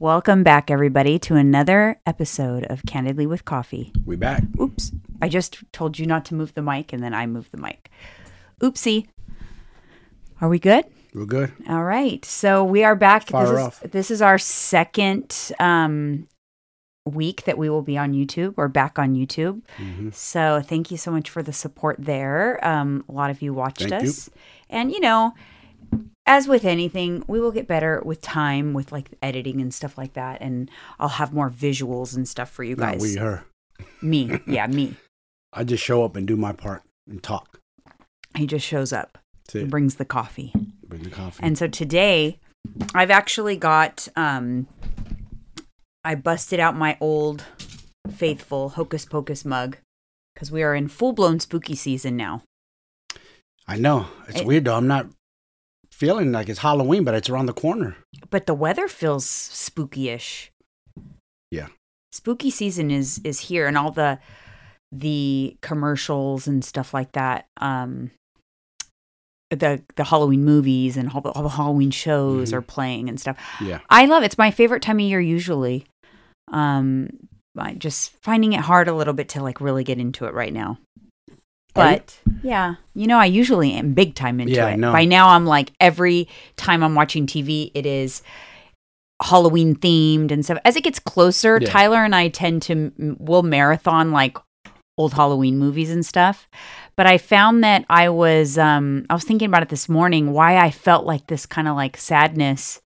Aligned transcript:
Welcome 0.00 0.44
back, 0.44 0.70
everybody, 0.70 1.18
to 1.18 1.34
another 1.34 2.00
episode 2.06 2.62
of 2.66 2.86
Candidly 2.86 3.26
with 3.26 3.44
Coffee. 3.44 3.90
We 4.06 4.14
back. 4.14 4.44
Oops. 4.60 4.92
I 5.20 5.28
just 5.28 5.58
told 5.72 5.98
you 5.98 6.06
not 6.06 6.24
to 6.26 6.36
move 6.36 6.54
the 6.54 6.62
mic, 6.62 6.92
and 6.92 7.02
then 7.02 7.12
I 7.12 7.26
moved 7.26 7.50
the 7.50 7.56
mic. 7.56 7.90
Oopsie. 8.60 9.08
Are 10.40 10.48
we 10.48 10.60
good? 10.60 10.84
We're 11.12 11.24
good. 11.24 11.52
All 11.68 11.82
right. 11.82 12.24
So 12.24 12.62
we 12.62 12.84
are 12.84 12.94
back. 12.94 13.26
Fire 13.26 13.46
this, 13.46 13.50
is, 13.50 13.58
off. 13.58 13.80
this 13.80 14.10
is 14.12 14.22
our 14.22 14.38
second 14.38 15.50
um, 15.58 16.28
week 17.04 17.42
that 17.46 17.58
we 17.58 17.68
will 17.68 17.82
be 17.82 17.98
on 17.98 18.12
YouTube 18.12 18.54
or 18.56 18.68
back 18.68 19.00
on 19.00 19.16
YouTube. 19.16 19.62
Mm-hmm. 19.78 20.10
So 20.12 20.62
thank 20.64 20.92
you 20.92 20.96
so 20.96 21.10
much 21.10 21.28
for 21.28 21.42
the 21.42 21.52
support 21.52 21.96
there. 21.98 22.64
Um, 22.64 23.04
a 23.08 23.12
lot 23.12 23.30
of 23.30 23.42
you 23.42 23.52
watched 23.52 23.88
Thank 23.88 24.04
you. 24.04 24.10
us. 24.10 24.30
And, 24.70 24.92
you 24.92 25.00
know, 25.00 25.34
as 26.28 26.46
with 26.46 26.64
anything, 26.64 27.24
we 27.26 27.40
will 27.40 27.50
get 27.50 27.66
better 27.66 28.00
with 28.04 28.20
time, 28.20 28.74
with 28.74 28.92
like 28.92 29.10
editing 29.22 29.60
and 29.60 29.72
stuff 29.74 29.96
like 29.98 30.12
that. 30.12 30.40
And 30.40 30.70
I'll 31.00 31.08
have 31.08 31.32
more 31.32 31.50
visuals 31.50 32.14
and 32.14 32.28
stuff 32.28 32.50
for 32.50 32.62
you 32.62 32.76
Not 32.76 32.92
guys. 32.92 33.00
we, 33.02 33.16
her. 33.16 33.44
Me. 34.02 34.38
Yeah, 34.46 34.66
me. 34.66 34.94
I 35.52 35.64
just 35.64 35.82
show 35.82 36.04
up 36.04 36.14
and 36.14 36.26
do 36.26 36.36
my 36.36 36.52
part 36.52 36.82
and 37.08 37.22
talk. 37.22 37.58
He 38.36 38.46
just 38.46 38.66
shows 38.66 38.92
up 38.92 39.18
and 39.54 39.70
brings 39.70 39.96
the 39.96 40.04
coffee. 40.04 40.52
Bring 40.86 41.02
the 41.02 41.10
coffee. 41.10 41.42
And 41.42 41.56
so 41.56 41.66
today, 41.66 42.38
I've 42.94 43.10
actually 43.10 43.56
got, 43.56 44.06
um, 44.14 44.66
I 46.04 46.14
busted 46.14 46.60
out 46.60 46.76
my 46.76 46.96
old 47.00 47.44
faithful 48.14 48.70
Hocus 48.70 49.04
Pocus 49.06 49.44
mug 49.44 49.78
because 50.34 50.52
we 50.52 50.62
are 50.62 50.74
in 50.74 50.88
full 50.88 51.12
blown 51.12 51.40
spooky 51.40 51.74
season 51.74 52.16
now. 52.16 52.42
I 53.66 53.76
know. 53.78 54.06
It's 54.28 54.40
It- 54.40 54.46
weird 54.46 54.64
though. 54.66 54.76
I'm 54.76 54.86
not 54.86 55.06
feeling 55.98 56.32
like 56.32 56.48
it's 56.48 56.60
Halloween, 56.60 57.04
but 57.04 57.14
it's 57.14 57.28
around 57.28 57.46
the 57.46 57.52
corner. 57.52 57.96
But 58.30 58.46
the 58.46 58.54
weather 58.54 58.88
feels 58.88 59.24
spooky-ish. 59.26 60.50
Yeah. 61.50 61.68
Spooky 62.12 62.50
season 62.50 62.90
is 62.90 63.20
is 63.24 63.40
here, 63.40 63.66
and 63.66 63.76
all 63.76 63.90
the 63.90 64.18
the 64.92 65.56
commercials 65.60 66.46
and 66.46 66.64
stuff 66.64 66.94
like 66.94 67.12
that. 67.12 67.46
Um, 67.58 68.10
the 69.50 69.82
the 69.96 70.04
Halloween 70.04 70.44
movies 70.44 70.96
and 70.96 71.10
all 71.12 71.20
the, 71.20 71.30
all 71.30 71.42
the 71.42 71.48
Halloween 71.48 71.90
shows 71.90 72.50
Mhm. 72.50 72.54
are 72.54 72.62
playing 72.62 73.08
and 73.08 73.18
stuff. 73.20 73.36
Yeah. 73.60 73.80
I 73.90 74.04
love 74.06 74.22
it. 74.22 74.26
It's 74.26 74.38
my 74.38 74.50
favorite 74.50 74.82
time 74.82 74.96
of 74.98 75.04
year 75.06 75.20
usually. 75.20 75.86
Um 76.52 77.08
I 77.56 77.72
just 77.74 78.12
finding 78.22 78.52
it 78.52 78.60
hard 78.60 78.88
a 78.88 78.94
little 78.94 79.14
bit 79.14 79.28
to 79.30 79.42
like 79.42 79.60
really 79.60 79.84
get 79.84 79.98
into 79.98 80.26
it 80.26 80.34
right 80.34 80.52
now. 80.52 80.78
But 81.78 82.18
yeah, 82.42 82.74
you 82.94 83.06
know, 83.06 83.18
I 83.18 83.24
usually 83.26 83.72
am 83.72 83.94
big 83.94 84.14
time 84.14 84.40
into 84.40 84.54
Yeah, 84.54 84.68
it. 84.68 84.80
By 84.80 85.04
now 85.04 85.28
I'm 85.30 85.46
like 85.46 85.72
every 85.80 86.28
time 86.56 86.82
I'm 86.82 86.94
watching 86.94 87.26
TV 87.26 87.70
it 87.74 87.86
is 87.86 88.22
Halloween 89.22 89.74
themed 89.74 90.30
and 90.30 90.44
stuff. 90.44 90.58
As 90.64 90.76
it 90.76 90.84
gets 90.84 90.98
closer, 91.00 91.58
Yeah. 91.60 91.68
Tyler 91.70 92.04
and 92.04 92.14
I 92.14 92.28
tend 92.28 92.62
to 92.62 92.92
will 93.18 93.42
marathon 93.42 94.12
like 94.12 94.36
old 94.96 95.12
Halloween 95.14 95.58
movies 95.58 95.90
and 95.90 96.04
stuff. 96.06 96.48
But 96.96 97.06
I 97.06 97.18
found 97.18 97.62
that 97.64 97.84
I 97.90 98.08
was 98.10 98.58
um 98.58 99.06
I 99.10 99.14
was 99.14 99.24
thinking 99.24 99.48
about 99.48 99.62
it 99.62 99.68
this 99.70 99.88
morning 99.88 100.32
why 100.32 100.56
I 100.58 100.70
felt 100.70 101.04
like 101.04 101.26
this 101.26 101.46
kind 101.46 101.66
of 101.68 101.74
like 101.76 101.96
sadness. 101.96 102.80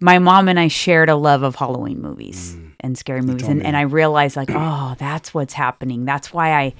My 0.00 0.18
mom 0.18 0.48
and 0.48 0.58
I 0.58 0.68
shared 0.68 1.08
a 1.08 1.14
love 1.16 1.42
of 1.42 1.54
Halloween 1.56 2.02
movies 2.02 2.56
Mm. 2.56 2.72
and 2.80 2.98
scary 2.98 3.20
You 3.20 3.26
movies 3.26 3.46
and, 3.48 3.60
me 3.60 3.64
and. 3.66 3.76
I 3.76 3.82
realized 3.82 4.36
like 4.36 4.50
oh 4.50 4.94
that's 4.98 5.32
what's 5.32 5.54
happening. 5.54 6.04
That's 6.04 6.32
why 6.32 6.52
I 6.52 6.74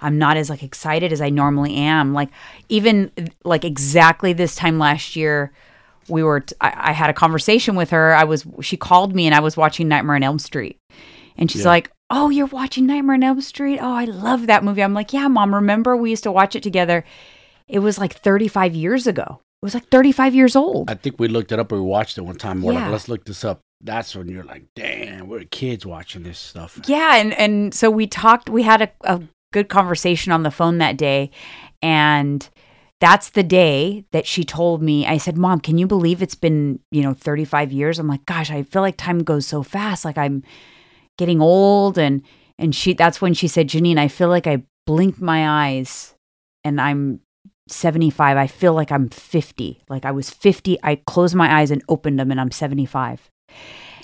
I'm 0.00 0.18
not 0.18 0.36
as 0.36 0.48
like 0.50 0.62
excited 0.62 1.12
as 1.12 1.20
I 1.20 1.30
normally 1.30 1.74
am. 1.76 2.14
Like 2.14 2.28
even 2.68 3.10
like 3.44 3.64
exactly 3.64 4.32
this 4.32 4.54
time 4.54 4.78
last 4.78 5.16
year 5.16 5.52
we 6.08 6.22
were 6.22 6.40
t- 6.40 6.54
I, 6.60 6.90
I 6.90 6.92
had 6.92 7.10
a 7.10 7.14
conversation 7.14 7.74
with 7.76 7.90
her. 7.90 8.14
I 8.14 8.24
was 8.24 8.46
she 8.62 8.76
called 8.76 9.14
me 9.14 9.26
and 9.26 9.34
I 9.34 9.40
was 9.40 9.56
watching 9.56 9.88
Nightmare 9.88 10.16
on 10.16 10.22
Elm 10.22 10.38
Street. 10.38 10.76
And 11.36 11.50
she's 11.50 11.62
Yeah. 11.62 11.68
like, 11.68 11.90
"Oh, 12.10 12.30
you're 12.30 12.46
watching 12.46 12.86
Nightmare 12.86 13.14
on 13.14 13.22
Elm 13.22 13.40
Street? 13.42 13.78
Oh, 13.80 13.92
I 13.94 14.04
love 14.06 14.46
that 14.48 14.64
movie." 14.64 14.82
I'm 14.82 14.94
like, 14.94 15.12
"Yeah, 15.12 15.28
mom, 15.28 15.54
remember 15.54 15.96
we 15.96 16.10
used 16.10 16.22
to 16.24 16.32
watch 16.32 16.56
it 16.56 16.62
together? 16.62 17.04
It 17.68 17.78
was 17.80 17.98
like 17.98 18.14
35 18.14 18.74
years 18.74 19.06
ago. 19.06 19.40
It 19.62 19.66
was 19.66 19.74
like 19.74 19.88
35 19.90 20.34
years 20.34 20.56
old." 20.56 20.90
I 20.90 20.94
think 20.94 21.20
we 21.20 21.28
looked 21.28 21.52
it 21.52 21.58
up 21.58 21.70
or 21.70 21.76
we 21.76 21.82
watched 21.82 22.18
it 22.18 22.22
one 22.22 22.36
time. 22.36 22.62
We're 22.62 22.72
Yeah. 22.72 22.84
like, 22.84 22.92
let's 22.92 23.08
look 23.08 23.24
this 23.24 23.44
up. 23.44 23.60
That's 23.80 24.16
when 24.16 24.26
you're 24.28 24.42
like, 24.42 24.64
damn, 24.74 25.28
we're 25.28 25.44
kids 25.44 25.86
watching 25.86 26.24
this 26.24 26.38
stuff. 26.40 26.80
Yeah, 26.88 27.16
and 27.16 27.32
and 27.34 27.72
so 27.72 27.88
we 27.90 28.06
talked. 28.08 28.48
We 28.50 28.62
had 28.64 28.82
a, 28.82 28.90
a 29.04 29.20
good 29.58 29.68
conversation 29.68 30.32
on 30.32 30.42
the 30.42 30.50
phone 30.50 30.78
that 30.78 30.96
day, 30.96 31.30
and 31.82 32.48
that's 33.00 33.30
the 33.30 33.42
day 33.42 34.04
that 34.12 34.26
she 34.26 34.44
told 34.44 34.82
me. 34.82 35.06
I 35.06 35.18
said, 35.18 35.36
"Mom, 35.36 35.60
can 35.60 35.78
you 35.78 35.86
believe 35.86 36.22
it's 36.22 36.34
been 36.34 36.80
you 36.90 37.02
know 37.02 37.14
35 37.14 37.72
years?" 37.72 37.98
I'm 37.98 38.08
like, 38.08 38.26
"Gosh, 38.26 38.50
I 38.50 38.62
feel 38.62 38.82
like 38.82 38.96
time 38.96 39.20
goes 39.24 39.46
so 39.46 39.62
fast. 39.62 40.04
Like 40.04 40.18
I'm 40.18 40.42
getting 41.16 41.40
old." 41.40 41.98
And 41.98 42.22
and 42.58 42.74
she 42.74 42.94
that's 42.94 43.20
when 43.20 43.34
she 43.34 43.48
said, 43.48 43.68
"Janine, 43.68 43.98
I 43.98 44.08
feel 44.08 44.28
like 44.28 44.46
I 44.46 44.62
blinked 44.86 45.20
my 45.20 45.66
eyes, 45.66 46.14
and 46.64 46.80
I'm." 46.80 47.20
75 47.70 48.38
i 48.38 48.46
feel 48.46 48.72
like 48.72 48.90
i'm 48.90 49.10
50 49.10 49.82
like 49.90 50.06
i 50.06 50.10
was 50.10 50.30
50 50.30 50.78
i 50.82 50.96
closed 51.06 51.34
my 51.34 51.60
eyes 51.60 51.70
and 51.70 51.82
opened 51.86 52.18
them 52.18 52.30
and 52.30 52.40
i'm 52.40 52.50
75 52.50 53.30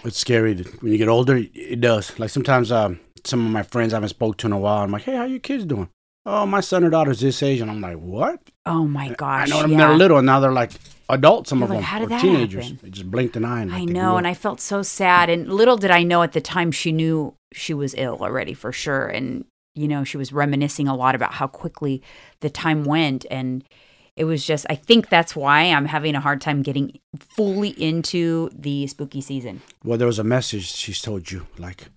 It's 0.05 0.19
scary 0.19 0.55
when 0.81 0.93
you 0.93 0.99
get 0.99 1.09
older. 1.09 1.41
It 1.55 1.81
does. 1.81 2.19
Like 2.19 2.29
sometimes, 2.29 2.71
um, 2.71 3.01
some 3.27 3.45
of 3.45 3.53
my 3.53 3.63
friends 3.63 3.93
I 3.93 3.97
haven't 3.97 4.11
spoke 4.11 4.37
to 4.39 4.47
in 4.47 4.53
a 4.53 4.59
while. 4.59 4.83
I'm 4.83 4.91
like, 4.91 5.03
hey, 5.03 5.17
how 5.17 5.25
your 5.25 5.39
kids 5.41 5.65
doing? 5.65 5.89
Oh, 6.27 6.47
my 6.47 6.61
son 6.61 6.85
or 6.85 6.91
daughter's 6.91 7.21
this 7.21 7.43
age, 7.43 7.61
and 7.61 7.71
I'm 7.71 7.81
like, 7.83 7.99
what? 7.99 8.41
oh 8.67 8.87
my 8.87 9.11
gosh 9.11 9.51
I 9.51 9.55
know 9.55 9.63
them. 9.63 9.73
yeah. 9.73 9.89
They're 9.89 9.97
little, 9.97 10.17
and 10.19 10.27
now 10.27 10.41
they're 10.41 10.53
like 10.53 10.73
adults. 11.11 11.51
Some 11.51 11.59
You're 11.59 11.65
of 11.67 11.71
like, 11.71 11.79
them, 11.81 11.85
how 11.85 11.99
did 11.99 12.07
or 12.07 12.09
that 12.09 12.21
teenagers. 12.23 12.65
happen? 12.65 12.81
They 12.83 12.91
just 12.91 13.11
blinked 13.11 13.37
an 13.37 13.45
eye. 13.45 13.61
And 13.63 13.73
I 13.73 13.85
know, 13.85 14.17
and. 14.17 14.27
I 14.27 14.33
felt 14.35 14.61
so 14.61 14.83
sad. 14.83 15.29
And 15.29 15.53
little 15.53 15.77
did 15.77 15.91
I 15.91 16.03
know 16.03 16.23
at 16.23 16.33
the 16.33 16.41
time 16.41 16.71
she 16.71 16.93
knew 16.93 17.35
she 17.53 17.75
was 17.75 17.95
ill 17.99 18.19
already 18.23 18.55
for 18.55 18.73
sure. 18.73 19.07
And, 19.07 19.45
you 19.75 19.87
know, 19.87 20.03
she 20.03 20.17
was 20.17 20.33
reminiscing 20.33 20.89
a 20.89 20.97
lot 20.97 21.15
about 21.15 21.35
how 21.35 21.47
quickly 21.47 22.03
the 22.41 22.49
time 22.49 22.85
went. 22.85 23.27
And 23.31 23.63
it 24.17 24.25
was 24.25 24.47
just, 24.47 24.65
I 24.71 24.77
think 24.77 25.11
that's 25.11 25.37
why 25.37 25.65
I'm 25.65 25.85
having 25.87 26.15
a 26.15 26.21
hard 26.21 26.41
time 26.41 26.63
getting 26.63 27.01
fully 27.19 27.71
into 27.71 28.49
the 28.55 28.87
spooky 28.87 29.21
season. 29.21 29.61
Well, 29.85 29.99
there 29.99 30.07
was 30.07 30.19
a 30.19 30.25
message 30.25 30.73
she's 30.73 31.03
told 31.03 31.31
you, 31.31 31.47
like 31.59 31.89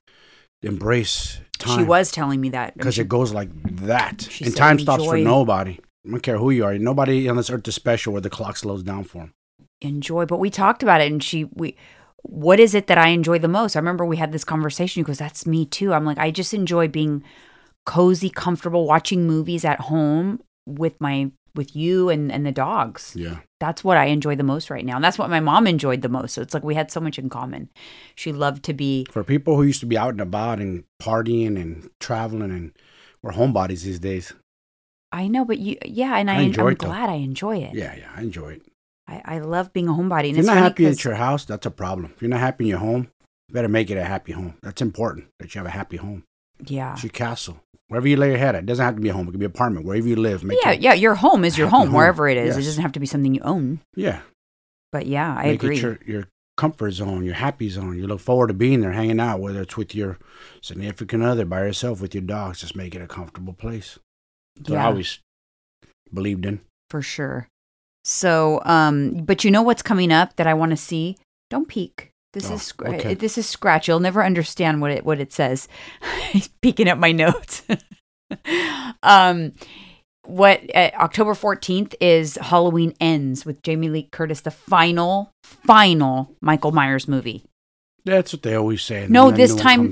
embrace 0.64 1.40
time. 1.60 1.80
She 1.80 1.86
was 1.86 2.12
telling 2.12 2.42
me 2.42 2.50
that. 2.50 2.76
because 2.78 2.98
it 3.00 3.08
goes 3.08 3.34
like 3.34 3.50
that, 3.82 4.28
and 4.42 4.56
time 4.56 4.80
stops 4.80 5.06
for 5.06 5.18
nobody. 5.18 5.80
I 6.06 6.10
don't 6.12 6.22
care 6.22 6.38
who 6.38 6.52
you 6.52 6.64
are. 6.66 6.78
Nobody 6.78 7.28
on 7.28 7.36
this 7.38 7.50
earth 7.50 7.68
is 7.68 7.76
special 7.76 8.14
where 8.14 8.22
the 8.22 8.30
clock 8.30 8.58
slows 8.58 8.84
down 8.84 9.04
for 9.04 9.20
them. 9.20 9.34
enjoy 9.82 10.26
but 10.26 10.40
we 10.40 10.50
talked 10.50 10.82
about 10.82 11.02
it 11.02 11.12
and 11.12 11.22
she 11.24 11.44
we 11.54 11.76
what 12.24 12.60
is 12.60 12.74
it 12.74 12.88
that 12.88 12.98
i 12.98 13.10
enjoy 13.10 13.38
the 13.38 13.48
most 13.48 13.76
i 13.76 13.80
remember 13.80 14.04
we 14.04 14.18
had 14.18 14.32
this 14.32 14.44
conversation 14.44 15.04
because 15.04 15.20
that's 15.20 15.46
me 15.46 15.66
too 15.68 15.94
i'm 15.94 16.04
like 16.04 16.18
i 16.18 16.32
just 16.32 16.52
enjoy 16.52 16.88
being 16.88 17.24
cozy 17.86 18.30
comfortable 18.30 18.88
watching 18.88 19.28
movies 19.28 19.64
at 19.64 19.80
home 19.82 20.42
with 20.66 21.00
my 21.00 21.30
with 21.58 21.76
you 21.76 22.10
and 22.10 22.32
and 22.32 22.46
the 22.46 22.52
dogs 22.52 23.14
Yeah, 23.16 23.40
that's 23.60 23.84
what 23.84 23.98
i 23.98 24.06
enjoy 24.06 24.36
the 24.36 24.44
most 24.44 24.70
right 24.70 24.86
now 24.86 24.96
and 24.96 25.04
that's 25.04 25.18
what 25.18 25.30
my 25.30 25.40
mom 25.40 25.68
enjoyed 25.68 26.02
the 26.02 26.10
most 26.10 26.34
so 26.34 26.42
it's 26.42 26.54
like 26.54 26.64
we 26.64 26.76
had 26.76 26.92
so 26.92 27.00
much 27.00 27.18
in 27.20 27.30
common 27.30 27.70
she 28.16 28.32
loved 28.32 28.64
to 28.64 28.74
be 28.74 29.06
for 29.12 29.24
people 29.24 29.56
who 29.56 29.64
used 29.64 29.80
to 29.82 29.86
be 29.86 29.98
out 29.98 30.12
and 30.12 30.22
about 30.22 30.60
and 30.60 30.84
partying 31.02 31.60
and 31.60 31.90
traveling, 32.00 32.52
and 32.52 32.72
we're 33.22 33.32
homebodies 33.34 33.84
these 33.84 34.00
days. 34.00 34.34
i 35.12 35.28
know 35.28 35.44
but 35.44 35.58
you 35.58 35.78
yeah 35.86 36.16
and 36.18 36.30
I 36.30 36.36
i, 36.36 36.42
enjoy 36.42 36.68
i'm 36.68 36.72
it, 36.74 36.80
though. 36.80 36.88
glad 36.88 37.10
i 37.10 37.16
enjoy 37.16 37.58
it 37.58 37.74
Yeah, 37.74 37.96
yeah, 37.96 38.12
I 38.16 38.22
enjoy 38.22 38.54
it. 38.54 38.62
I, 39.10 39.22
I 39.36 39.40
love 39.40 39.72
being 39.72 39.88
a 39.88 39.94
homebody 39.94 40.30
and 40.30 40.38
If 40.38 40.46
you're 40.46 40.54
not 40.54 40.58
happy 40.58 40.86
at 40.86 41.04
your 41.06 41.16
house, 41.16 41.46
that's 41.46 41.66
a 41.66 41.72
problem. 41.72 42.12
If 42.14 42.22
you're 42.22 42.30
not 42.30 42.42
happy 42.42 42.66
in 42.66 42.70
your 42.70 42.80
home, 42.80 43.08
you 43.48 43.54
better 43.54 43.70
make 43.70 43.90
it 43.90 43.98
a 43.98 44.04
happy 44.04 44.34
home. 44.34 44.56
That's 44.62 44.82
important 44.82 45.28
that 45.40 45.56
you 45.56 45.60
have 45.60 45.66
a 45.68 45.72
happy 45.72 45.96
home. 45.96 46.24
Yeah 46.66 46.94
It's 46.94 47.04
your 47.04 47.12
castle. 47.12 47.58
Wherever 47.90 48.08
you 48.08 48.18
lay 48.18 48.30
your 48.30 48.38
head 48.38 48.54
at. 48.56 48.64
It 48.64 48.66
doesn't 48.66 48.84
have 48.84 48.96
to 48.96 49.02
be 49.02 49.08
a 49.10 49.14
home. 49.14 49.28
It 49.28 49.32
could 49.32 49.40
be 49.40 49.46
an 49.46 49.52
apartment. 49.52 49.86
Wherever 49.86 50.06
you 50.08 50.18
live. 50.18 50.44
Make 50.44 50.60
yeah 50.64 50.72
it, 50.72 50.82
yeah 50.82 50.94
your 50.94 51.16
home 51.16 51.46
is 51.46 51.58
your 51.58 51.68
home 51.76 51.88
home. 51.88 51.94
wherever 51.96 52.28
it 52.28 52.38
is 52.38 52.58
it 52.58 52.62
doesn't 52.64 52.82
have 52.82 52.92
to 52.94 53.00
be 53.00 53.06
something 53.06 53.34
you 53.34 53.42
own 53.44 53.80
Yeah. 53.96 54.22
but 54.92 55.06
yeah 55.06 55.34
i 55.38 55.44
make 55.46 55.64
agree 55.64 55.78
it 55.78 55.82
your, 55.82 56.00
your 56.06 56.28
comfort 56.58 56.90
zone, 56.92 57.24
your 57.24 57.36
happy 57.36 57.70
zone. 57.70 57.96
You 57.98 58.08
look 58.08 58.20
forward 58.20 58.48
to 58.48 58.54
being 58.56 58.82
there, 58.82 58.92
hanging 58.92 59.20
out, 59.20 59.40
whether 59.40 59.62
it's 59.62 59.78
with 59.78 59.94
your 59.94 60.18
significant 60.62 61.22
other, 61.24 61.46
by 61.46 61.60
yourself, 61.62 62.02
with 62.02 62.16
your 62.16 62.24
dogs. 62.24 62.62
Just 62.62 62.76
make 62.76 62.96
it 62.96 63.02
a 63.02 63.06
comfortable 63.08 63.54
place. 63.54 64.00
That's 64.56 64.72
what 64.72 64.80
I 64.80 64.82
Yeah. 64.82 64.88
always 64.88 65.20
believed 66.12 66.46
in. 66.48 66.62
for 66.90 67.02
sure. 67.04 67.48
So, 68.04 68.60
um, 68.66 69.24
but 69.26 69.44
you 69.44 69.52
know 69.52 69.62
what's 69.62 69.84
coming 69.84 70.12
up 70.12 70.36
that 70.38 70.48
I 70.48 70.54
want 70.56 70.72
to 70.72 70.78
see? 70.78 71.16
Don't 71.52 71.68
peek. 71.68 72.10
This 72.34 72.50
Oh, 72.52 72.56
is 72.56 72.62
scr- 72.64 72.88
okay. 72.88 73.14
this 73.14 73.38
is 73.38 73.48
scratch. 73.48 73.88
You'll 73.88 74.00
never 74.00 74.24
understand 74.24 74.82
what 74.82 74.92
it 74.92 75.06
what 75.06 75.20
it 75.20 75.32
says. 75.34 75.68
He's 76.32 76.48
peeking 76.62 76.88
at 76.90 77.00
my 77.00 77.12
notes. 77.12 77.64
um, 79.04 79.54
what 80.26 80.62
uh, 80.76 80.92
October 80.96 81.34
fourteenth 81.34 81.96
is 82.02 82.36
Halloween 82.42 82.94
ends 83.00 83.46
with 83.46 83.62
Jamie 83.64 83.90
Lee 83.90 84.10
Curtis, 84.12 84.42
the 84.42 84.52
final 84.52 85.32
final 85.44 86.36
Michael 86.42 86.72
Myers 86.72 87.08
movie. 87.08 87.44
That's 88.04 88.32
what 88.34 88.42
they 88.42 88.56
always 88.56 88.82
say. 88.84 89.06
No, 89.10 89.32
this 89.32 89.54
time- 89.56 89.92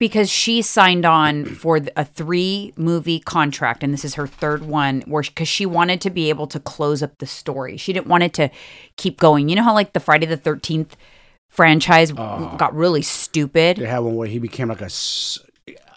because 0.00 0.28
she 0.28 0.60
signed 0.60 1.04
on 1.06 1.44
for 1.44 1.80
a 1.96 2.04
three 2.04 2.72
movie 2.76 3.20
contract 3.20 3.84
and 3.84 3.92
this 3.92 4.04
is 4.04 4.14
her 4.14 4.26
third 4.26 4.64
one 4.64 5.02
where 5.02 5.22
because 5.22 5.46
she 5.48 5.64
wanted 5.64 6.00
to 6.00 6.10
be 6.10 6.28
able 6.28 6.48
to 6.48 6.58
close 6.58 7.00
up 7.00 7.16
the 7.18 7.26
story 7.26 7.76
she 7.76 7.92
didn't 7.92 8.08
want 8.08 8.24
it 8.24 8.34
to 8.34 8.50
keep 8.96 9.20
going 9.20 9.48
you 9.48 9.54
know 9.54 9.62
how 9.62 9.72
like 9.72 9.92
the 9.92 10.00
friday 10.00 10.26
the 10.26 10.36
13th 10.36 10.90
franchise 11.54 12.12
Oh. 12.16 12.54
got 12.58 12.74
really 12.74 13.02
stupid. 13.02 13.76
They 13.78 13.86
had 13.86 14.00
one 14.00 14.16
where 14.16 14.28
he 14.28 14.38
became 14.38 14.68
like 14.68 14.82
a 14.82 14.86
s- 14.86 15.38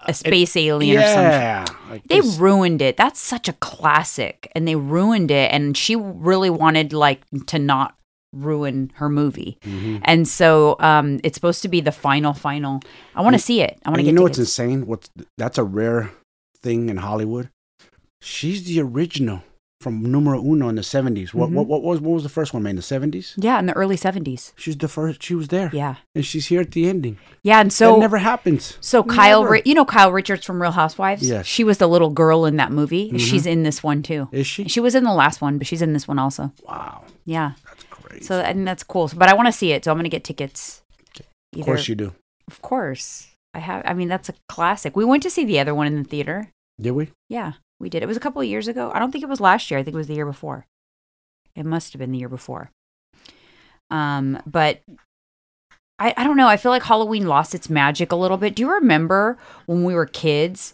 A 0.06 0.14
space 0.14 0.56
alien 0.56 1.00
or 1.00 1.02
something. 1.06 1.24
yeah. 1.32 1.66
Like 1.90 2.04
They 2.08 2.22
this- 2.22 2.38
ruined 2.38 2.82
it. 2.82 2.96
That's 2.96 3.20
such 3.20 3.50
a 3.50 3.54
classic, 3.54 4.50
and 4.56 4.66
they 4.68 4.76
ruined 4.76 5.32
it. 5.32 5.52
And 5.52 5.76
she 5.76 5.96
really 5.98 6.50
wanted 6.50 6.94
like 6.94 7.22
to 7.48 7.60
not 7.60 7.96
ruin 8.34 8.92
her 8.96 9.10
movie, 9.10 9.58
Mhm. 9.66 10.00
and 10.04 10.28
so 10.28 10.76
um, 10.80 11.20
it's 11.24 11.36
supposed 11.36 11.62
to 11.64 11.68
be 11.68 11.82
the 11.82 11.92
final, 11.92 12.34
final. 12.34 12.80
I 13.16 13.22
want 13.22 13.36
to 13.36 13.42
see 13.42 13.62
it. 13.62 13.80
I 13.86 13.90
want 13.90 13.98
to 14.00 14.04
get. 14.04 14.10
you 14.10 14.16
know 14.16 14.22
what's 14.24 14.38
insane? 14.38 14.86
What's 14.86 15.10
that's 15.38 15.58
a 15.58 15.64
rare 15.64 16.12
thing 16.62 16.90
in 16.90 16.98
Hollywood. 16.98 17.50
She's 18.22 18.64
the 18.66 18.80
original 18.82 19.44
from 19.80 20.02
numero 20.12 20.42
uno 20.42 20.70
in 20.70 20.76
the 20.76 20.82
70s. 20.82 21.34
What, 21.36 21.50
Mhm. 21.50 21.54
what 21.54 21.68
what 21.68 21.84
was 21.84 22.00
what 22.02 22.12
was 22.14 22.24
the 22.24 22.30
first 22.30 22.52
one 22.54 22.64
made 22.64 22.72
in 22.72 22.76
the 22.78 22.82
70s? 22.82 23.34
Yeah, 23.38 23.60
in 23.60 23.68
the 23.68 23.74
early 23.74 23.96
seventies. 23.96 24.52
She's 24.56 24.76
the 24.78 24.88
first. 24.88 25.22
She 25.22 25.36
was 25.36 25.50
there, 25.50 25.70
Yeah, 25.72 25.96
and 26.16 26.26
she's 26.26 26.48
here 26.48 26.62
at 26.62 26.72
the 26.72 26.90
ending. 26.90 27.18
yeah, 27.44 27.60
and 27.62 27.72
So 27.72 27.86
so 27.90 27.94
that 27.94 28.00
never 28.00 28.18
happens. 28.18 28.78
So 28.82 29.04
Kyle, 29.04 29.42
Never. 29.44 29.54
Ri- 29.54 29.62
you 29.66 29.76
know 29.76 29.86
Kyle 29.86 30.12
Richards 30.12 30.46
from 30.46 30.62
Real 30.62 30.72
Housewives. 30.72 31.28
Yes. 31.30 31.46
she 31.46 31.64
was 31.64 31.78
the 31.78 31.88
little 31.88 32.10
girl 32.10 32.46
in 32.46 32.56
that 32.58 32.72
movie. 32.72 33.12
Mhm. 33.12 33.20
She's 33.20 33.46
in 33.46 33.62
this 33.64 33.84
one 33.84 34.02
too. 34.02 34.28
Is 34.32 34.48
she? 34.48 34.68
She 34.68 34.80
was 34.80 34.96
in 34.96 35.04
the 35.04 35.14
last 35.14 35.42
one, 35.42 35.58
but 35.60 35.68
she's 35.68 35.82
in 35.84 35.94
this 35.94 36.08
one 36.08 36.18
also. 36.18 36.52
Wow, 36.68 37.04
Yeah, 37.26 37.52
that's 37.66 37.84
crazy. 37.92 38.24
so 38.26 38.42
I 38.42 38.54
think 38.54 38.66
that's 38.66 38.84
cool. 38.84 39.12
But 39.16 39.30
I 39.30 39.36
want 39.36 39.48
to 39.48 39.52
see 39.52 39.72
it, 39.74 39.84
so 39.86 39.92
I'm 39.92 39.98
gonna 39.98 40.10
get 40.10 40.24
tickets. 40.24 40.82
of 41.56 41.66
course 41.66 41.88
you 41.88 41.96
do. 41.96 42.14
Of 42.48 42.62
course, 42.62 43.28
I 43.54 43.60
have. 43.60 43.82
I 43.86 43.94
mean, 43.94 44.08
that's 44.10 44.30
a 44.30 44.34
classic. 44.50 44.96
We 44.96 45.06
went 45.06 45.22
to 45.24 45.30
see 45.30 45.46
the 45.46 45.60
other 45.60 45.74
one 45.76 45.86
in 45.88 45.96
the 46.02 46.04
theater. 46.04 46.50
Did 46.80 46.92
we? 46.92 47.10
Yeah, 47.30 47.54
we 47.80 47.90
did. 47.90 48.04
It 48.04 48.08
was 48.08 48.18
a 48.18 48.22
couple 48.22 48.42
of 48.42 48.48
years 48.48 48.68
ago. 48.68 48.92
I 48.94 49.00
don't 49.00 49.12
think 49.12 49.24
it 49.24 49.30
was 49.30 49.40
last 49.40 49.70
year. 49.70 49.80
I 49.80 49.84
think 49.84 49.94
it 49.94 49.98
was 49.98 50.08
the 50.08 50.16
year 50.16 50.26
before. 50.26 50.66
It 51.56 51.66
must 51.66 51.94
have 51.94 52.00
been 52.00 52.12
the 52.12 52.18
year 52.20 52.30
before. 52.30 52.72
Um, 53.90 54.42
but 54.46 54.82
I, 56.00 56.14
I 56.18 56.24
don't 56.24 56.38
know. 56.38 56.48
I 56.48 56.58
feel 56.58 56.72
like 56.72 56.84
Halloween 56.84 57.28
lost 57.28 57.56
its 57.56 57.70
magic 57.70 58.12
a 58.12 58.16
little 58.16 58.38
bit. 58.38 58.56
Do 58.56 58.62
you 58.62 58.72
remember 58.72 59.38
when 59.66 59.84
we 59.84 59.94
were 59.96 60.06
kids? 60.06 60.74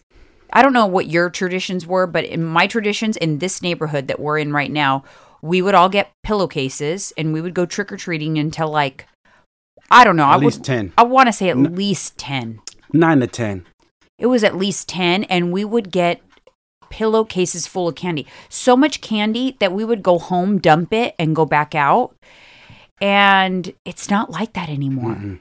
I 0.52 0.62
don't 0.62 0.74
know 0.74 0.86
what 0.86 1.08
your 1.08 1.30
traditions 1.30 1.88
were, 1.88 2.06
but 2.08 2.26
in 2.26 2.44
my 2.44 2.68
traditions 2.68 3.18
in 3.18 3.40
this 3.40 3.62
neighborhood 3.62 4.08
that 4.08 4.20
we're 4.20 4.38
in 4.40 4.52
right 4.54 4.72
now, 4.72 5.04
we 5.42 5.62
would 5.62 5.76
all 5.76 5.90
get 5.90 6.12
pillowcases 6.24 7.12
and 7.18 7.34
we 7.34 7.42
would 7.42 7.54
go 7.54 7.66
trick 7.66 7.92
or 7.92 7.98
treating 7.98 8.38
until 8.38 8.70
like 8.70 9.08
I 9.92 10.04
don't 10.04 10.16
know. 10.16 10.24
At 10.26 10.34
I 10.34 10.38
least 10.38 10.60
would 10.60 10.66
ten. 10.66 10.94
I 10.98 11.04
want 11.04 11.28
to 11.28 11.34
say 11.34 11.50
at 11.50 11.58
N- 11.58 11.76
least 11.76 12.18
10 12.18 12.62
Nine 12.94 13.20
to 13.20 13.28
ten. 13.28 13.66
it 14.18 14.28
was 14.28 14.44
at 14.44 14.56
least 14.56 14.88
10 14.90 15.24
and 15.26 15.52
we 15.52 15.66
would 15.66 15.92
get 15.92 16.22
pillowcases 16.94 17.66
full 17.66 17.88
of 17.88 17.96
candy 17.96 18.26
so 18.50 18.78
much 18.78 19.02
candy 19.02 19.58
that 19.60 19.72
we 19.74 19.84
would 19.84 20.04
go 20.04 20.20
home 20.20 20.60
dump 20.60 20.94
it 20.94 21.16
and 21.18 21.36
go 21.36 21.44
back 21.46 21.74
out 21.74 22.14
and 23.02 23.74
it's 23.84 24.10
not 24.10 24.30
like 24.30 24.54
that 24.54 24.70
anymore 24.70 25.16
Mm-mm. 25.16 25.40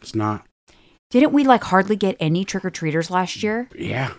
It's 0.00 0.14
not. 0.14 0.46
didn't 1.10 1.32
we 1.32 1.42
like 1.44 1.64
hardly 1.64 1.96
get 1.96 2.16
any 2.20 2.44
trick-or-treaters 2.44 3.10
last 3.10 3.42
year 3.42 3.68
Yeah. 3.74 4.12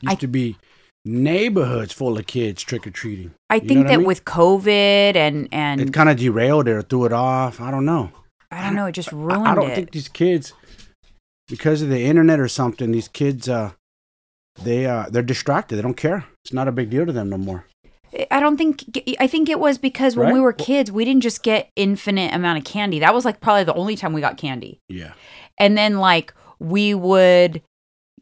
Used 0.00 0.12
I- 0.12 0.14
to 0.16 0.28
be 0.28 0.56
neighborhoods 1.04 1.92
full 1.94 2.18
of 2.18 2.26
kids 2.26 2.62
trick 2.62 2.86
or 2.86 2.90
treating. 2.90 3.32
i 3.48 3.54
You 3.56 3.60
know 3.62 3.68
think 3.68 3.86
I 3.86 3.88
that 3.90 3.98
mean? 3.98 4.06
with 4.06 4.24
covid 4.26 5.16
and 5.16 5.48
and 5.50 5.80
It 5.80 5.92
kind 5.94 6.10
of 6.10 6.18
derailed 6.18 6.68
it 6.68 6.72
or 6.72 6.82
threw 6.82 7.06
it 7.06 7.12
off. 7.14 7.60
I 7.60 7.70
don't 7.70 7.86
know. 7.86 8.10
i 8.50 8.62
don't 8.64 8.74
know 8.74 8.86
it 8.86 8.92
just 8.92 9.12
I- 9.12 9.16
ruined 9.16 9.48
I, 9.48 9.54
don't 9.54 9.70
it 9.70 9.74
think 9.76 9.90
these 9.92 10.08
kids, 10.08 10.52
because 11.48 11.80
of 11.80 11.88
the 11.88 12.02
internet 12.02 12.38
or 12.38 12.48
something, 12.48 12.92
these 12.92 13.08
kids, 13.08 13.48
uh, 13.48 13.72
they 14.62 14.86
uh, 14.86 15.06
they're 15.10 15.22
distracted. 15.22 15.76
They 15.76 15.82
don't 15.82 15.96
care. 15.96 16.24
It's 16.44 16.52
not 16.52 16.68
a 16.68 16.72
big 16.72 16.90
deal 16.90 17.06
to 17.06 17.12
them 17.12 17.28
no 17.30 17.38
more. 17.38 17.66
I 18.30 18.40
don't 18.40 18.56
think 18.56 18.84
I 19.20 19.26
think 19.26 19.48
it 19.48 19.60
was 19.60 19.76
because 19.78 20.16
when 20.16 20.32
we 20.32 20.40
were 20.40 20.52
kids, 20.54 20.90
we 20.90 21.04
didn't 21.04 21.22
just 21.22 21.42
get 21.42 21.70
infinite 21.76 22.32
amount 22.34 22.58
of 22.58 22.64
candy. 22.64 22.98
That 23.00 23.14
was 23.14 23.24
like 23.24 23.40
probably 23.40 23.64
the 23.64 23.74
only 23.74 23.96
time 23.96 24.12
we 24.14 24.20
got 24.20 24.38
candy. 24.38 24.80
Yeah. 24.88 25.12
and 25.58 25.76
then 25.76 25.98
like 25.98 26.32
we 26.58 26.94
would 26.94 27.62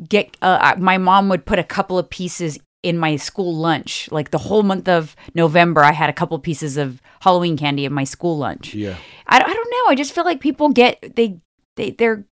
get 0.08 0.36
uh, 0.42 0.74
my 0.78 0.98
mom 0.98 1.28
would 1.28 1.46
put 1.46 1.58
a 1.58 1.64
couple 1.64 1.98
of 1.98 2.10
pieces 2.10 2.58
in 2.82 2.98
my 2.98 3.16
school 3.16 3.54
lunch 3.54 4.08
like 4.12 4.30
the 4.30 4.38
whole 4.38 4.62
month 4.62 4.86
of 4.88 5.16
november 5.34 5.82
i 5.82 5.90
had 5.90 6.08
a 6.10 6.12
couple 6.12 6.38
pieces 6.38 6.76
of 6.76 7.00
halloween 7.20 7.56
candy 7.56 7.84
in 7.86 7.92
my 7.92 8.04
school 8.04 8.36
lunch 8.36 8.74
Yeah. 8.74 8.96
i, 9.26 9.36
I 9.38 9.54
don't 9.54 9.70
know 9.70 9.90
i 9.90 9.94
just 9.96 10.12
feel 10.14 10.24
like 10.24 10.38
people 10.40 10.68
get 10.68 11.16
they 11.16 11.40
they 11.76 11.90
they're 11.92 12.26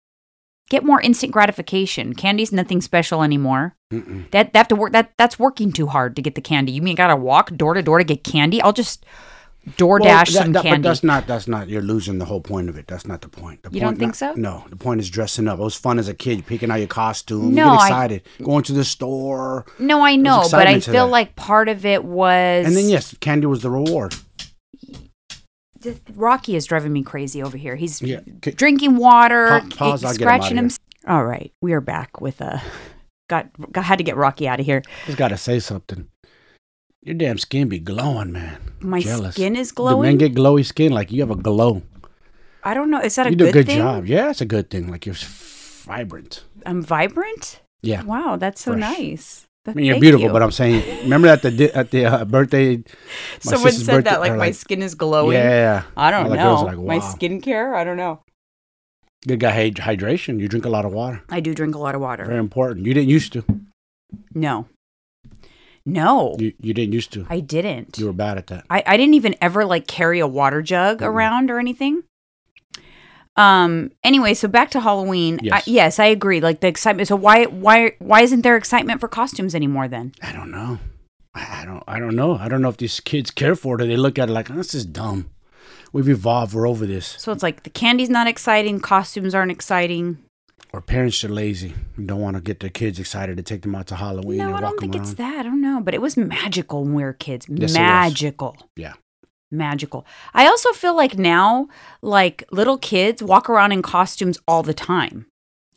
get 0.69 0.83
more 0.83 1.01
instant 1.01 1.31
gratification 1.31 2.13
candy's 2.13 2.51
nothing 2.51 2.81
special 2.81 3.23
anymore 3.23 3.75
Mm-mm. 3.93 4.31
that 4.31 4.53
they 4.53 4.59
have 4.59 4.67
to 4.69 4.75
work 4.75 4.91
that 4.93 5.11
that's 5.17 5.37
working 5.37 5.71
too 5.71 5.87
hard 5.87 6.15
to 6.15 6.21
get 6.21 6.35
the 6.35 6.41
candy 6.41 6.71
you 6.71 6.81
mean 6.81 6.95
gotta 6.95 7.15
walk 7.15 7.51
door 7.55 7.73
to 7.75 7.81
door 7.81 7.97
to 7.99 8.03
get 8.03 8.23
candy 8.23 8.61
i'll 8.61 8.73
just 8.73 9.05
door 9.77 9.97
Well, 10.01 10.09
that- 10.09 10.27
some 10.27 10.51
that- 10.51 10.63
But 10.63 10.69
candy 10.69 10.87
that's 10.89 11.03
not. 11.05 11.25
That's 11.25 11.47
not. 11.47 11.69
You're 11.69 11.81
losing 11.81 12.17
the 12.17 12.25
whole 12.25 12.41
point 12.41 12.67
of 12.67 12.77
it. 12.77 12.85
That's 12.85 13.07
not 13.07 13.21
the 13.21 13.29
point. 13.29 13.63
The 13.63 13.69
You 13.71 13.79
don't 13.79 13.97
think 13.97 14.09
not- 14.09 14.15
so? 14.17 14.33
No. 14.33 14.65
The 14.69 14.75
point 14.75 14.99
is 14.99 15.09
dressing 15.09 15.47
up. 15.47 15.57
It 15.57 15.63
was 15.63 15.73
fun 15.75 15.99
as 15.99 16.09
a 16.09 16.13
kid, 16.13 16.45
picking 16.45 16.69
out 16.69 16.79
your 16.79 16.87
costume. 16.89 17.53
No, 17.55 17.71
you 17.71 17.77
get 17.77 17.81
I- 17.83 17.87
excited, 17.87 18.21
going 18.43 18.63
to 18.65 18.73
the 18.73 18.83
store, 18.83 19.65
no 19.79 20.01
i 20.03 20.17
know 20.17 20.45
but 20.51 20.67
i 20.67 20.81
feel 20.81 21.05
that. 21.05 21.11
like 21.11 21.37
part 21.37 21.69
of 21.69 21.85
it 21.85 22.03
was 22.03 22.65
and 22.65 22.75
then 22.75 22.89
yes, 22.89 23.15
candy 23.21 23.45
was 23.45 23.61
the 23.61 23.69
reward. 23.69 24.13
Rocky 26.15 26.55
is 26.55 26.65
driving 26.65 26.93
me 26.93 27.03
crazy 27.03 27.41
over 27.43 27.57
here. 27.57 27.75
He's 27.75 28.01
Yeah. 28.01 28.19
Drinking 28.41 28.97
water, 28.97 29.47
Pa- 29.47 29.75
pause, 29.75 30.03
I'll 30.03 30.11
get 30.11 30.19
him 30.21 30.23
scratching 30.25 30.57
him. 30.57 30.69
All 31.07 31.25
right, 31.25 31.51
we 31.61 31.73
are 31.73 31.81
back 31.81 32.21
with 32.21 32.39
a 32.41 32.61
got, 33.27 33.49
got 33.71 33.83
had 33.85 33.97
to 33.97 34.03
get 34.03 34.15
Rocky 34.15 34.47
out 34.47 34.59
of 34.59 34.65
here. 34.65 34.81
Just 35.05 35.17
gotta 35.17 35.37
say 35.37 35.59
something. 35.59 36.07
Your 37.03 37.15
damn 37.15 37.37
skin 37.37 37.67
be 37.67 37.79
glowing, 37.79 38.31
man. 38.31 38.57
My 38.79 39.01
Jealous. 39.01 39.35
skin 39.35 39.55
is 39.55 39.71
Do 39.71 40.01
men 40.01 40.17
get 40.17 40.33
glowy 40.35 40.65
skin? 40.65 40.93
Like 40.93 41.11
you 41.11 41.21
have 41.21 41.31
a 41.31 41.35
glow. 41.35 41.83
I 42.63 42.73
don't 42.73 42.89
know. 42.89 43.01
Is 43.01 43.15
that 43.15 43.27
a 43.27 43.31
you 43.31 43.35
do 43.35 43.45
good, 43.45 43.49
a 43.49 43.53
good 43.59 43.67
thing? 43.67 43.77
job. 43.77 44.05
Yeah, 44.05 44.29
it's 44.29 44.39
a 44.39 44.45
good 44.45 44.69
thing. 44.69 44.87
Like 44.89 45.05
you're 45.05 45.15
vibrant. 45.15 46.43
I'm 46.65 46.81
vibrant. 46.81 47.59
Yeah. 47.81 48.03
Wow, 48.03 48.37
that's 48.37 48.61
so 48.61 48.71
Fresh. 48.71 48.79
nice. 48.97 49.47
I 49.65 49.73
mean, 49.73 49.85
you're 49.85 49.99
beautiful, 49.99 50.27
you. 50.27 50.33
but 50.33 50.43
I'm 50.43 50.51
saying, 50.51 51.03
remember 51.03 51.27
at 51.29 51.41
the 51.41 51.51
di- 51.51 51.71
at 51.71 51.91
the 51.91 52.05
uh, 52.05 52.25
birthday, 52.25 52.83
someone 53.39 53.71
said 53.71 54.03
that 54.05 54.19
like 54.19 54.31
my 54.33 54.37
like- 54.37 54.55
skin 54.55 54.81
is 54.81 54.95
glowing. 54.95 55.37
yeah, 55.37 55.83
I 55.95 56.11
don't 56.11 56.29
know. 56.29 56.63
like, 56.63 56.77
My 56.77 56.99
skincare. 56.99 57.73
I 57.73 57.83
don't 57.83 57.97
know. 57.97 58.21
Good 59.27 59.39
guy 59.39 59.51
hyd- 59.69 59.77
hydration. 59.79 60.39
You 60.39 60.47
drink 60.47 60.65
a 60.65 60.69
lot 60.69 60.85
of 60.85 60.93
water. 60.93 61.21
I 61.29 61.39
do 61.39 61.53
drink 61.53 61.75
a 61.75 61.79
lot 61.79 61.95
of 61.95 62.01
water. 62.01 62.25
Very 62.25 62.39
important. 62.39 62.85
You 62.85 62.93
didn't 62.93 63.09
used 63.09 63.33
to. 63.33 63.43
No, 64.33 64.67
no, 65.85 66.35
You 66.39 66.53
you 66.59 66.73
didn't 66.73 66.93
used 66.93 67.11
to. 67.13 67.25
I 67.29 67.39
didn't. 67.39 67.97
You 67.97 68.05
were 68.05 68.13
bad 68.13 68.37
at 68.37 68.47
that. 68.47 68.65
I, 68.69 68.83
I 68.85 68.97
didn't 68.97 69.15
even 69.15 69.35
ever 69.41 69.65
like 69.65 69.87
carry 69.87 70.19
a 70.19 70.27
water 70.27 70.61
jug 70.61 70.99
Mm-mm. 70.99 71.07
around 71.07 71.51
or 71.51 71.59
anything. 71.59 72.03
Um. 73.35 73.91
Anyway, 74.03 74.35
so 74.35 74.47
back 74.47 74.69
to 74.71 74.79
Halloween. 74.79 75.39
I, 75.51 75.57
Yes. 75.57 75.67
yes, 75.67 75.99
I 75.99 76.05
agree. 76.05 76.39
Like 76.39 76.59
the 76.59 76.67
excitement. 76.67 77.07
So 77.07 77.15
why 77.15 77.45
why 77.45 77.93
why 77.99 78.21
isn't 78.21 78.41
there 78.43 78.55
excitement 78.55 79.01
for 79.01 79.07
costumes 79.07 79.55
anymore? 79.55 79.87
Then 79.87 80.13
I 80.21 80.31
don't 80.31 80.51
know. 80.51 80.77
I 81.33 81.61
I 81.61 81.65
don't. 81.65 81.83
I 81.87 81.97
don't 81.99 82.15
know. 82.15 82.35
I 82.37 82.47
don't 82.47 82.61
know 82.61 82.69
if 82.69 82.77
these 82.77 82.99
kids 82.99 83.31
care 83.31 83.55
for 83.55 83.75
it. 83.75 83.81
or 83.83 83.87
They 83.87 83.97
look 83.97 84.19
at 84.19 84.29
it 84.29 84.33
like, 84.33 84.51
oh, 84.51 84.55
this 84.55 84.75
is 84.75 84.85
dumb. 84.85 85.31
We've 85.93 86.09
evolved. 86.09 86.53
We're 86.53 86.67
over 86.67 86.85
this. 86.85 87.15
so 87.19 87.31
it's 87.31 87.43
like 87.43 87.63
the 87.63 87.69
candy's 87.69 88.09
not 88.09 88.27
exciting, 88.27 88.79
costumes 88.79 89.33
aren't 89.33 89.51
exciting. 89.51 90.17
Or 90.73 90.81
parents 90.81 91.23
are 91.23 91.29
lazy 91.29 91.75
and 91.95 92.07
don't 92.07 92.19
want 92.19 92.35
to 92.35 92.41
get 92.41 92.59
their 92.59 92.71
kids 92.71 92.97
excited 92.99 93.37
to 93.37 93.43
take 93.43 93.61
them 93.61 93.75
out 93.75 93.85
to 93.87 93.95
Halloween 93.95 94.39
no, 94.39 94.55
I 94.55 94.59
don't 94.59 94.79
think 94.79 94.95
around. 94.95 95.03
it's 95.03 95.13
that. 95.15 95.41
I 95.41 95.43
don't 95.43 95.61
know, 95.61 95.79
but 95.81 95.93
it 95.93 96.01
was 96.01 96.17
magical 96.17 96.83
when 96.83 96.95
we 96.95 97.03
were 97.03 97.13
kids. 97.13 97.45
Yes, 97.47 97.73
magical. 97.75 98.57
Yeah. 98.75 98.93
Magical. 99.51 100.03
I 100.33 100.47
also 100.47 100.71
feel 100.71 100.95
like 100.95 101.15
now, 101.15 101.67
like 102.01 102.43
little 102.51 102.79
kids 102.79 103.21
walk 103.21 103.51
around 103.51 103.71
in 103.71 103.83
costumes 103.83 104.39
all 104.47 104.63
the 104.63 104.73
time. 104.73 105.27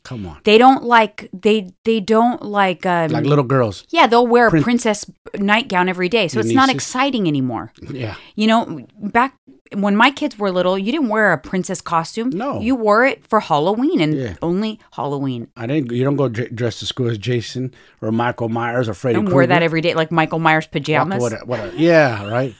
Come 0.07 0.25
on. 0.25 0.39
They 0.45 0.57
don't 0.57 0.83
like 0.85 1.29
they 1.33 1.69
they 1.83 1.99
don't 1.99 2.41
like 2.41 2.85
um, 2.85 3.11
Like 3.11 3.25
little 3.25 3.43
girls. 3.43 3.83
Yeah, 3.89 4.07
they'll 4.07 4.25
wear 4.25 4.47
a 4.47 4.61
princess 4.61 5.03
nightgown 5.37 5.89
every 5.89 6.07
day. 6.07 6.29
So 6.29 6.39
Your 6.39 6.45
it's 6.45 6.55
not 6.55 6.67
nieces? 6.67 6.75
exciting 6.77 7.27
anymore. 7.27 7.73
Yeah. 7.91 8.15
You 8.35 8.47
know, 8.47 8.87
back 9.01 9.35
when 9.73 9.97
my 9.97 10.11
kids 10.11 10.39
were 10.39 10.49
little, 10.49 10.77
you 10.77 10.93
didn't 10.93 11.09
wear 11.09 11.33
a 11.33 11.37
princess 11.37 11.81
costume. 11.81 12.29
No. 12.29 12.61
You 12.61 12.73
wore 12.73 13.05
it 13.05 13.27
for 13.27 13.41
Halloween 13.41 13.99
and 13.99 14.13
Yeah. 14.15 14.35
only 14.41 14.79
Halloween. 14.93 15.49
I 15.57 15.67
didn't. 15.67 15.91
You 15.91 16.05
don't 16.05 16.15
go 16.15 16.29
dr- 16.29 16.55
dressed 16.55 16.79
to 16.79 16.85
school 16.85 17.09
as 17.09 17.17
Jason 17.17 17.73
or 18.01 18.09
Michael 18.13 18.47
Myers 18.47 18.87
or 18.87 18.93
Freddy 18.93 19.15
Don't 19.15 19.25
Krueger. 19.25 19.35
wear 19.35 19.47
that 19.47 19.61
every 19.61 19.81
day 19.81 19.93
like 19.93 20.09
Michael 20.09 20.39
Myers 20.39 20.67
pajamas. 20.67 21.21
What 21.21 21.33
a, 21.33 21.39
what 21.45 21.59
a, 21.59 21.73
yeah, 21.75 22.29
right. 22.31 22.55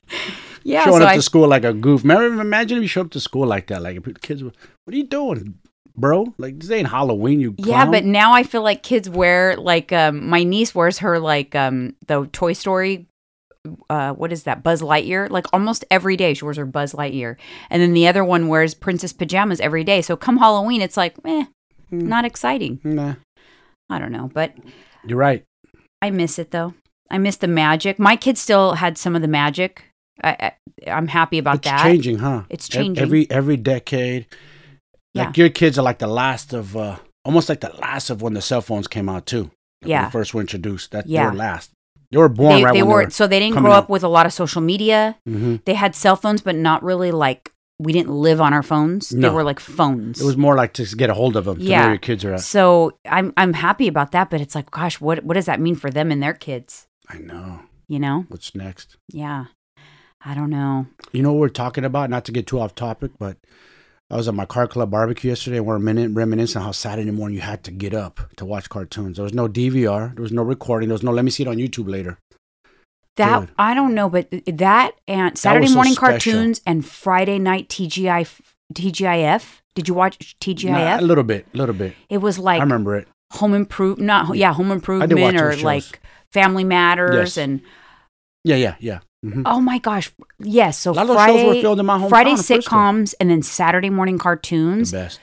yeah, 0.64 0.84
Showing 0.86 0.98
so 1.02 1.04
up 1.06 1.10
I, 1.12 1.16
to 1.16 1.22
school 1.22 1.46
like 1.46 1.62
a 1.64 1.72
goof. 1.72 2.02
Remember, 2.02 2.40
imagine 2.40 2.78
if 2.78 2.82
you 2.82 2.88
show 2.88 3.02
up 3.02 3.10
to 3.12 3.20
school 3.20 3.46
like 3.46 3.68
that. 3.68 3.80
Like 3.80 4.20
kids, 4.22 4.42
were, 4.42 4.50
what 4.84 4.92
are 4.94 4.96
you 4.96 5.06
doing, 5.06 5.54
bro? 5.96 6.34
Like 6.38 6.58
this 6.58 6.70
ain't 6.70 6.88
Halloween. 6.88 7.40
You 7.40 7.54
yeah, 7.58 7.86
but 7.90 8.04
now 8.04 8.32
I 8.32 8.42
feel 8.42 8.62
like 8.62 8.82
kids 8.82 9.08
wear 9.08 9.56
like 9.56 9.92
um 9.92 10.28
my 10.28 10.42
niece 10.44 10.74
wears 10.74 10.98
her 10.98 11.18
like 11.18 11.54
um 11.54 11.94
the 12.06 12.26
Toy 12.32 12.52
Story 12.52 13.06
uh 13.90 14.12
what 14.14 14.32
is 14.32 14.44
that 14.44 14.62
Buzz 14.62 14.80
Lightyear 14.80 15.28
like 15.28 15.46
almost 15.52 15.84
every 15.90 16.16
day 16.16 16.32
she 16.32 16.44
wears 16.44 16.56
her 16.56 16.64
Buzz 16.64 16.92
Lightyear 16.94 17.36
and 17.68 17.82
then 17.82 17.92
the 17.92 18.08
other 18.08 18.24
one 18.24 18.48
wears 18.48 18.72
princess 18.72 19.12
pajamas 19.12 19.60
every 19.60 19.84
day 19.84 20.00
so 20.00 20.16
come 20.16 20.38
Halloween 20.38 20.80
it's 20.80 20.96
like 20.96 21.14
eh 21.26 21.44
Hmm. 21.90 22.06
not 22.08 22.24
exciting 22.24 22.78
nah, 22.84 23.16
I 23.90 23.98
don't 23.98 24.12
know 24.12 24.30
but 24.32 24.54
you're 25.04 25.18
right. 25.18 25.44
I 26.00 26.10
miss 26.10 26.38
it 26.38 26.52
though 26.52 26.72
I 27.10 27.18
miss 27.18 27.36
the 27.36 27.48
magic 27.48 27.98
my 27.98 28.16
kids 28.16 28.40
still 28.40 28.74
had 28.74 28.96
some 28.96 29.14
of 29.16 29.20
the 29.22 29.28
magic 29.28 29.84
I, 30.22 30.30
I, 30.86 30.90
I'm 30.90 31.08
happy 31.08 31.38
about 31.38 31.56
it's 31.56 31.64
that. 31.68 31.82
changing, 31.82 32.18
huh? 32.18 32.44
It's 32.48 32.68
changing. 32.68 33.02
every 33.02 33.30
every 33.30 33.56
decade. 33.56 34.26
Like 35.14 35.36
your 35.36 35.48
kids 35.50 35.78
are 35.78 35.82
like 35.82 35.98
the 35.98 36.06
last 36.06 36.52
of, 36.52 36.76
uh 36.76 36.96
almost 37.24 37.48
like 37.48 37.60
the 37.60 37.72
last 37.80 38.10
of 38.10 38.22
when 38.22 38.34
the 38.34 38.40
cell 38.42 38.60
phones 38.62 38.88
came 38.88 39.08
out 39.08 39.26
too. 39.26 39.50
Like 39.82 39.90
Yeah. 39.90 40.04
they 40.06 40.10
first 40.10 40.34
were 40.34 40.40
introduced. 40.40 40.90
That 40.92 41.06
they 41.08 41.20
were 41.22 41.34
last. 41.34 41.70
They 42.10 42.18
were 42.18 42.28
born 42.28 42.56
they, 42.56 42.64
right 42.64 42.74
they 42.74 42.82
were 42.82 43.04
they 43.04 43.10
so 43.10 43.26
they 43.26 43.38
didn't 43.38 43.58
grow 43.58 43.72
up 43.72 43.84
out. 43.84 43.90
with 43.90 44.02
a 44.02 44.08
lot 44.08 44.26
of 44.26 44.32
social 44.32 44.60
media. 44.62 45.16
were. 45.26 45.32
hmm 45.38 45.56
They 45.64 45.74
had 45.74 45.94
cell 45.94 46.16
phones, 46.16 46.42
but 46.42 46.56
not 46.56 46.82
really 46.82 47.10
like 47.12 47.52
we 47.78 47.92
didn't 47.94 48.10
live 48.10 48.40
on 48.42 48.52
our 48.52 48.62
phones. 48.62 49.08
They 49.08 49.18
No. 49.20 49.32
were 49.32 49.42
like 49.44 49.58
phones. 49.58 50.20
It 50.20 50.24
was 50.26 50.36
more 50.36 50.54
like 50.54 50.74
to 50.74 50.84
get 50.96 51.08
a 51.08 51.14
hold 51.14 51.34
of 51.36 51.44
them. 51.46 51.58
Yeah. 51.60 51.80
where 51.80 51.88
your 51.90 51.98
kids 51.98 52.24
are 52.24 52.34
at. 52.34 52.40
so 52.40 52.92
I'm 53.08 53.32
I'm 53.36 53.52
happy 53.54 53.88
about 53.88 54.12
that, 54.12 54.28
but 54.30 54.40
it's 54.40 54.54
like, 54.54 54.70
gosh, 54.70 55.00
what 55.00 55.24
what 55.24 55.34
does 55.34 55.46
that 55.46 55.60
mean 55.60 55.74
for 55.76 55.90
them 55.90 56.10
and 56.12 56.22
their 56.22 56.34
kids? 56.34 56.86
I 57.08 57.18
know. 57.18 57.60
You 57.88 57.98
know? 57.98 58.24
What's 58.28 58.54
next? 58.54 58.96
Yeah. 59.12 59.46
I 60.24 60.34
don't 60.34 60.50
know. 60.50 60.86
You 61.12 61.22
know 61.22 61.32
what 61.32 61.40
we're 61.40 61.48
talking 61.48 61.84
about? 61.84 62.10
Not 62.10 62.24
to 62.26 62.32
get 62.32 62.46
too 62.46 62.60
off 62.60 62.74
topic, 62.74 63.12
but 63.18 63.36
I 64.10 64.16
was 64.16 64.26
at 64.26 64.34
my 64.34 64.44
car 64.44 64.66
club 64.66 64.90
barbecue 64.90 65.30
yesterday 65.30 65.58
and 65.58 65.66
we're 65.66 65.78
minute 65.78 66.10
reminiscing 66.12 66.60
how 66.60 66.72
Saturday 66.72 67.12
morning 67.12 67.36
you 67.36 67.42
had 67.42 67.62
to 67.64 67.70
get 67.70 67.94
up 67.94 68.20
to 68.36 68.44
watch 68.44 68.68
cartoons. 68.68 69.16
There 69.16 69.22
was 69.22 69.34
no 69.34 69.48
DVR, 69.48 70.14
there 70.14 70.22
was 70.22 70.32
no 70.32 70.42
recording, 70.42 70.88
there 70.88 70.94
was 70.94 71.02
no 71.04 71.12
let 71.12 71.24
me 71.24 71.30
see 71.30 71.44
it 71.44 71.48
on 71.48 71.56
YouTube 71.56 71.88
later. 71.88 72.18
That 73.16 73.40
Dude. 73.40 73.50
I 73.58 73.74
don't 73.74 73.94
know, 73.94 74.08
but 74.08 74.28
that 74.46 74.92
and 75.06 75.38
Saturday 75.38 75.68
so 75.68 75.74
morning 75.74 75.94
cartoons 75.94 76.60
and 76.66 76.84
Friday 76.84 77.38
night 77.38 77.68
TGI 77.68 78.28
TGIF. 78.74 79.60
Did 79.74 79.86
you 79.86 79.94
watch 79.94 80.36
TGIF? 80.40 80.70
Nah, 80.70 80.98
a 80.98 81.02
little 81.02 81.24
bit, 81.24 81.46
a 81.54 81.56
little 81.56 81.74
bit. 81.74 81.94
it 82.08 82.18
was 82.18 82.38
like 82.38 82.60
I 82.60 82.62
remember 82.64 82.96
it. 82.96 83.06
Home 83.34 83.54
improvement, 83.54 84.06
not 84.06 84.36
yeah, 84.36 84.52
Home 84.52 84.72
Improvement 84.72 85.40
or 85.40 85.52
shows. 85.52 85.62
like 85.62 86.00
Family 86.32 86.64
Matters 86.64 87.14
Yes. 87.14 87.36
and 87.36 87.60
Yeah, 88.42 88.56
yeah, 88.56 88.74
yeah. 88.80 89.00
Hmm 89.22 89.42
oh 89.46 89.60
my 89.60 89.78
gosh, 89.78 90.12
yes. 90.38 90.78
So 90.78 90.90
A 90.90 90.92
lot 90.92 91.02
of 91.02 91.08
those 91.08 91.16
shows 91.18 91.34
were 91.36 91.42
Friday, 91.48 91.60
filmed 91.62 91.80
in 91.80 91.86
my 91.86 91.98
hometown. 91.98 92.08
Friday 92.08 92.32
sitcoms 92.34 93.14
and 93.20 93.30
then 93.30 93.42
Saturday 93.42 93.90
morning 93.90 94.16
The 94.16 94.22
cartoons. 94.22 94.92
best. 94.92 95.20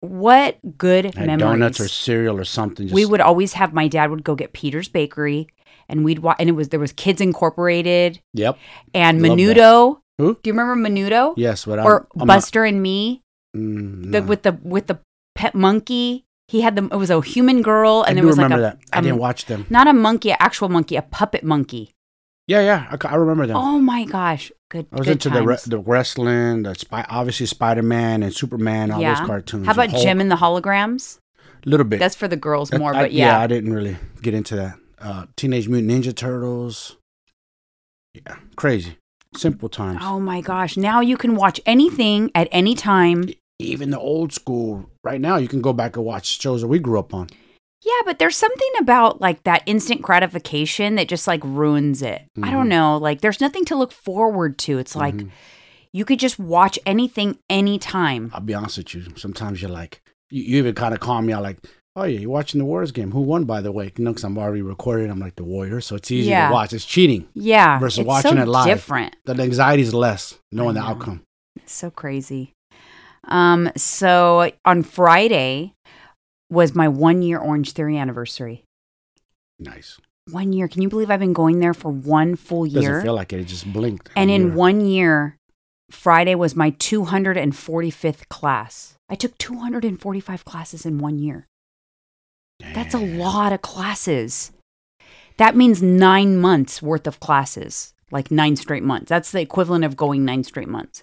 What 0.00 0.58
good 0.76 1.14
memories! 1.14 1.38
donuts 1.38 1.80
or 1.80 1.86
cereal 1.86 2.36
or 2.38 2.44
something. 2.44 2.86
Just, 2.88 2.94
we 2.94 3.04
would 3.06 3.20
always 3.20 3.52
have 3.52 3.72
my 3.72 3.86
dad 3.86 4.10
would 4.10 4.24
go 4.24 4.34
get 4.34 4.52
Peter's 4.52 4.88
Bakery, 4.88 5.46
and 5.88 6.04
we'd 6.04 6.18
watch, 6.18 6.36
and 6.40 6.48
it 6.48 6.52
was 6.52 6.70
there 6.70 6.80
was 6.80 6.92
Kids 6.92 7.20
Incorporated 7.20 8.20
Yep. 8.34 8.58
and. 8.94 9.20
Menudo. 9.20 10.00
Who? 10.18 10.34
Do 10.34 10.40
you 10.50 10.52
remember 10.54 10.76
Menudo? 10.88 11.34
Yes, 11.36 11.64
but 11.66 11.78
or 11.78 12.00
I'm, 12.16 12.22
I'm 12.22 12.26
not- 12.26 12.34
Buster 12.34 12.64
and 12.64 12.82
Me? 12.82 13.22
mm, 13.56 14.10
The 14.10 14.20
no. 14.20 14.26
with 14.26 14.42
the 14.42 14.58
with 14.64 14.88
the 14.88 14.98
pet 15.36 15.54
monkey. 15.54 16.24
He 16.48 16.60
had 16.62 16.74
the 16.74 16.84
it 16.86 16.96
was 16.96 17.10
a 17.10 17.20
human 17.22 17.62
girl, 17.62 18.02
I 18.04 18.10
and 18.10 18.16
do 18.16 18.22
there 18.22 18.26
was 18.26 18.38
like 18.38 18.50
a 18.50 18.58
that. 18.60 18.78
I 18.92 18.98
um, 18.98 19.04
didn't 19.04 19.18
watch 19.20 19.46
them. 19.46 19.66
not 19.70 19.86
a 19.86 19.92
monkey, 19.92 20.32
an 20.32 20.36
actual 20.40 20.68
monkey, 20.68 20.96
a 20.96 21.02
puppet 21.02 21.44
monkey. 21.44 21.92
Yeah, 22.48 22.60
yeah. 22.60 22.86
I, 22.90 23.08
I 23.08 23.14
remember 23.16 23.46
them. 23.46 23.56
Oh 23.56 23.78
my 23.78 24.04
gosh, 24.04 24.50
good. 24.70 24.86
I 24.92 24.96
was 24.96 25.06
good 25.06 25.12
into 25.12 25.30
the 25.30 25.42
re- 25.42 25.56
the 25.66 25.78
wrestling, 25.78 26.64
the 26.64 26.74
spy, 26.74 27.04
obviously 27.08 27.46
Spider 27.46 27.82
Man 27.82 28.22
and 28.22 28.34
Superman, 28.34 28.90
all 28.90 29.00
Yeah. 29.00 29.14
those 29.18 29.26
cartoons. 29.26 29.66
How 29.66 29.72
about 29.72 29.90
Jem 29.90 30.20
and 30.20 30.30
the 30.30 30.36
holograms? 30.36 31.18
A 31.64 31.68
little 31.68 31.84
bit. 31.86 32.00
That's 32.00 32.16
for 32.16 32.26
the 32.28 32.36
girls 32.36 32.70
That- 32.70 32.80
more, 32.80 32.94
I- 32.94 33.02
but 33.02 33.12
yeah. 33.12 33.38
I 33.38 33.46
didn't 33.46 33.72
really 33.72 33.96
get 34.20 34.34
into 34.34 34.56
that. 34.56 34.78
Uh, 35.00 35.26
Teenage 35.36 35.68
Mutant 35.68 35.90
Ninja 36.04 36.14
Turtles. 36.14 36.96
Yeah, 38.14 38.36
crazy. 38.56 38.96
Simple 39.36 39.68
times. 39.68 40.00
Oh 40.02 40.20
my 40.20 40.40
gosh! 40.42 40.76
Now 40.76 41.00
you 41.00 41.16
can 41.16 41.34
watch 41.36 41.60
anything 41.64 42.30
at 42.34 42.48
any 42.52 42.74
time. 42.74 43.24
Even 43.58 43.90
the 43.90 43.98
old 43.98 44.32
school. 44.32 44.90
Right 45.04 45.20
now, 45.20 45.36
you 45.36 45.48
can 45.48 45.62
go 45.62 45.72
back 45.72 45.96
and 45.96 46.04
watch 46.04 46.38
shows 46.40 46.60
that 46.60 46.66
we 46.68 46.78
grew 46.78 46.98
up 46.98 47.14
on. 47.14 47.28
Yeah, 47.84 48.00
but 48.04 48.18
there's 48.18 48.36
something 48.36 48.70
about 48.80 49.20
like 49.20 49.42
that 49.44 49.62
instant 49.66 50.02
gratification 50.02 50.94
that 50.96 51.08
just 51.08 51.26
like 51.26 51.40
ruins 51.44 52.00
it. 52.02 52.22
I 52.42 52.50
don't 52.50 52.66
Mhm. 52.66 52.70
know. 52.70 52.96
Like 52.98 53.20
there's 53.20 53.40
nothing 53.40 53.64
to 53.66 53.76
look 53.76 53.92
forward 53.92 54.56
to. 54.58 54.78
It's 54.78 54.94
like 54.94 55.14
Mhm. 55.16 55.30
you 55.92 56.04
could 56.04 56.18
just 56.20 56.38
watch 56.38 56.78
anything 56.86 57.38
anytime. 57.50 58.30
I'll 58.32 58.40
be 58.40 58.54
honest 58.54 58.78
with 58.78 58.94
you. 58.94 59.04
Sometimes 59.16 59.60
you're 59.60 59.70
like, 59.70 60.00
you, 60.30 60.42
you 60.42 60.58
even 60.58 60.74
kind 60.74 60.94
of 60.94 61.00
call 61.00 61.20
me 61.22 61.32
out 61.32 61.42
like, 61.42 61.58
oh 61.96 62.04
yeah, 62.04 62.20
you're 62.20 62.30
watching 62.30 62.58
the 62.58 62.64
Warriors 62.64 62.92
game. 62.92 63.10
Who 63.10 63.20
won, 63.20 63.44
by 63.44 63.60
the 63.60 63.72
way? 63.72 63.92
You 63.96 64.04
know, 64.04 64.12
because 64.12 64.24
I'm 64.24 64.38
already 64.38 64.62
recorded. 64.62 65.10
I'm 65.10 65.18
like 65.18 65.34
the 65.36 65.44
Warriors, 65.44 65.84
so 65.86 65.96
it's 65.96 66.10
easy 66.10 66.30
Yeah. 66.30 66.48
to 66.48 66.52
watch. 66.54 66.72
It's 66.72 66.84
cheating. 66.86 67.26
Yeah. 67.34 67.78
Versus 67.80 67.98
it's 67.98 68.06
watching 68.06 68.36
so 68.36 68.42
it 68.42 68.48
live. 68.48 68.66
different. 68.66 69.16
The 69.24 69.34
anxiety 69.42 69.82
is 69.82 69.92
less 69.92 70.38
knowing 70.52 70.74
the 70.74 70.82
outcome. 70.82 71.22
It's 71.56 71.72
so 71.74 71.90
crazy. 71.90 72.52
Um, 73.24 73.70
so 73.76 74.50
on 74.64 74.82
Friday 74.82 75.74
was 76.52 76.74
my 76.74 76.86
one 76.88 77.22
year 77.22 77.38
Orange 77.38 77.72
Theory 77.72 77.98
anniversary. 77.98 78.64
Nice. 79.58 79.98
One 80.30 80.52
year. 80.52 80.68
Can 80.68 80.82
you 80.82 80.88
believe 80.88 81.10
I've 81.10 81.20
been 81.20 81.32
going 81.32 81.58
there 81.58 81.74
for 81.74 81.90
one 81.90 82.36
full 82.36 82.66
year? 82.66 82.90
Doesn't 82.92 83.02
feel 83.02 83.14
like 83.14 83.32
it. 83.32 83.40
It 83.40 83.46
just 83.46 83.72
blinked. 83.72 84.10
and 84.14 84.30
in 84.30 84.48
year. 84.48 84.54
one 84.54 84.80
year, 84.82 85.36
Friday 85.90 86.34
was 86.34 86.54
my 86.54 86.70
245th 86.72 88.28
class. 88.28 88.94
I 89.08 89.14
took 89.14 89.36
245 89.38 90.44
classes 90.44 90.86
in 90.86 90.98
one 90.98 91.18
year. 91.18 91.46
That's 92.74 92.94
a 92.94 92.98
lot 92.98 93.52
of 93.52 93.60
classes. 93.62 94.52
That 95.38 95.56
means 95.56 95.82
nine 95.82 96.38
months 96.38 96.80
worth 96.80 97.06
of 97.08 97.18
classes, 97.18 97.92
like 98.12 98.30
nine 98.30 98.54
straight 98.56 98.84
months. 98.84 99.08
That's 99.08 99.32
the 99.32 99.40
equivalent 99.40 99.84
of 99.84 99.96
going 99.96 100.24
nine 100.24 100.44
straight 100.44 100.68
months. 100.68 101.02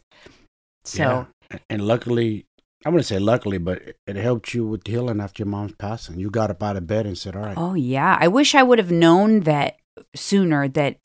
So, 0.86 1.28
Yeah. 1.52 1.58
And 1.70 1.82
luckily, 1.86 2.46
I 2.86 2.90
wouldn't 2.90 3.08
say 3.08 3.20
luckily, 3.20 3.58
but 3.58 3.82
it- 4.08 4.16
helped 4.16 4.54
you 4.54 4.66
with 4.66 4.88
healing 4.88 5.20
after 5.20 5.44
your 5.44 5.50
mom's 5.50 5.74
passing. 5.74 6.20
You 6.20 6.30
got 6.30 6.50
up 6.52 6.64
out 6.64 6.78
of 6.78 6.88
bed 6.88 7.06
and 7.06 7.18
said, 7.18 7.36
all 7.36 7.44
right. 7.44 7.58
oh, 7.58 7.74
yeah. 7.74 8.18
I 8.20 8.28
wish 8.28 8.56
I 8.56 8.64
would 8.64 8.80
have 8.80 8.92
known 8.92 9.42
that 9.42 9.78
sooner 10.16 10.68
that 10.70 10.98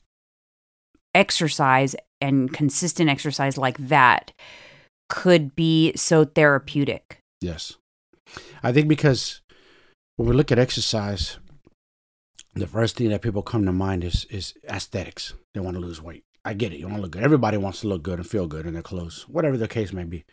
exercise 1.13 1.95
and 2.21 2.51
consistent 2.53 3.09
exercise 3.09 3.57
like 3.57 3.77
that 3.77 4.31
could 5.09 5.55
be 5.55 5.93
so 5.95 6.25
therapeutic. 6.25 7.19
Yes. 7.41 7.73
I 8.63 8.71
think 8.71 8.87
because 8.87 9.41
when 10.15 10.29
we 10.29 10.35
look 10.35 10.51
at 10.51 10.59
exercise, 10.59 11.37
the 12.53 12.67
first 12.67 12.97
thing 12.97 13.09
that 13.09 13.21
people 13.21 13.41
come 13.41 13.65
to 13.65 13.73
mind 13.73 14.03
is 14.03 14.25
is 14.29 14.53
aesthetics. 14.69 15.33
They 15.53 15.59
want 15.59 15.75
to 15.75 15.81
lose 15.81 16.01
weight. 16.01 16.23
I 16.43 16.53
get 16.53 16.73
it. 16.73 16.79
You 16.79 16.85
want 16.87 16.97
to 16.97 17.01
look 17.01 17.11
good. 17.11 17.23
Everybody 17.23 17.57
wants 17.57 17.81
to 17.81 17.87
look 17.87 18.01
good 18.03 18.19
and 18.19 18.27
feel 18.27 18.47
good 18.47 18.65
in 18.65 18.73
their 18.73 18.81
clothes, 18.81 19.25
whatever 19.27 19.57
the 19.57 19.67
case 19.67 19.91
may 19.91 20.03
be. 20.05 20.25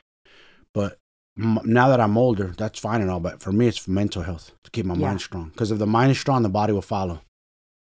But 0.73 0.99
now 1.37 1.89
that 1.89 2.01
I'm 2.01 2.17
older, 2.19 2.53
that's 2.57 2.79
fine 2.79 3.01
and 3.01 3.11
all. 3.11 3.21
But 3.21 3.41
for 3.41 3.53
me, 3.53 3.67
it's 3.69 3.79
for 3.79 3.91
mental 3.91 4.23
health 4.23 4.53
to 4.65 4.71
keep 4.71 4.85
my 4.87 4.95
Yeah. 4.95 5.09
mind 5.09 5.21
strong. 5.21 5.49
Because 5.51 5.71
if 5.71 5.79
the 5.79 5.87
mind 5.87 6.11
is 6.13 6.19
strong, 6.21 6.43
the 6.43 6.49
body 6.49 6.73
will 6.73 6.83
follow. 6.83 7.21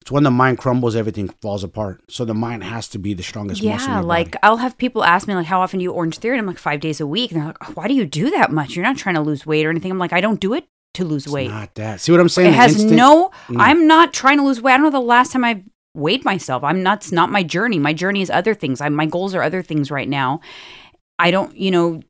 It's 0.01 0.11
when 0.11 0.25
the 0.25 0.31
mind 0.33 0.59
crumbles, 0.59 0.97
everything 0.97 1.29
falls 1.41 1.63
apart. 1.63 2.01
So 2.09 2.25
the 2.25 2.35
mind 2.35 2.65
has 2.65 2.89
to 2.89 2.99
be 2.99 3.15
the 3.15 3.23
strongest 3.23 3.63
muscle. 3.63 3.89
Yeah, 3.89 4.01
like 4.01 4.33
body. 4.33 4.39
I'll 4.43 4.57
have 4.57 4.77
people 4.77 5.05
ask 5.05 5.29
me 5.29 5.35
like, 5.37 5.47
"How 5.47 5.61
often 5.61 5.79
do 5.79 5.85
you 5.85 5.93
Orange 5.93 6.19
Theory?" 6.19 6.37
And 6.39 6.41
I'm 6.43 6.47
like, 6.49 6.59
five 6.59 6.81
days 6.81 7.01
a 7.01 7.07
week. 7.07 7.31
And 7.31 7.39
they're 7.41 7.47
like, 7.47 7.69
"Oh, 7.69 7.73
"Why 7.75 7.87
do 7.87 7.95
you 7.95 8.05
do 8.05 8.31
that 8.31 8.51
much? 8.51 8.75
You're 8.75 8.85
not 8.85 8.97
trying 8.97 9.15
to 9.15 9.21
lose 9.21 9.47
weight 9.47 9.65
or 9.65 9.71
anything." 9.71 9.93
I'm 9.93 9.99
like, 9.99 10.13
"I 10.13 10.21
don't 10.21 10.41
do 10.41 10.55
it 10.55 10.65
to 10.95 11.05
lose 11.05 11.27
it's 11.27 11.33
weight. 11.33 11.51
not 11.51 11.75
that. 11.77 12.01
See 12.01 12.11
what 12.11 12.21
I'm 12.21 12.29
saying? 12.29 12.49
It 12.49 12.55
has 12.55 12.83
no. 12.85 13.31
No. 13.49 13.61
I'm 13.61 13.87
not 13.87 14.13
trying 14.13 14.39
to 14.39 14.45
lose 14.45 14.61
weight. 14.61 14.73
I 14.73 14.77
don't 14.79 14.85
know 14.87 14.91
the 14.91 15.01
last 15.01 15.31
time 15.31 15.45
I 15.45 15.63
weighed 15.95 16.25
myself. 16.25 16.65
I'm 16.65 16.83
not. 16.83 16.99
It's 16.99 17.13
not 17.13 17.31
my 17.31 17.45
journey. 17.45 17.79
My 17.79 17.93
journey 17.93 18.23
is 18.23 18.31
other 18.31 18.55
things. 18.55 18.81
I, 18.81 18.89
my 18.89 19.07
goals 19.07 19.37
are 19.37 19.43
other 19.43 19.63
things 19.63 19.91
right 19.93 20.09
now. 20.09 20.41
I 21.21 21.31
don't. 21.31 21.57
You 21.57 21.71
know. 21.71 22.01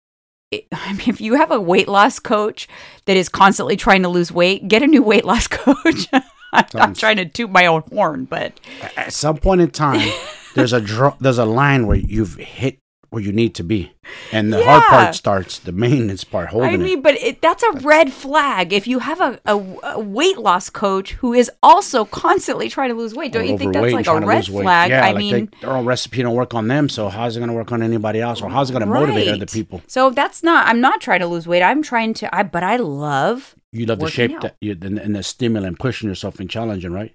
I 0.72 0.92
mean, 0.92 1.08
if 1.08 1.20
you 1.20 1.34
have 1.34 1.50
a 1.50 1.60
weight 1.60 1.88
loss 1.88 2.18
coach 2.18 2.68
that 3.06 3.16
is 3.16 3.28
constantly 3.28 3.76
trying 3.76 4.02
to 4.02 4.08
lose 4.08 4.30
weight, 4.32 4.68
get 4.68 4.82
a 4.82 4.86
new 4.86 5.02
weight 5.02 5.24
loss 5.24 5.46
coach. 5.48 6.08
I'm 6.52 6.68
Sounds- 6.68 6.98
trying 7.00 7.16
to 7.16 7.24
toot 7.24 7.50
my 7.50 7.66
own 7.66 7.82
horn, 7.92 8.24
but 8.26 8.58
at 8.96 9.12
some 9.12 9.38
point 9.38 9.60
in 9.62 9.70
time, 9.70 10.06
there's 10.54 10.72
a 10.74 10.80
dr- 10.80 11.16
there's 11.20 11.38
a 11.38 11.46
line 11.46 11.86
where 11.86 11.96
you've 11.96 12.34
hit 12.36 12.78
where 13.12 13.22
you 13.22 13.30
need 13.30 13.54
to 13.54 13.62
be, 13.62 13.92
and 14.32 14.50
the 14.50 14.64
hard 14.64 14.82
part 14.84 15.14
starts, 15.14 15.58
the 15.58 15.70
maintenance 15.70 16.24
part, 16.24 16.48
holding 16.48 16.70
I 16.70 16.72
it. 16.72 16.78
mean, 16.78 17.02
but 17.02 17.14
it, 17.16 17.42
that's 17.42 17.62
a 17.62 17.72
red 17.72 18.10
flag. 18.10 18.72
If 18.72 18.86
you 18.86 19.00
have 19.00 19.20
a, 19.20 19.38
a, 19.44 19.58
a 19.82 20.00
weight 20.00 20.38
loss 20.38 20.70
coach 20.70 21.12
who 21.12 21.34
is 21.34 21.50
also 21.62 22.06
constantly 22.06 22.70
trying 22.70 22.88
to 22.88 22.94
lose 22.94 23.14
weight, 23.14 23.30
don't 23.30 23.46
you 23.46 23.58
think 23.58 23.74
that's 23.74 23.92
like 23.92 24.06
a 24.06 24.18
red 24.20 24.46
flag? 24.46 24.88
Yeah, 24.88 25.04
I 25.04 25.08
like 25.08 25.18
mean, 25.18 25.34
they, 25.34 25.58
their 25.60 25.76
own 25.76 25.84
recipe 25.84 26.22
don't 26.22 26.34
work 26.34 26.54
on 26.54 26.68
them, 26.68 26.88
so 26.88 27.10
how's 27.10 27.36
it 27.36 27.40
going 27.40 27.50
to 27.50 27.54
work 27.54 27.70
on 27.70 27.82
anybody 27.82 28.18
else, 28.18 28.40
or 28.40 28.48
how's 28.48 28.70
it 28.70 28.72
going 28.72 28.80
to 28.80 28.86
motivate 28.86 29.28
other 29.28 29.44
people? 29.44 29.82
So 29.88 30.08
that's 30.08 30.42
not. 30.42 30.66
I'm 30.66 30.80
not 30.80 31.02
trying 31.02 31.20
to 31.20 31.26
lose 31.26 31.46
weight. 31.46 31.62
I'm 31.62 31.82
trying 31.82 32.14
to. 32.14 32.34
I 32.34 32.44
but 32.44 32.62
I 32.62 32.76
love. 32.76 33.54
You 33.72 33.84
love 33.84 33.98
the 33.98 34.08
shape 34.08 34.32
out. 34.32 34.40
that 34.40 34.56
you 34.62 34.72
and, 34.80 34.98
and 34.98 35.14
the 35.14 35.22
stimulant, 35.22 35.78
pushing 35.78 36.08
yourself 36.08 36.40
and 36.40 36.48
challenging, 36.48 36.92
right? 36.92 37.14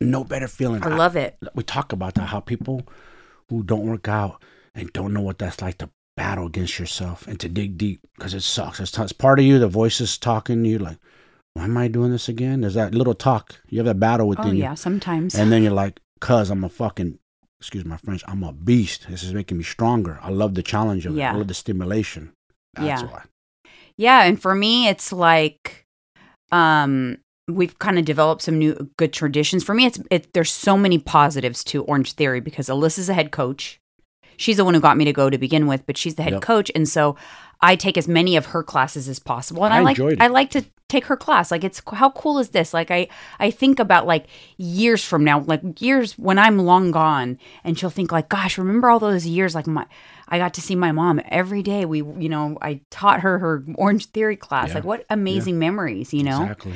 No 0.00 0.22
better 0.22 0.46
feeling. 0.46 0.84
I 0.84 0.88
love 0.88 1.16
it. 1.16 1.36
we 1.56 1.64
talk 1.64 1.92
about 1.92 2.14
that 2.14 2.26
how 2.26 2.38
people 2.38 2.86
who 3.48 3.64
don't 3.64 3.86
work 3.86 4.08
out 4.08 4.40
and 4.74 4.92
don't 4.92 5.12
know 5.12 5.20
what 5.20 5.38
that's 5.38 5.60
like 5.62 5.78
to 5.78 5.90
battle 6.16 6.46
against 6.46 6.78
yourself 6.78 7.26
and 7.26 7.40
to 7.40 7.48
dig 7.48 7.78
deep 7.78 8.00
because 8.16 8.34
it 8.34 8.42
sucks 8.42 8.80
it's, 8.80 8.98
it's 8.98 9.12
part 9.12 9.38
of 9.38 9.44
you 9.44 9.58
the 9.58 9.66
voice 9.68 10.00
is 10.00 10.18
talking 10.18 10.62
to 10.62 10.68
you 10.68 10.78
like 10.78 10.98
why 11.54 11.64
am 11.64 11.76
i 11.76 11.88
doing 11.88 12.10
this 12.12 12.28
again 12.28 12.60
there's 12.60 12.74
that 12.74 12.94
little 12.94 13.14
talk 13.14 13.56
you 13.68 13.78
have 13.78 13.86
that 13.86 13.98
battle 13.98 14.28
within 14.28 14.46
Oh 14.48 14.52
you 14.52 14.58
yeah, 14.62 14.74
sometimes. 14.74 15.34
and 15.34 15.50
then 15.50 15.62
you're 15.62 15.72
like 15.72 16.00
cuz 16.20 16.50
i'm 16.50 16.64
a 16.64 16.68
fucking 16.68 17.18
excuse 17.60 17.84
my 17.86 17.96
french 17.96 18.22
i'm 18.28 18.42
a 18.42 18.52
beast 18.52 19.06
this 19.08 19.22
is 19.22 19.32
making 19.32 19.56
me 19.56 19.64
stronger 19.64 20.18
i 20.22 20.28
love 20.28 20.54
the 20.54 20.62
challenge 20.62 21.06
of 21.06 21.14
it 21.14 21.18
Yeah. 21.18 21.32
i 21.32 21.36
love 21.36 21.48
the 21.48 21.54
stimulation 21.54 22.32
that's 22.74 23.02
Yeah. 23.02 23.08
why 23.10 23.22
yeah, 23.98 24.22
and 24.24 24.40
for 24.40 24.54
me, 24.54 24.88
it's 24.88 25.12
like, 25.12 25.84
um, 26.50 27.18
we've 27.46 27.78
kind 27.78 27.98
of 27.98 28.06
developed 28.06 28.40
some 28.42 28.58
new 28.58 28.90
good 28.96 29.12
traditions. 29.12 29.62
For 29.62 29.74
me, 29.74 29.84
it's 29.84 30.00
it, 30.10 30.32
there's 30.32 30.50
so 30.50 30.76
many 30.78 30.98
positives 30.98 31.62
to 31.64 31.84
Orange 31.84 32.12
Theory 32.12 32.40
because 32.40 32.68
Alyssa's 32.68 33.10
a 33.10 33.14
head 33.14 33.30
coach. 33.30 33.78
She's 34.36 34.56
the 34.56 34.64
one 34.64 34.74
who 34.74 34.80
got 34.80 34.96
me 34.96 35.04
to 35.04 35.12
go 35.12 35.30
to 35.30 35.38
begin 35.38 35.66
with, 35.66 35.86
but 35.86 35.96
she's 35.96 36.14
the 36.16 36.22
head 36.22 36.32
Yep. 36.34 36.42
coach, 36.42 36.70
and 36.74 36.88
so 36.88 37.16
I 37.60 37.76
take 37.76 37.96
as 37.96 38.08
many 38.08 38.36
of 38.36 38.46
her 38.46 38.62
classes 38.62 39.08
as 39.08 39.18
possible. 39.18 39.64
And 39.64 39.72
I, 39.72 39.78
I 39.78 39.80
like. 39.80 39.98
I 40.20 40.26
like 40.28 40.50
to 40.50 40.64
take 40.88 41.06
her 41.06 41.16
class. 41.16 41.50
Like 41.50 41.64
it's 41.64 41.80
how 41.90 42.10
cool 42.10 42.38
is 42.38 42.50
this? 42.50 42.74
Like 42.74 42.90
I 42.90 43.08
I 43.38 43.50
think 43.50 43.78
about 43.78 44.06
like 44.06 44.26
years 44.58 45.02
from 45.04 45.24
now, 45.24 45.40
like 45.40 45.80
years 45.80 46.18
when 46.18 46.38
I'm 46.38 46.58
long 46.58 46.90
gone, 46.90 47.38
and 47.64 47.78
she'll 47.78 47.88
think 47.90 48.12
like, 48.12 48.28
gosh, 48.28 48.58
remember 48.58 48.90
all 48.90 48.98
those 48.98 49.26
years? 49.26 49.54
Like 49.54 49.66
my 49.66 49.86
I 50.28 50.38
got 50.38 50.54
to 50.54 50.60
see 50.60 50.74
my 50.74 50.92
mom 50.92 51.20
every 51.28 51.62
day. 51.62 51.84
We 51.84 51.98
you 51.98 52.28
know 52.28 52.58
I 52.60 52.80
taught 52.90 53.20
her 53.20 53.38
her 53.38 53.64
Orange 53.76 54.06
Theory 54.06 54.36
class. 54.36 54.68
Yeah. 54.68 54.74
Like 54.76 54.84
what 54.84 55.06
amazing 55.08 55.58
memories, 55.58 56.12
you 56.12 56.24
know. 56.24 56.42
Exactly. 56.42 56.74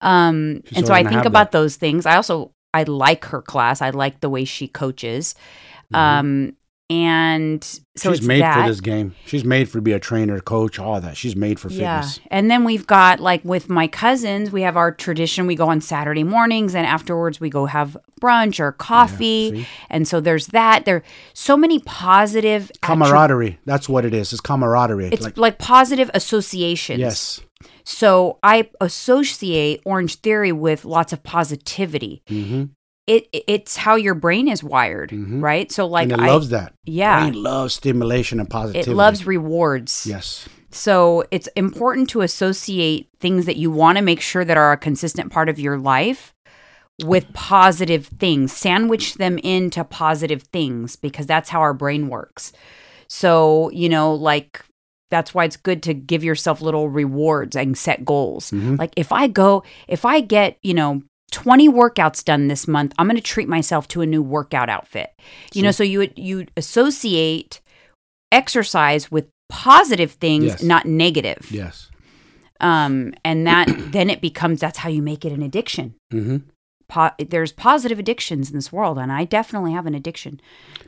Um, 0.00 0.62
She's 0.66 0.78
and 0.78 0.86
so 0.86 0.92
I 0.92 1.04
think 1.04 1.24
about 1.24 1.52
that. 1.52 1.58
those 1.58 1.76
things. 1.76 2.04
I 2.06 2.16
also 2.16 2.52
I 2.74 2.82
like 2.82 3.24
her 3.26 3.40
class. 3.40 3.80
I 3.80 3.90
like 3.90 4.20
the 4.20 4.28
way 4.28 4.44
she 4.44 4.66
coaches. 4.68 5.34
Um, 5.92 6.56
and 6.90 7.64
so 7.64 7.80
Mm-hmm. 7.96 8.12
she's 8.12 8.26
made 8.26 8.42
that. 8.42 8.62
for 8.62 8.68
this 8.68 8.80
game. 8.80 9.14
She's 9.24 9.44
made 9.44 9.68
for 9.68 9.78
to 9.78 9.82
be 9.82 9.92
a 9.92 9.98
trainer, 10.00 10.38
coach, 10.40 10.78
all 10.78 11.00
that. 11.00 11.16
She's 11.16 11.34
made 11.36 11.58
for 11.58 11.68
Yeah. 11.70 12.00
fitness. 12.02 12.20
And 12.30 12.50
then 12.50 12.64
we've 12.64 12.86
got 12.86 13.20
like 13.20 13.44
with 13.44 13.68
my 13.70 13.86
cousins, 13.86 14.50
we 14.50 14.62
have 14.62 14.76
our 14.76 14.92
tradition. 14.92 15.46
We 15.46 15.54
go 15.54 15.68
on 15.68 15.80
Saturday 15.80 16.24
mornings 16.24 16.74
and 16.74 16.86
afterwards 16.86 17.40
we 17.40 17.48
go 17.50 17.66
have 17.66 17.96
brunch 18.20 18.60
or 18.60 18.72
coffee. 18.72 19.50
see? 19.62 19.66
and 19.90 20.06
so 20.06 20.20
there's 20.20 20.48
that. 20.48 20.84
There 20.84 21.02
so 21.32 21.56
many 21.56 21.78
positive 21.80 22.70
attri- 22.74 22.80
Camaraderie. 22.80 23.58
That's 23.64 23.88
what 23.88 24.04
it 24.04 24.12
is. 24.12 24.32
It's 24.32 24.40
camaraderie. 24.40 25.08
It's 25.12 25.22
like 25.24 25.36
like, 25.38 25.58
positive 25.58 26.10
associations. 26.14 26.98
yes. 27.00 27.40
So 27.86 28.38
I 28.42 28.70
associate 28.80 29.80
Orange 29.84 30.16
Theory 30.16 30.52
with 30.52 30.84
lots 30.84 31.12
of 31.12 31.22
positivity. 31.22 32.22
hmm 32.28 32.64
It 33.06 33.28
it's 33.32 33.76
how 33.76 33.96
your 33.96 34.14
brain 34.14 34.48
is 34.48 34.64
wired, 34.64 35.12
right? 35.12 35.70
So 35.70 35.86
like 35.86 36.04
and 36.04 36.12
it 36.12 36.20
I, 36.20 36.26
loves 36.28 36.48
that. 36.50 36.72
yeah. 36.84 37.20
Brain 37.28 37.42
loves 37.42 37.74
stimulation 37.74 38.40
and 38.40 38.48
positivity. 38.48 38.90
it 38.90 38.94
loves 38.94 39.26
rewards. 39.26 40.06
Yes. 40.08 40.48
So 40.70 41.24
it's 41.30 41.46
important 41.48 42.08
to 42.10 42.22
associate 42.22 43.08
things 43.20 43.46
that 43.46 43.56
you 43.56 43.70
want 43.70 43.98
to 43.98 44.02
make 44.02 44.20
sure 44.20 44.44
that 44.44 44.56
are 44.56 44.72
a 44.72 44.76
consistent 44.78 45.30
part 45.30 45.48
of 45.48 45.58
your 45.60 45.78
life 45.78 46.34
with 47.04 47.30
positive 47.34 48.06
things. 48.06 48.52
Sandwich 48.52 49.14
them 49.14 49.36
into 49.38 49.84
positive 49.84 50.42
things 50.44 50.96
because 50.96 51.26
that's 51.26 51.50
how 51.50 51.60
our 51.60 51.74
brain 51.74 52.08
works. 52.08 52.52
So, 53.06 53.70
you 53.70 53.88
know, 53.90 54.14
like 54.14 54.64
that's 55.10 55.34
why 55.34 55.44
it's 55.44 55.56
good 55.58 55.82
to 55.84 55.94
give 55.94 56.24
yourself 56.24 56.60
little 56.60 56.88
rewards 56.88 57.54
and 57.54 57.76
set 57.76 58.04
goals. 58.04 58.50
Mhm. 58.50 58.78
Like 58.78 58.94
if 58.96 59.12
I 59.12 59.26
go, 59.28 59.62
if 59.86 60.04
I 60.04 60.20
get, 60.20 60.56
you 60.62 60.74
know, 60.74 61.02
20 61.34 61.68
workouts 61.68 62.24
done 62.24 62.46
this 62.48 62.68
month, 62.68 62.94
I'm 62.96 63.06
going 63.06 63.16
to 63.16 63.22
treat 63.22 63.48
myself 63.48 63.88
to 63.88 64.00
a 64.02 64.06
new 64.06 64.22
workout 64.22 64.68
outfit. 64.68 65.10
You 65.52 65.62
know, 65.62 65.72
so 65.72 65.82
you 65.82 66.08
you 66.16 66.46
associate 66.56 67.60
exercise 68.32 69.10
with 69.10 69.28
positive 69.48 70.12
things, 70.12 70.44
Yes. 70.44 70.62
not 70.62 70.86
negative. 70.86 71.46
Yes. 71.50 71.90
Um, 72.60 73.14
and 73.24 73.46
that 73.46 73.66
then 73.92 74.10
it 74.10 74.20
becomes 74.20 74.60
that's 74.60 74.78
how 74.78 74.88
you 74.88 75.02
make 75.02 75.24
it 75.24 75.32
an 75.32 75.42
addiction. 75.42 75.94
hmm 76.10 76.38
Po- 76.86 77.10
there's 77.18 77.50
positive 77.50 77.98
addictions 77.98 78.50
in 78.50 78.56
this 78.56 78.70
world, 78.70 78.98
and 78.98 79.10
I 79.10 79.24
definitely 79.24 79.72
have 79.72 79.86
an 79.86 79.94
addiction 79.94 80.38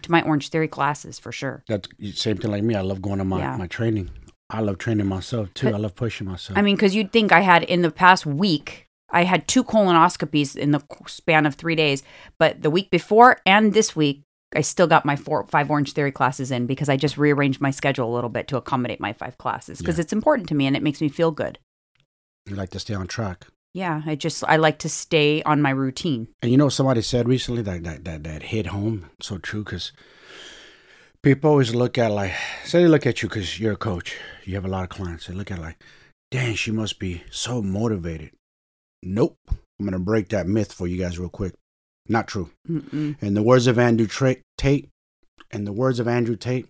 to 0.03 0.11
my 0.12 0.21
Orange 0.23 0.50
Theory 0.50 0.69
classes 0.69 1.19
for 1.19 1.33
sure. 1.33 1.65
That's 1.69 1.88
same 2.15 2.37
thing 2.37 2.50
like 2.50 2.62
me. 2.62 2.75
I 2.75 2.83
love 2.83 3.00
going 3.00 3.19
to 3.19 3.25
my, 3.25 3.38
Yeah. 3.38 3.57
my 3.57 3.67
training. 3.67 4.11
I 4.50 4.61
love 4.61 4.76
training 4.79 5.07
myself 5.07 5.53
too. 5.55 5.69
I 5.69 5.79
love 5.79 5.95
pushing 5.97 6.26
myself. 6.29 6.57
I 6.59 6.62
mean, 6.62 6.76
because 6.76 6.95
you'd 6.95 7.12
think 7.12 7.33
I 7.33 7.41
had 7.41 7.65
in 7.65 7.81
the 7.81 7.91
past 7.91 8.26
week, 8.26 8.86
I 9.11 9.25
had 9.25 9.47
two 9.47 9.63
colonoscopies 9.65 10.57
in 10.57 10.73
the 10.73 10.83
span 11.07 11.47
of 11.47 11.55
three 11.55 11.77
days, 11.77 12.03
but 12.39 12.63
the 12.63 12.71
week 12.71 12.91
before 12.91 13.39
and 13.47 13.73
this 13.73 13.95
week, 13.95 14.23
I 14.55 14.61
still 14.63 14.87
got 14.87 15.05
my 15.05 15.17
four, 15.17 15.45
five 15.47 15.71
Orange 15.71 15.93
Theory 15.93 16.13
classes 16.13 16.51
in 16.51 16.66
because 16.66 16.88
I 16.88 16.97
just 16.97 17.19
rearranged 17.19 17.61
my 17.61 17.71
schedule 17.71 18.12
a 18.12 18.14
little 18.14 18.31
bit 18.31 18.49
to 18.49 18.57
accommodate 18.57 19.01
my 19.01 19.12
five 19.12 19.38
classes 19.38 19.79
because 19.79 19.99
Yeah. 19.99 20.03
it's 20.03 20.12
important 20.12 20.49
to 20.49 20.55
me 20.55 20.66
and 20.66 20.77
it 20.77 20.83
makes 20.83 21.01
me 21.01 21.09
feel 21.09 21.31
good. 21.31 21.59
you 22.49 22.55
like 22.55 22.71
to 22.71 22.79
stay 22.79 22.95
on 22.95 23.07
track. 23.09 23.47
Yeah, 23.75 24.03
I 24.07 24.14
just 24.14 24.42
I 24.45 24.57
like 24.57 24.79
to 24.79 24.88
stay 24.88 25.42
on 25.42 25.61
my 25.61 25.71
routine. 25.71 26.29
And 26.40 26.51
you 26.53 26.57
know, 26.57 26.69
somebody 26.69 27.03
said 27.03 27.29
recently 27.29 27.61
that 27.62 27.83
that 27.85 28.05
that, 28.05 28.23
that 28.25 28.42
hit 28.45 28.69
home 28.69 29.11
so 29.21 29.38
true 29.38 29.64
because 29.64 29.92
people 31.23 31.51
always 31.51 31.75
look 31.75 31.99
at 31.99 32.11
like, 32.12 32.33
say 32.64 32.83
they 32.83 32.88
look 32.88 33.05
at 33.07 33.23
you 33.23 33.29
because 33.29 33.59
you're 33.61 33.73
a 33.73 33.77
coach, 33.77 34.16
you 34.45 34.55
have 34.55 34.64
a 34.64 34.69
lot 34.69 34.85
of 34.85 34.90
clients. 34.90 35.27
They 35.27 35.35
look 35.35 35.51
at 35.51 35.59
like, 35.59 35.77
dang, 36.31 36.55
she 36.55 36.71
must 36.71 36.99
be 36.99 37.23
so 37.31 37.61
motivated. 37.62 38.31
Nope. 39.07 39.37
I'm 39.79 39.85
gonna 39.87 39.99
break 39.99 40.29
that 40.31 40.47
myth 40.47 40.73
for 40.73 40.87
you 40.87 40.99
guys 40.99 41.19
real 41.19 41.29
quick. 41.29 41.55
Not 42.09 42.27
true. 42.29 42.51
Mm-mm. 42.69 43.21
In 43.23 43.35
the 43.35 43.42
words 43.42 43.66
of 43.66 43.79
Andrew 43.79 44.07
Tra- 44.07 44.37
Tate, 44.59 44.88
in 45.51 45.64
the 45.64 45.73
words 45.73 45.99
of 46.01 46.09
Andrew 46.09 46.37
Tate, 46.37 46.66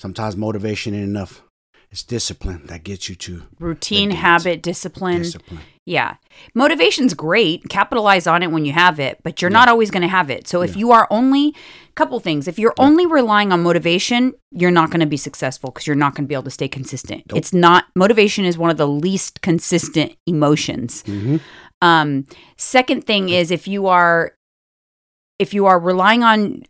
sometimes 0.00 0.36
motivation 0.36 0.94
ain't 0.94 1.04
enough. 1.04 1.42
It's 1.90 2.02
discipline 2.02 2.66
that 2.66 2.84
gets 2.84 3.08
you 3.08 3.14
to 3.14 3.44
Routine, 3.58 4.10
habit, 4.10 4.60
discipline. 4.62 5.22
discipline. 5.22 5.60
Yeah. 5.86 6.16
Motivation's 6.54 7.14
great. 7.14 7.66
Capitalize 7.70 8.26
on 8.26 8.42
it 8.42 8.50
when 8.50 8.66
you 8.66 8.72
have 8.72 9.00
it, 9.00 9.18
but 9.22 9.40
you're 9.40 9.50
Yeah. 9.50 9.56
not 9.60 9.68
always 9.68 9.90
going 9.90 10.02
to 10.02 10.08
have 10.08 10.28
it. 10.28 10.46
So 10.46 10.60
if 10.60 10.76
you 10.76 10.92
are 10.92 11.08
only 11.10 11.54
couple 11.98 12.20
things, 12.20 12.46
if 12.48 12.58
you're 12.58 12.74
only 12.78 13.04
relying 13.06 13.52
on 13.52 13.62
motivation, 13.62 14.32
you're 14.52 14.70
not 14.70 14.88
going 14.90 15.00
to 15.00 15.06
be 15.06 15.16
successful 15.16 15.70
because 15.70 15.86
you're 15.86 15.96
not 16.04 16.14
going 16.14 16.24
to 16.24 16.28
be 16.28 16.34
able 16.34 16.44
to 16.44 16.50
stay 16.50 16.68
consistent. 16.68 17.24
Nope. 17.28 17.38
It's 17.38 17.52
not 17.52 17.86
motivation 17.94 18.44
is 18.44 18.56
one 18.56 18.70
of 18.70 18.76
the 18.76 18.86
least 18.88 19.42
consistent 19.42 20.16
emotions. 20.26 21.02
hmm 21.02 21.36
Um 21.82 22.24
second 22.56 23.00
thing 23.04 23.28
is 23.28 23.50
if 23.50 23.68
you 23.68 23.86
are 23.88 24.32
if 25.38 25.54
you 25.54 25.66
are 25.66 25.78
relying 25.78 26.22
on 26.24 26.62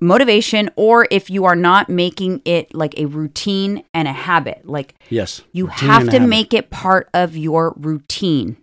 motivation 0.00 0.70
or 0.76 1.06
if 1.10 1.30
you 1.30 1.44
are 1.46 1.56
not 1.56 1.88
making 1.88 2.42
it 2.44 2.72
like 2.74 2.94
a 2.96 3.06
routine 3.06 3.82
and 3.92 4.06
a 4.06 4.12
habit, 4.12 4.60
like 4.64 4.94
Yes. 5.10 5.42
you 5.52 5.66
Routine 5.66 5.88
have 5.88 6.08
to 6.10 6.20
make 6.20 6.54
it 6.54 6.70
part 6.70 7.08
of 7.12 7.36
your 7.36 7.74
routine. 7.76 8.56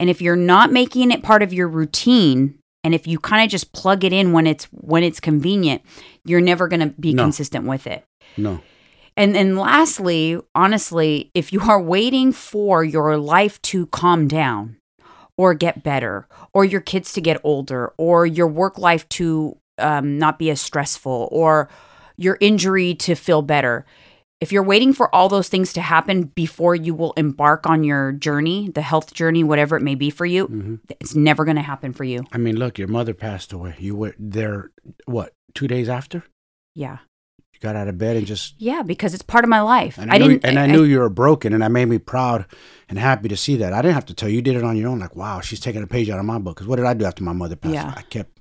And 0.00 0.08
if 0.08 0.22
you're 0.22 0.36
not 0.54 0.72
making 0.72 1.10
it 1.10 1.22
part 1.22 1.42
of 1.42 1.52
your 1.52 1.68
routine, 1.68 2.58
and 2.86 2.94
if 2.94 3.04
you 3.08 3.18
kind 3.18 3.42
of 3.44 3.50
just 3.50 3.72
plug 3.72 4.04
it 4.04 4.12
in 4.12 4.30
when 4.32 4.46
it's 4.46 4.66
when 4.70 5.02
it's 5.02 5.18
convenient, 5.18 5.82
you're 6.24 6.40
never 6.40 6.68
going 6.68 6.78
to 6.80 6.94
be 7.00 7.12
No. 7.12 7.24
consistent 7.24 7.66
with 7.66 7.86
it. 7.88 8.04
No. 8.36 8.60
And 9.16 9.34
then 9.34 9.56
lastly, 9.56 10.38
honestly, 10.54 11.30
if 11.34 11.52
you 11.52 11.60
are 11.62 11.82
waiting 11.82 12.30
for 12.32 12.84
your 12.84 13.16
life 13.16 13.60
to 13.62 13.86
calm 13.86 14.28
down 14.28 14.76
or 15.36 15.52
get 15.54 15.82
better 15.82 16.28
or 16.54 16.64
your 16.64 16.80
kids 16.80 17.12
to 17.14 17.20
get 17.20 17.40
older 17.42 17.92
or 17.98 18.24
your 18.24 18.46
work 18.46 18.78
life 18.78 19.08
to 19.08 19.56
um, 19.78 20.16
not 20.18 20.38
be 20.38 20.48
as 20.50 20.60
stressful 20.60 21.28
or 21.32 21.68
your 22.16 22.38
injury 22.40 22.94
to 22.94 23.14
feel 23.14 23.42
better, 23.42 23.84
if 24.40 24.52
you're 24.52 24.62
waiting 24.62 24.92
for 24.92 25.12
all 25.14 25.28
those 25.28 25.48
things 25.48 25.72
to 25.72 25.80
happen 25.80 26.24
before 26.24 26.74
you 26.74 26.94
will 26.94 27.12
embark 27.14 27.66
on 27.66 27.84
your 27.84 28.12
journey, 28.12 28.68
the 28.68 28.82
health 28.82 29.14
journey, 29.14 29.42
whatever 29.42 29.76
it 29.76 29.82
may 29.82 29.94
be 29.94 30.10
for 30.10 30.26
you, 30.26 30.46
hmm 30.46 30.74
it's 31.00 31.14
never 31.14 31.44
going 31.44 31.56
to 31.56 31.62
happen 31.62 31.92
for 31.92 32.04
you. 32.04 32.24
I 32.32 32.38
mean, 32.38 32.56
look, 32.56 32.78
your 32.78 32.88
mother 32.88 33.14
passed 33.14 33.52
away. 33.52 33.76
You 33.78 33.94
were 33.94 34.14
there, 34.18 34.70
what, 35.04 35.32
two 35.54 35.68
days 35.68 35.88
after? 35.88 36.24
Yeah. 36.74 36.98
You 37.52 37.60
got 37.60 37.76
out 37.76 37.88
of 37.88 37.96
bed 37.96 38.16
and 38.16 38.26
just. 38.26 38.54
Yeah, 38.58 38.82
because 38.82 39.14
it's 39.14 39.22
part 39.22 39.44
of 39.44 39.48
my 39.48 39.60
life. 39.60 39.98
And 39.98 40.10
I, 40.10 40.16
I, 40.16 40.18
knew, 40.18 40.28
didn't 40.28 40.44
and 40.44 40.58
I, 40.58 40.66
knew 40.66 40.84
you 40.84 40.98
were 40.98 41.08
broken, 41.08 41.52
and 41.52 41.62
that 41.62 41.70
made 41.70 41.86
me 41.86 41.98
proud 41.98 42.46
and 42.88 42.98
happy 42.98 43.28
to 43.28 43.36
see 43.36 43.56
that. 43.56 43.72
I 43.72 43.82
didn't 43.82 43.94
have 43.94 44.06
to 44.06 44.14
tell 44.14 44.28
you; 44.28 44.36
you 44.36 44.42
did 44.42 44.56
it 44.56 44.64
on 44.64 44.76
your 44.76 44.90
own. 44.90 44.98
Like, 44.98 45.16
wow, 45.16 45.40
she's 45.40 45.60
taking 45.60 45.82
a 45.82 45.86
page 45.86 46.10
out 46.10 46.18
of 46.18 46.24
my 46.24 46.38
book. 46.38 46.56
Because 46.56 46.66
what 46.66 46.76
did 46.76 46.84
I 46.84 46.94
do 46.94 47.04
after 47.04 47.24
my 47.24 47.32
mother 47.32 47.56
passed? 47.56 47.74
Yeah. 47.74 47.94
I 47.96 48.02
kept 48.02 48.38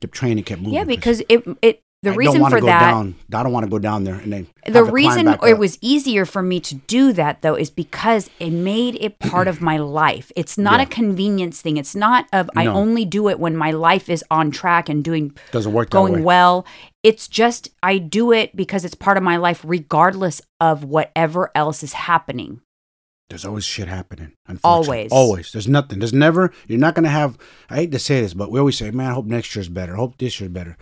kept 0.00 0.14
training, 0.14 0.44
kept 0.44 0.60
moving. 0.60 0.74
Yeah, 0.74 0.84
because 0.84 1.22
it 1.28 1.44
it 1.62 1.82
the 2.02 2.12
I 2.12 2.14
reason 2.14 2.44
for 2.48 2.60
go 2.60 2.66
that 2.66 2.78
down. 2.90 3.16
I 3.34 3.42
don't 3.42 3.52
want 3.52 3.64
to 3.64 3.70
go 3.70 3.78
down 3.80 4.04
there 4.04 4.14
and 4.14 4.32
then 4.32 4.46
the 4.66 4.84
to 4.84 4.84
reason 4.84 5.26
it 5.44 5.58
was 5.58 5.78
easier 5.80 6.24
for 6.24 6.42
me 6.42 6.60
to 6.60 6.76
do 6.76 7.12
that 7.14 7.42
though 7.42 7.56
is 7.56 7.70
because 7.70 8.30
it 8.38 8.50
made 8.50 8.96
it 9.00 9.18
part 9.18 9.48
of 9.48 9.60
my 9.60 9.78
life 9.78 10.30
it's 10.36 10.56
not 10.56 10.78
Yeah. 10.78 10.84
a 10.84 10.86
convenience 10.86 11.60
thing 11.60 11.76
it's 11.76 11.96
not 11.96 12.26
of 12.32 12.48
i 12.56 12.66
only 12.66 13.04
do 13.04 13.28
it 13.28 13.40
when 13.40 13.56
my 13.56 13.72
life 13.72 14.08
is 14.08 14.22
on 14.30 14.50
track 14.52 14.88
and 14.88 15.02
doing 15.02 15.36
doesn't 15.50 15.72
work 15.72 15.90
going 15.90 16.22
well 16.22 16.64
it's 17.02 17.26
just 17.26 17.70
i 17.82 17.98
do 17.98 18.30
it 18.32 18.54
because 18.54 18.84
it's 18.84 18.94
part 18.94 19.16
of 19.16 19.24
my 19.24 19.36
life 19.36 19.60
regardless 19.66 20.40
of 20.60 20.84
whatever 20.84 21.50
else 21.56 21.82
is 21.82 21.94
happening 21.94 22.60
There's 23.28 23.44
always 23.44 23.64
shit 23.64 23.88
happening. 23.88 24.32
Always. 24.64 25.12
always. 25.12 25.52
There's 25.52 25.68
nothing. 25.68 25.98
There's 25.98 26.14
never. 26.14 26.50
You're 26.66 26.78
not 26.80 26.94
gonna 26.94 27.10
have. 27.12 27.36
I 27.68 27.74
hate 27.76 27.92
to 27.92 27.98
say 27.98 28.22
this, 28.22 28.32
but 28.32 28.50
we 28.50 28.58
always 28.58 28.78
say, 28.78 28.90
"Man, 28.90 29.10
I 29.10 29.12
hope 29.12 29.26
next 29.26 29.54
year's 29.54 29.68
better. 29.68 29.92
I 29.92 29.96
hope 30.00 30.16
this 30.16 30.40
year's 30.40 30.50
better." 30.50 30.78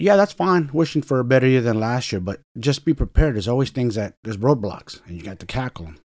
Yeah, 0.00 0.16
that's 0.16 0.32
fine. 0.32 0.70
Wishing 0.72 1.02
for 1.02 1.20
a 1.20 1.24
better 1.24 1.46
year 1.46 1.60
than 1.60 1.78
last 1.78 2.10
year, 2.10 2.20
but 2.20 2.40
just 2.58 2.84
be 2.86 2.94
prepared. 2.94 3.34
There's 3.34 3.46
always 3.48 3.68
things 3.70 3.96
that 3.96 4.14
there's 4.24 4.38
roadblocks, 4.38 5.00
and 5.06 5.16
you 5.16 5.22
got 5.22 5.38
to 5.40 5.46
cackle 5.46 5.84
them. 5.84 5.98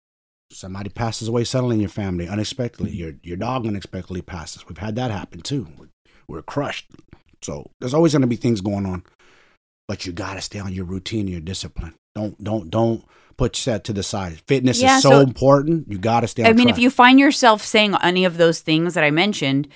Somebody 0.50 0.90
passes 0.90 1.28
away 1.28 1.44
suddenly 1.44 1.76
in 1.76 1.80
your 1.80 1.88
family 1.90 2.28
unexpectedly. 2.28 2.90
Your 2.90 3.12
your 3.22 3.36
dog 3.36 3.66
unexpectedly 3.66 4.20
passes. 4.20 4.66
We've 4.68 4.78
had 4.78 4.96
that 4.96 5.10
happen 5.10 5.40
too. 5.40 5.68
We're 6.28 6.42
crushed. 6.42 6.90
So 7.42 7.70
there's 7.80 7.94
always 7.94 8.12
going 8.12 8.22
to 8.22 8.28
be 8.28 8.36
things 8.36 8.60
going 8.60 8.84
on, 8.86 9.04
but 9.86 10.06
you 10.06 10.12
got 10.12 10.34
to 10.34 10.40
stay 10.40 10.58
on 10.58 10.72
your 10.72 10.84
routine, 10.86 11.20
and 11.20 11.30
your 11.30 11.40
discipline. 11.40 11.94
Don't 12.14 12.42
don't 12.42 12.70
don't 12.70 13.04
put 13.36 13.52
that 13.64 13.84
to 13.84 13.92
the 13.92 14.02
side. 14.02 14.40
Fitness 14.46 14.80
Yeah, 14.80 14.96
is 14.96 15.02
so, 15.02 15.10
so- 15.10 15.20
important. 15.20 15.90
You 15.90 15.98
got 15.98 16.20
to 16.20 16.28
stay. 16.28 16.42
On 16.42 16.48
I 16.50 16.52
mean, 16.52 16.66
track. 16.66 16.78
if 16.78 16.82
you 16.82 16.90
find 16.90 17.18
yourself 17.20 17.62
saying 17.62 17.94
any 18.02 18.24
of 18.24 18.38
those 18.38 18.60
things 18.60 18.94
that 18.94 19.04
I 19.04 19.10
mentioned, 19.10 19.68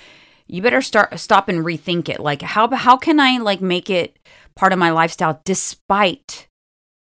you 0.48 0.62
better 0.62 0.82
start 0.82 1.18
stop 1.20 1.48
and 1.48 1.64
rethink 1.64 2.08
it. 2.08 2.20
Like 2.20 2.42
how 2.42 2.68
how 2.74 2.96
can 2.96 3.20
I 3.20 3.38
like 3.38 3.60
make 3.60 3.90
it 3.90 4.18
part 4.56 4.72
of 4.72 4.78
my 4.78 4.90
lifestyle 4.90 5.40
despite 5.44 6.48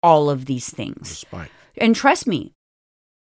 all 0.01 0.29
of 0.29 0.45
these 0.45 0.69
things? 0.69 1.09
despite 1.09 1.51
And 1.77 1.95
trust 1.95 2.27
me, 2.27 2.53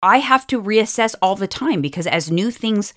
I 0.02 0.18
have 0.18 0.46
to 0.48 0.62
reassess 0.62 1.16
all 1.22 1.36
the 1.36 1.48
time 1.48 1.82
because 1.82 2.06
as 2.06 2.30
new 2.30 2.52
things 2.52 2.94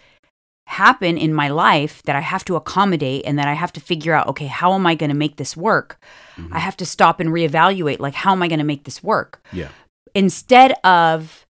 happen 0.67 1.17
in 1.17 1.33
my 1.33 1.49
life 1.49 2.03
that 2.03 2.17
I 2.17 2.21
have 2.21 2.45
to 2.47 2.57
accommodate 2.57 3.25
and 3.25 3.39
that 3.39 3.47
I 3.47 3.55
have 3.55 3.73
to 3.75 3.81
figure 3.81 4.13
out, 4.13 4.27
okay, 4.27 4.47
how 4.47 4.75
am 4.75 4.85
I 4.85 4.97
going 4.97 5.11
to 5.11 5.17
make 5.17 5.37
this 5.37 5.57
work? 5.57 6.03
Mm-hmm. 6.37 6.53
I 6.53 6.59
have 6.59 6.77
to 6.79 6.87
stop 6.87 7.21
and 7.21 7.31
reevaluate 7.31 8.01
like 8.01 8.15
how 8.15 8.33
am 8.33 8.43
I 8.43 8.49
going 8.49 8.59
to 8.59 8.65
make 8.65 8.85
this 8.85 9.03
work? 9.03 9.43
yeah, 9.53 9.69
instead 10.15 10.73
of 10.83 11.47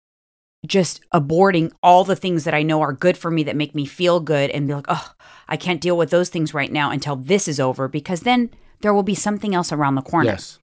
just 0.65 1.01
aborting 1.13 1.71
all 1.83 2.03
the 2.03 2.15
things 2.15 2.45
that 2.45 2.53
I 2.53 2.63
know 2.63 2.81
are 2.81 2.93
good 2.93 3.17
for 3.17 3.29
me 3.29 3.43
that 3.43 3.55
make 3.55 3.75
me 3.75 3.85
feel 3.85 4.19
good 4.19 4.49
and 4.49 4.67
be 4.67 4.73
like, 4.73 4.85
oh, 4.87 5.11
I 5.53 5.57
can't 5.57 5.81
deal 5.85 5.95
with 5.97 6.09
those 6.09 6.29
things 6.29 6.53
right 6.53 6.71
now 6.71 6.89
until 6.89 7.15
this 7.15 7.47
is 7.47 7.59
over 7.59 7.87
because 7.87 8.21
then 8.21 8.49
there 8.81 8.93
will 8.93 9.03
be 9.03 9.15
something 9.15 9.53
else 9.53 9.71
around 9.71 9.95
the 9.95 10.01
corner. 10.01 10.31
yes. 10.31 10.57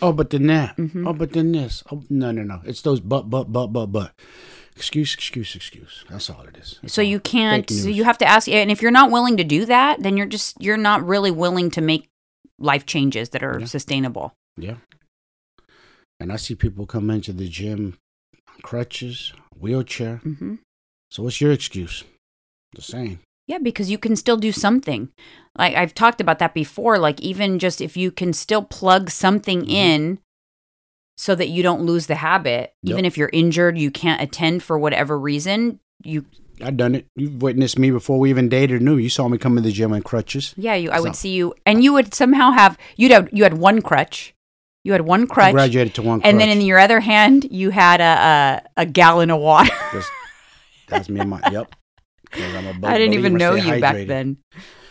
Oh, 0.00 0.12
but 0.12 0.30
then 0.30 0.46
that. 0.46 0.76
Mhm. 0.76 1.06
Oh, 1.08 1.12
but 1.12 1.32
then 1.32 1.50
this. 1.52 1.82
Oh, 1.90 2.02
no, 2.08 2.30
no, 2.30 2.42
no. 2.42 2.60
It's 2.64 2.82
those 2.82 3.00
but, 3.00 3.28
but, 3.30 3.44
but, 3.52 3.68
but, 3.68 3.86
but. 3.86 4.12
Excuse, 4.76 5.12
excuse, 5.14 5.56
excuse. 5.56 6.04
That's 6.08 6.30
all 6.30 6.42
it 6.42 6.56
is. 6.56 6.78
That's 6.82 6.94
So 6.94 7.02
all. 7.02 7.08
you 7.08 7.18
can't 7.20 7.68
so 7.68 7.88
you 7.88 8.04
have 8.04 8.18
to 8.18 8.26
ask 8.26 8.46
and 8.48 8.70
if 8.70 8.80
you're 8.82 8.92
not 9.00 9.10
willing 9.10 9.36
to 9.38 9.44
do 9.44 9.64
that, 9.66 10.00
then 10.04 10.16
you're 10.16 10.26
just 10.36 10.54
you're 10.62 10.76
not 10.90 11.04
really 11.04 11.32
willing 11.32 11.68
to 11.72 11.80
make 11.80 12.06
life 12.60 12.86
changes 12.86 13.30
that 13.30 13.42
are 13.42 13.58
Yeah. 13.58 13.66
sustainable. 13.66 14.34
Yeah. 14.56 14.76
And 16.20 16.32
I 16.32 16.36
see 16.36 16.54
people 16.54 16.86
come 16.86 17.10
into 17.10 17.32
the 17.32 17.48
gym 17.48 17.96
on 18.48 18.56
crutches, 18.62 19.32
wheelchair. 19.58 20.16
hmm 20.22 20.56
So 21.10 21.22
what's 21.24 21.40
your 21.40 21.52
excuse? 21.52 22.04
The 22.74 22.82
same. 22.82 23.18
Yeah, 23.48 23.58
because 23.58 23.90
you 23.90 23.98
can 23.98 24.14
still 24.14 24.36
do 24.36 24.52
something. 24.52 25.08
Like 25.56 25.74
I've 25.74 25.94
talked 25.94 26.20
about 26.20 26.38
that 26.38 26.54
before. 26.54 26.98
Like 26.98 27.20
even 27.20 27.58
just 27.58 27.80
if 27.80 27.96
you 27.96 28.10
can 28.12 28.32
still 28.32 28.62
plug 28.62 29.10
something 29.10 29.62
Mhm. 29.62 29.70
in 29.70 30.18
so 31.16 31.34
that 31.34 31.48
you 31.48 31.62
don't 31.64 31.82
lose 31.82 32.06
the 32.06 32.14
habit, 32.16 32.74
Yep. 32.84 32.92
even 32.92 33.04
if 33.04 33.18
you're 33.18 33.30
injured, 33.32 33.76
you 33.78 33.90
can't 33.90 34.22
attend 34.22 34.62
for 34.62 34.78
whatever 34.78 35.18
reason. 35.18 35.80
You 36.04 36.26
I've 36.62 36.76
done 36.76 36.94
it. 36.96 37.06
You've 37.16 37.40
witnessed 37.40 37.78
me 37.78 37.90
before 37.90 38.18
we 38.18 38.30
even 38.30 38.48
dated 38.48 38.82
or 38.82 38.84
knew. 38.84 38.96
You 38.98 39.08
saw 39.08 39.28
me 39.28 39.38
come 39.38 39.56
in 39.58 39.64
the 39.64 39.72
gym 39.72 39.92
on 39.92 40.02
crutches. 40.02 40.54
yeah, 40.56 40.74
you 40.74 40.90
I 40.90 41.00
would 41.00 41.16
see 41.16 41.30
you 41.34 41.54
and 41.64 41.82
you 41.82 41.92
would 41.94 42.14
somehow 42.14 42.50
have 42.52 42.76
you'd 42.96 43.12
have 43.12 43.28
you 43.32 43.42
had 43.44 43.54
one 43.58 43.80
crutch. 43.80 44.34
You 44.84 44.92
had 44.92 45.02
one 45.02 45.22
I 45.22 45.26
crutch. 45.26 45.52
graduated 45.52 45.94
to 45.96 46.02
one 46.02 46.20
crutch. 46.20 46.30
And 46.30 46.40
then 46.40 46.48
in 46.50 46.60
your 46.60 46.78
other 46.78 47.00
hand, 47.00 47.46
you 47.50 47.70
had 47.70 48.00
a 48.00 48.62
a, 48.76 48.82
a 48.82 48.86
gallon 48.86 49.30
of 49.30 49.40
water. 49.40 49.70
That's, 49.92 50.10
that's 50.88 51.08
me 51.08 51.20
and 51.20 51.30
my, 51.30 51.40
yep. 51.50 51.74
'Cause 52.30 52.54
I'm 52.54 52.66
a 52.82 52.86
I 52.86 52.98
didn't 52.98 53.14
even 53.14 53.34
know 53.34 53.54
you 53.54 53.80
back 53.80 53.94
then. 53.96 54.06
then. 54.06 54.36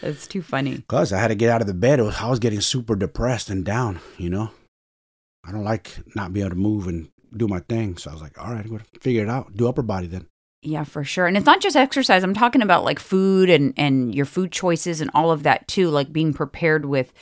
That's 0.01 0.27
too 0.27 0.41
funny. 0.41 0.83
Cause 0.87 1.11
I 1.13 1.19
had 1.19 1.29
to 1.29 1.35
get 1.35 1.49
out 1.49 1.61
of 1.61 1.67
the 1.67 1.73
bed. 1.73 1.99
Was, 2.01 2.15
I 2.21 2.29
was 2.29 2.39
getting 2.39 2.61
super 2.61 2.95
depressed 2.95 3.49
and 3.49 3.63
down. 3.65 3.99
You 4.17 4.29
know, 4.29 4.51
I 5.45 5.51
don't 5.51 5.63
like 5.63 5.97
not 6.15 6.33
being 6.33 6.45
able 6.45 6.55
to 6.55 6.61
move 6.61 6.87
and 6.87 7.09
do 7.35 7.47
my 7.47 7.59
thing. 7.59 7.97
So 7.97 8.09
I 8.09 8.13
was 8.13 8.21
like, 8.21 8.37
all 8.41 8.53
right, 8.53 8.63
I'm 8.63 8.69
gonna 8.71 8.83
figure 9.01 9.23
it 9.23 9.29
out. 9.29 9.55
Do 9.55 9.67
upper 9.67 9.81
body 9.83 10.07
then. 10.07 10.27
Yeah, 10.63 10.83
for 10.83 11.03
sure. 11.03 11.27
And 11.27 11.37
it's 11.37 11.45
not 11.45 11.61
just 11.61 11.75
exercise. 11.75 12.23
I'm 12.23 12.33
talking 12.33 12.61
about 12.61 12.83
like 12.83 12.99
food 12.99 13.49
and 13.49 13.73
and 13.77 14.13
your 14.13 14.25
food 14.25 14.51
choices 14.51 15.01
and 15.01 15.09
all 15.13 15.31
of 15.31 15.43
that 15.43 15.67
too, 15.67 15.89
like 15.89 16.11
being 16.11 16.33
prepared 16.33 16.85
with 16.85 17.13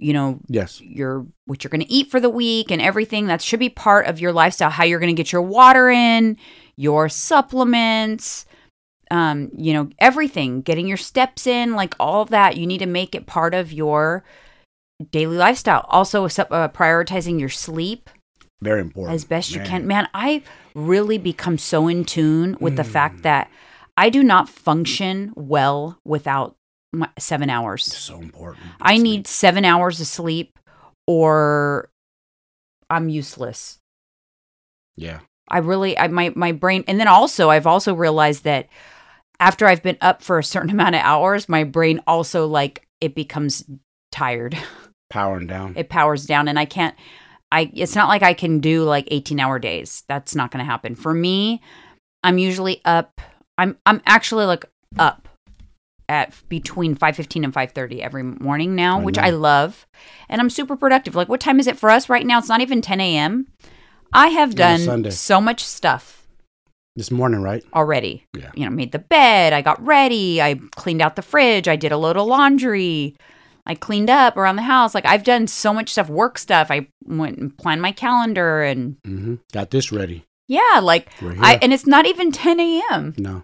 you 0.00 0.14
know, 0.14 0.40
Yes. 0.48 0.80
your 0.80 1.26
what 1.44 1.62
you're 1.62 1.70
going 1.70 1.82
to 1.82 1.92
eat 1.92 2.10
for 2.10 2.18
the 2.18 2.30
week 2.30 2.70
and 2.70 2.80
everything 2.80 3.26
that 3.26 3.42
should 3.42 3.60
be 3.60 3.68
part 3.68 4.06
of 4.06 4.18
your 4.18 4.32
lifestyle, 4.32 4.70
how 4.70 4.82
you're 4.84 4.98
going 4.98 5.14
to 5.14 5.20
get 5.22 5.30
your 5.30 5.42
water 5.42 5.90
in, 5.90 6.38
your 6.76 7.08
supplements, 7.10 8.46
um, 9.14 9.50
you 9.56 9.72
know, 9.72 9.88
everything, 10.00 10.60
getting 10.60 10.88
your 10.88 10.96
steps 10.96 11.46
in, 11.46 11.74
like 11.74 11.94
all 12.00 12.20
of 12.22 12.30
that, 12.30 12.56
you 12.56 12.66
need 12.66 12.78
to 12.78 12.86
make 12.86 13.14
it 13.14 13.26
part 13.26 13.54
of 13.54 13.72
your 13.72 14.24
daily 15.12 15.36
lifestyle. 15.36 15.86
Also, 15.88 16.24
uh, 16.24 16.68
prioritizing 16.68 17.38
your 17.38 17.48
sleep 17.48 18.10
Very 18.60 18.80
important. 18.80 19.14
as 19.14 19.24
best 19.24 19.52
you 19.52 19.58
Man. 19.58 19.66
can. 19.68 19.86
Man, 19.86 20.08
I 20.12 20.42
really 20.74 21.16
become 21.18 21.58
so 21.58 21.86
in 21.86 22.04
tune 22.04 22.56
with 22.58 22.74
the 22.74 22.82
Mm. 22.82 22.90
fact 22.92 23.22
that 23.22 23.48
I 23.96 24.10
do 24.10 24.24
not 24.24 24.48
function 24.48 25.32
well 25.36 26.00
without 26.04 26.56
my 26.92 27.08
seven 27.16 27.48
hours. 27.48 27.86
It's 27.86 27.96
so 27.98 28.18
important. 28.18 28.66
I 28.80 28.96
Sleep. 28.96 29.02
need 29.04 29.26
seven 29.28 29.64
hours 29.64 30.00
of 30.00 30.08
sleep 30.08 30.58
or 31.06 31.88
I'm 32.90 33.08
useless. 33.08 33.78
Yeah. 34.96 35.20
I 35.48 35.58
really, 35.58 35.96
I 35.96 36.08
my 36.08 36.32
my 36.34 36.50
brain, 36.52 36.82
and 36.88 36.98
then 36.98 37.06
also 37.06 37.50
I've 37.50 37.66
also 37.66 37.94
realized 37.94 38.42
that 38.44 38.66
after 39.40 39.66
I've 39.66 39.82
been 39.82 39.98
up 40.00 40.22
for 40.22 40.38
a 40.38 40.44
certain 40.44 40.70
amount 40.78 40.94
of 40.94 41.02
hours, 41.02 41.48
my 41.48 41.64
brain 41.64 42.00
also 42.06 42.46
like 42.46 42.86
it 43.00 43.14
becomes 43.14 43.64
tired. 44.12 44.56
Powering 45.10 45.46
down. 45.46 45.74
it 45.76 45.88
powers 45.88 46.26
down 46.26 46.48
and 46.48 46.58
I 46.58 46.64
can't 46.64 46.96
I 47.52 47.70
it's 47.72 47.94
not 47.94 48.08
like 48.08 48.22
I 48.22 48.34
can 48.34 48.58
do 48.58 48.82
like 48.82 49.06
18 49.12 49.38
hour 49.38 49.60
days. 49.60 50.02
That's 50.08 50.34
not 50.34 50.50
going 50.50 50.58
to 50.58 50.68
happen. 50.68 50.96
For 50.96 51.14
me, 51.14 51.60
I'm 52.24 52.36
usually 52.36 52.80
up 52.84 53.20
I'm 53.56 53.78
I'm 53.86 54.02
actually 54.06 54.44
like 54.46 54.64
up 54.98 55.28
at 56.08 56.34
between 56.48 56.96
5:15 56.96 57.44
and 57.44 57.52
5:30 57.54 58.00
every 58.00 58.24
morning 58.24 58.74
now, 58.74 58.98
I 58.98 59.02
which 59.04 59.16
know. 59.16 59.22
I 59.22 59.30
love. 59.30 59.86
And 60.28 60.40
I'm 60.40 60.50
super 60.50 60.74
productive. 60.74 61.14
Like 61.14 61.28
what 61.28 61.40
time 61.40 61.60
is 61.60 61.68
it 61.68 61.78
for 61.78 61.90
us 61.90 62.08
right 62.08 62.26
now? 62.26 62.38
It's 62.38 62.48
not 62.48 62.60
even 62.60 62.82
10 62.82 63.00
a.m. 63.00 63.46
I 64.12 64.28
have 64.28 64.56
done 64.56 65.10
so 65.12 65.40
much 65.40 65.62
stuff 65.62 66.23
this 66.96 67.10
morning, 67.10 67.40
right? 67.42 67.64
already. 67.74 68.24
Yeah. 68.36 68.50
You 68.54 68.64
know, 68.64 68.70
made 68.70 68.92
the 68.92 68.98
bed, 68.98 69.52
I 69.52 69.62
got 69.62 69.84
ready, 69.84 70.40
I 70.40 70.60
cleaned 70.76 71.02
out 71.02 71.16
the 71.16 71.22
fridge, 71.22 71.68
I 71.68 71.76
did 71.76 71.92
a 71.92 71.96
load 71.96 72.16
of 72.16 72.26
laundry, 72.26 73.16
I 73.66 73.74
cleaned 73.74 74.10
up 74.10 74.36
around 74.36 74.56
the 74.56 74.62
house. 74.62 74.94
Like 74.94 75.06
I've 75.06 75.24
done 75.24 75.46
so 75.46 75.72
much 75.72 75.90
stuff, 75.90 76.08
work 76.08 76.38
stuff. 76.38 76.70
I 76.70 76.86
went 77.06 77.38
and 77.38 77.56
planned 77.56 77.80
my 77.82 77.92
calendar 77.92 78.62
and 78.62 78.96
Mm-hmm. 79.06 79.36
Got 79.52 79.70
this 79.70 79.90
ready. 79.90 80.24
yeah, 80.48 80.80
like 80.82 81.08
I 81.22 81.58
and 81.62 81.72
it's 81.72 81.86
not 81.86 82.06
even 82.06 82.30
10 82.30 82.60
a.m. 82.60 83.14
no. 83.16 83.42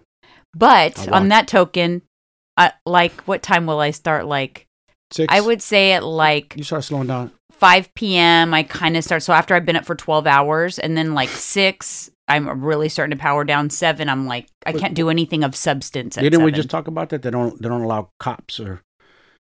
But 0.53 1.07
on 1.09 1.29
that 1.29 1.47
token, 1.47 2.03
I, 2.57 2.73
like 2.85 3.21
what 3.23 3.41
time 3.41 3.65
will 3.65 3.79
I 3.79 3.91
start? 3.91 4.25
Like 4.27 4.67
Six. 5.11 5.33
I 5.33 5.41
would 5.41 5.61
say 5.61 5.93
at 5.93 6.03
like 6.03 6.53
You 6.55 6.63
start 6.63 6.83
slowing 6.83 7.07
down. 7.07 7.31
5 7.53 7.93
p.m. 7.95 8.53
I 8.53 8.63
kind 8.63 8.95
of 8.97 9.03
start. 9.03 9.23
So 9.23 9.33
after 9.33 9.55
I've 9.55 9.65
been 9.65 9.75
up 9.75 9.85
for 9.85 9.95
12 9.95 10.27
hours, 10.27 10.77
and 10.77 10.95
then 10.95 11.13
like 11.13 11.29
six, 11.29 12.10
I'm 12.35 12.63
really 12.63 12.89
starting 12.89 13.17
to 13.17 13.21
power 13.21 13.43
down. 13.43 13.69
Seven, 13.69 14.09
I'm 14.09 14.25
like 14.27 14.47
I 14.65 14.73
can't 14.73 14.93
do 14.93 15.09
anything 15.09 15.43
of 15.43 15.55
substance. 15.55 16.17
At 16.17 16.21
Didn't 16.21 16.43
we 16.43 16.51
just 16.51 16.69
talk 16.69 16.87
about 16.87 17.09
that? 17.09 17.21
They 17.21 17.31
don't. 17.31 17.61
They 17.61 17.67
don't 17.69 17.81
allow 17.81 18.09
cops 18.19 18.59
or 18.59 18.81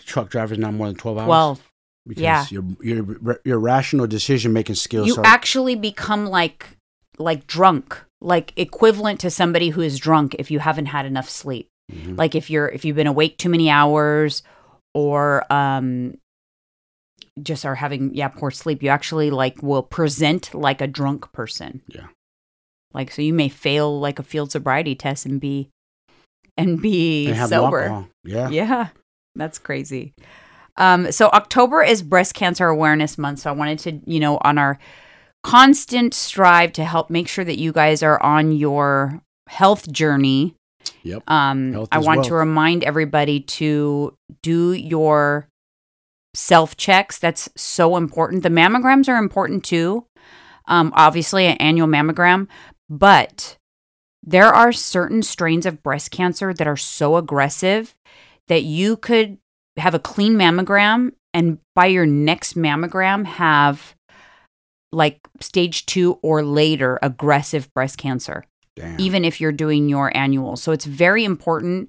truck 0.05 0.31
drivers 0.31 0.59
not 0.59 0.75
more 0.75 0.89
than 0.89 0.97
twelve 0.97 1.19
hours. 1.19 1.27
12? 1.27 1.69
because 2.09 2.23
yeah. 2.23 2.45
Your 2.51 2.65
your 2.83 3.41
your 3.45 3.59
rational 3.61 4.07
decision 4.09 4.53
making 4.53 4.75
skills 4.75 5.07
you 5.07 5.15
are 5.17 5.25
actually 5.27 5.77
become 5.77 6.27
like 6.27 6.77
like 7.19 7.47
drunk 7.47 8.03
like 8.21 8.53
equivalent 8.57 9.21
to 9.21 9.31
somebody 9.31 9.69
who 9.69 9.81
is 9.83 9.99
drunk 10.01 10.35
if 10.39 10.51
you 10.51 10.59
haven't 10.59 10.87
had 10.87 11.07
enough 11.07 11.29
sleep 11.31 11.69
Mhm. 11.93 12.19
like 12.19 12.35
if 12.35 12.51
you're 12.51 12.69
if 12.69 12.85
you've 12.85 12.97
been 12.97 13.07
awake 13.07 13.39
too 13.39 13.49
many 13.49 13.71
hours 13.71 14.43
or 14.95 15.45
um 15.53 16.15
just 17.41 17.65
are 17.65 17.75
having 17.77 18.15
yeah 18.15 18.29
poor 18.29 18.51
sleep 18.51 18.83
you 18.83 18.89
actually 18.89 19.31
like 19.31 19.63
will 19.63 19.83
present 19.83 20.53
like 20.55 20.81
a 20.81 20.87
drunk 20.89 21.31
person 21.33 21.83
Yeah. 21.87 22.07
Like 22.95 23.11
so 23.11 23.23
you 23.23 23.33
may 23.33 23.49
fail 23.49 24.01
like 24.01 24.19
a 24.19 24.23
field 24.23 24.53
sobriety 24.53 24.95
test 24.95 25.27
and 25.27 25.41
be 25.41 25.69
and 26.57 26.81
be 26.81 27.29
and 27.29 27.49
sober. 27.49 28.07
Yeah. 28.25 28.49
yeah, 28.51 28.89
that's 29.35 29.59
crazy. 29.59 30.13
Um, 30.77 31.13
so 31.13 31.29
October 31.29 31.83
is 31.83 32.03
Breast 32.03 32.35
Cancer 32.35 32.67
Awareness 32.69 33.19
Month. 33.19 33.41
So 33.41 33.51
I 33.51 33.53
wanted 33.53 33.79
to, 33.81 34.01
you 34.07 34.21
know, 34.21 34.39
on 34.43 34.59
our 34.59 34.79
constant 35.43 36.15
strive 36.15 36.73
to 36.73 36.85
help 36.85 37.11
make 37.11 37.29
sure 37.29 37.45
that 37.45 37.59
you 37.59 37.73
guys 37.73 38.03
are 38.03 38.23
on 38.23 38.53
your 38.53 39.21
health 39.49 39.91
journey. 39.91 40.55
Yep. 41.03 41.29
Um, 41.29 41.73
Health 41.73 41.89
I 41.93 41.99
want 41.99 42.25
to 42.25 42.35
remind 42.35 42.85
everybody 42.85 43.41
to 43.41 44.17
do 44.43 44.73
your 44.73 45.49
self 46.35 46.77
checks. 46.77 47.19
That's 47.19 47.49
so 47.57 47.97
important. 47.97 48.43
The 48.43 48.49
mammograms 48.49 49.09
are 49.09 49.17
important 49.17 49.65
too. 49.65 50.07
Um, 50.67 50.93
obviously, 50.97 51.47
an 51.47 51.57
annual 51.59 51.89
mammogram, 51.89 52.47
but 52.89 53.57
there 54.23 54.53
are 54.53 54.73
certain 54.73 55.23
strains 55.23 55.67
of 55.67 55.83
breast 55.83 56.11
cancer 56.11 56.55
that 56.55 56.67
are 56.67 56.77
so 56.77 57.17
aggressive 57.17 57.95
that 58.49 58.63
you 58.63 58.97
could 58.97 59.39
have 59.77 59.95
a 59.95 59.99
clean 59.99 60.35
mammogram 60.35 61.13
and 61.35 61.59
by 61.75 61.87
your 61.87 62.07
next 62.07 62.55
mammogram 62.55 63.25
have 63.25 63.95
like 64.93 65.21
stage 65.41 65.87
two 65.87 66.19
or 66.23 66.43
later 66.43 66.99
aggressive 67.03 67.73
breast 67.73 67.97
cancer 67.99 68.45
Damn. 68.77 69.01
even 69.01 69.25
if 69.25 69.41
you're 69.41 69.53
doing 69.53 69.89
your 69.89 70.15
annual. 70.17 70.57
So 70.57 70.73
it's 70.73 70.85
very 70.85 71.25
important 71.25 71.89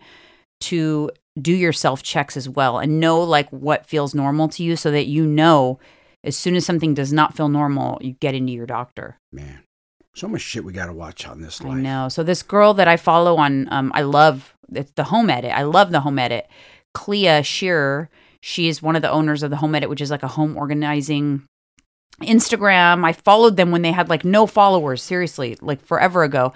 to 0.62 1.12
do 1.42 1.54
your 1.54 1.74
self 1.74 2.04
checks 2.04 2.38
as 2.38 2.48
well 2.48 2.80
and 2.80 3.00
know 3.00 3.22
like 3.22 3.50
what 3.50 3.86
feels 3.86 4.16
normal 4.16 4.48
to 4.50 4.64
you 4.64 4.76
so 4.76 4.92
that 4.92 5.08
you 5.08 5.26
know 5.26 5.80
As 6.24 6.38
soon 6.38 6.56
as 6.56 6.66
something 6.66 6.94
does 6.94 7.12
not 7.12 7.36
feel 7.36 7.50
normal, 7.50 7.98
you 8.02 8.14
get 8.14 8.34
into 8.34 8.54
your 8.54 8.66
doctor. 8.66 9.20
Man, 9.32 9.63
so 10.16 10.28
much 10.28 10.42
shit 10.42 10.64
we 10.64 10.74
got 10.74 10.88
to 10.88 10.94
watch 10.94 11.28
on 11.28 11.42
this 11.42 11.62
life. 11.62 11.74
I 11.74 11.82
know. 11.82 12.10
So 12.10 12.24
this 12.24 12.44
girl 12.44 12.74
that 12.76 12.88
I 12.88 12.98
follow 12.98 13.38
on, 13.38 13.68
um, 13.72 13.92
I 13.96 14.02
love 14.02 14.54
it's 14.74 14.92
the 14.92 15.06
Home 15.06 15.30
Edit. 15.30 15.52
I 15.52 15.64
love 15.64 15.92
the 15.92 16.02
Home 16.02 16.20
Edit. 16.20 16.48
Clea 16.94 17.42
Shearer. 17.44 18.10
She 18.42 18.68
is 18.68 18.82
one 18.82 18.96
of 18.96 19.02
the 19.02 19.12
owners 19.12 19.42
of 19.42 19.50
the 19.50 19.58
Home 19.58 19.74
Edit, 19.74 19.90
which 19.90 20.02
is 20.02 20.12
like 20.12 20.24
a 20.24 20.28
home 20.28 20.58
organizing 20.58 21.48
Instagram. 22.22 23.04
I 23.04 23.14
followed 23.14 23.58
them 23.58 23.72
when 23.72 23.82
they 23.82 23.92
had 23.92 24.10
like 24.10 24.24
no 24.24 24.46
followers, 24.46 25.02
seriously, 25.02 25.58
like 25.62 25.84
forever 25.84 26.24
ago. 26.24 26.54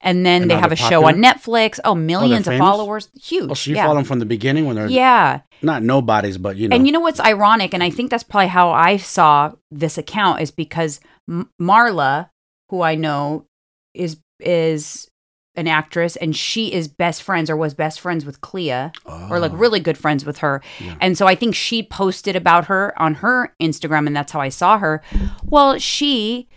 And 0.00 0.24
then 0.24 0.42
And 0.42 0.50
they 0.50 0.54
have 0.54 0.72
a 0.72 0.76
they're 0.76 0.88
show 0.88 1.06
on? 1.06 1.16
Netflix. 1.16 1.80
Oh, 1.84 1.94
millions 1.94 2.46
of 2.46 2.56
followers. 2.58 3.08
Huge. 3.20 3.50
Oh, 3.50 3.54
so 3.54 3.70
you 3.70 3.76
yeah. 3.76 3.84
follow 3.84 3.96
them 3.96 4.04
from 4.04 4.18
the 4.18 4.26
beginning 4.26 4.66
when 4.66 4.76
they're 4.76 4.88
yeah. 4.88 5.40
not 5.62 5.82
nobodies, 5.82 6.38
but 6.38 6.56
you 6.56 6.68
know. 6.68 6.76
And 6.76 6.86
you 6.86 6.92
know 6.92 7.00
what's 7.00 7.20
ironic? 7.20 7.74
And 7.74 7.82
I 7.82 7.90
think 7.90 8.10
that's 8.10 8.22
probably 8.22 8.48
how 8.48 8.70
I 8.70 8.96
saw 8.98 9.52
this 9.70 9.98
account 9.98 10.40
is 10.42 10.50
because 10.50 11.00
Marla, 11.60 12.30
who 12.70 12.82
I 12.82 12.94
know 12.94 13.46
is 13.94 14.18
is 14.40 15.08
an 15.56 15.66
actress 15.66 16.16
and 16.16 16.34
she 16.34 16.72
is 16.72 16.88
best 16.88 17.22
friends 17.22 17.50
or 17.50 17.56
was 17.56 17.74
best 17.74 18.00
friends 18.00 18.24
with 18.24 18.40
Clea 18.40 18.90
or 19.04 19.38
like 19.40 19.52
Oh, 19.52 19.56
really 19.56 19.80
good 19.80 19.98
friends 19.98 20.24
with 20.24 20.38
her. 20.38 20.62
Yeah. 20.78 20.94
And 21.00 21.18
so 21.18 21.26
I 21.26 21.34
think 21.34 21.54
she 21.54 21.82
posted 21.82 22.36
about 22.36 22.66
her 22.66 22.98
on 23.00 23.16
her 23.16 23.54
Instagram 23.60 24.06
and 24.06 24.14
that's 24.16 24.32
how 24.32 24.40
I 24.40 24.48
saw 24.48 24.78
her. 24.78 25.02
Well, 25.44 25.78
she 25.78 26.48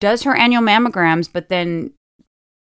does 0.00 0.24
her 0.24 0.34
annual 0.34 0.62
mammograms, 0.62 1.32
but 1.32 1.48
then 1.48 1.92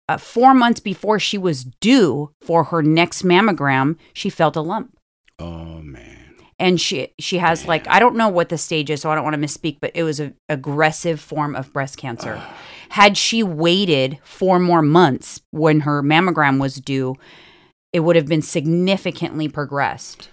uh, 0.07 0.17
4 0.17 0.53
months 0.53 0.79
before 0.79 1.19
she 1.19 1.37
was 1.37 1.65
due 1.65 2.33
for 2.41 2.63
her 2.65 2.81
next 2.81 3.23
mammogram, 3.23 3.97
she 4.13 4.29
felt 4.29 4.55
a 4.55 4.61
lump 4.61 4.97
Oh 5.37 5.81
man. 5.81 6.20
And 6.61 6.79
she 6.79 7.11
she 7.19 7.39
has 7.39 7.67
like 7.67 7.87
I 7.87 7.99
don't 7.99 8.15
know 8.15 8.29
what 8.29 8.49
the 8.49 8.57
stage 8.57 8.89
is, 8.89 9.01
so 9.01 9.09
I 9.09 9.15
don't 9.15 9.23
want 9.23 9.33
to 9.33 9.41
misspeak, 9.41 9.79
but 9.81 9.91
it 9.95 10.03
was 10.03 10.19
an 10.19 10.35
aggressive 10.47 11.19
form 11.19 11.55
of 11.55 11.73
breast 11.73 11.97
cancer. 11.97 12.41
Had 12.89 13.17
she 13.17 13.41
waited 13.41 14.19
four 14.23 14.59
more 14.59 14.83
months 14.83 15.41
when 15.49 15.81
her 15.81 16.03
mammogram 16.03 16.59
was 16.59 16.75
due, 16.75 17.15
it 17.91 18.01
would 18.01 18.15
have 18.15 18.27
been 18.27 18.43
significantly 18.43 19.47
progressed. 19.47 20.29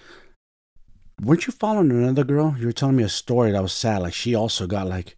Weren't 1.22 1.46
you 1.46 1.52
following 1.52 1.90
another 1.90 2.24
girl? 2.24 2.54
You 2.58 2.66
were 2.66 2.72
telling 2.72 2.96
me 2.96 3.04
a 3.04 3.08
story 3.08 3.52
that 3.52 3.62
was 3.62 3.72
sad. 3.72 4.02
Like 4.02 4.14
she 4.14 4.34
also 4.34 4.66
got 4.66 4.86
like 4.86 5.16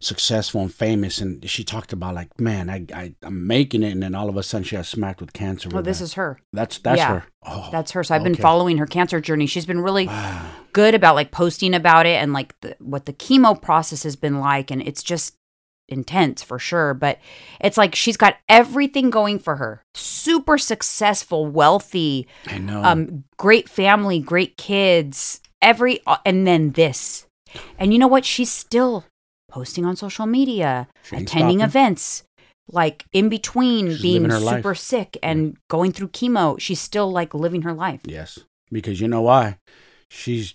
successful 0.00 0.62
and 0.62 0.74
famous, 0.74 1.20
and 1.20 1.48
she 1.48 1.62
talked 1.62 1.92
about 1.92 2.14
like, 2.14 2.40
man, 2.40 2.70
I, 2.70 2.86
I 2.94 3.14
I'm 3.22 3.46
making 3.46 3.82
it, 3.82 3.92
and 3.92 4.02
then 4.02 4.14
all 4.14 4.28
of 4.28 4.36
a 4.36 4.42
sudden 4.42 4.64
she 4.64 4.76
got 4.76 4.86
smacked 4.86 5.20
with 5.20 5.32
cancer. 5.32 5.68
Oh, 5.72 5.82
this 5.82 5.98
bad. 5.98 6.04
is 6.04 6.14
her. 6.14 6.40
that's 6.52 6.78
that's 6.78 6.98
yeah. 6.98 7.20
her. 7.20 7.24
Oh, 7.46 7.68
That's 7.72 7.92
her. 7.92 8.04
So 8.04 8.14
I've 8.14 8.22
been 8.22 8.34
following 8.34 8.76
her 8.78 8.86
cancer 8.86 9.18
journey. 9.18 9.46
She's 9.46 9.64
been 9.64 9.80
really 9.80 10.06
wow. 10.06 10.50
good 10.74 10.94
about 10.94 11.14
like 11.14 11.30
posting 11.30 11.72
about 11.72 12.04
it 12.04 12.20
and 12.20 12.34
like 12.34 12.58
the, 12.60 12.76
what 12.80 13.06
the 13.06 13.14
chemo 13.14 13.60
process 13.60 14.02
has 14.02 14.16
been 14.16 14.40
like, 14.40 14.70
and 14.70 14.82
it's 14.82 15.02
just 15.02 15.36
intense 15.88 16.42
for 16.42 16.58
sure. 16.58 16.92
But 16.92 17.18
it's 17.60 17.78
like 17.78 17.94
she's 17.94 18.16
got 18.16 18.36
everything 18.48 19.10
going 19.10 19.38
for 19.38 19.56
her. 19.56 19.82
Super 19.94 20.58
successful, 20.58 21.46
wealthy, 21.46 22.26
I 22.46 22.58
know. 22.58 22.82
um 22.82 23.24
great 23.36 23.68
family 23.68 24.18
great 24.18 24.56
kids 24.58 25.40
every 25.62 26.00
uh, 26.06 26.18
and 26.24 26.46
then 26.46 26.70
this 26.72 27.26
and 27.78 27.92
you 27.92 27.98
know 27.98 28.06
what 28.06 28.24
she's 28.24 28.50
still 28.50 29.04
posting 29.50 29.84
on 29.84 29.96
social 29.96 30.26
media 30.26 30.88
attending 31.12 31.60
events 31.60 32.22
like 32.72 33.04
in 33.12 33.28
between 33.28 33.88
She's 33.90 34.02
being 34.02 34.30
her 34.30 34.38
life. 34.38 34.56
super 34.58 34.74
sick 34.74 35.18
and 35.22 35.56
going 35.68 35.92
through 35.92 36.08
chemo 36.08 36.58
she's 36.60 36.80
still 36.80 37.10
like 37.10 37.34
living 37.34 37.62
her 37.62 37.72
life 37.72 38.00
Yes, 38.04 38.38
because 38.70 39.00
you 39.00 39.08
know 39.08 39.22
why? 39.22 39.58
She's 40.10 40.54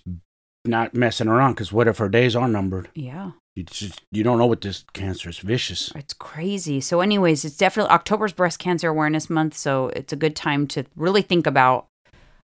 not 0.64 0.94
messing 0.94 1.28
around. 1.28 1.52
Because 1.52 1.72
what 1.72 1.86
if 1.88 1.98
her 1.98 2.08
days 2.08 2.34
are 2.34 2.48
numbered? 2.48 2.88
yeah 2.94 3.32
You 3.54 3.62
just 3.64 4.02
you 4.10 4.22
don't 4.24 4.38
know 4.38 4.46
what 4.46 4.62
this 4.62 4.84
cancer 4.94 5.28
is 5.28 5.38
vicious. 5.38 5.92
it's 5.94 6.14
crazy 6.14 6.80
so 6.80 7.00
anyways 7.00 7.44
it's 7.44 7.56
definitely 7.56 7.90
october's 7.92 8.32
breast 8.32 8.58
cancer 8.58 8.88
awareness 8.88 9.30
month 9.30 9.54
so 9.56 9.88
it's 9.88 10.12
a 10.12 10.16
good 10.24 10.34
time 10.36 10.66
to 10.68 10.84
really 10.96 11.22
think 11.22 11.46
about 11.46 11.86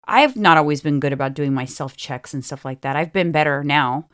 i've 0.07 0.35
not 0.35 0.57
always 0.57 0.81
been 0.81 0.99
good 0.99 1.13
about 1.13 1.33
doing 1.33 1.53
my 1.53 1.65
self 1.65 1.95
checks 1.95 2.33
and 2.33 2.43
stuff 2.45 2.65
like 2.65 2.81
that 2.81 2.95
i've 2.95 3.13
been 3.13 3.31
better 3.31 3.63
now 3.63 4.07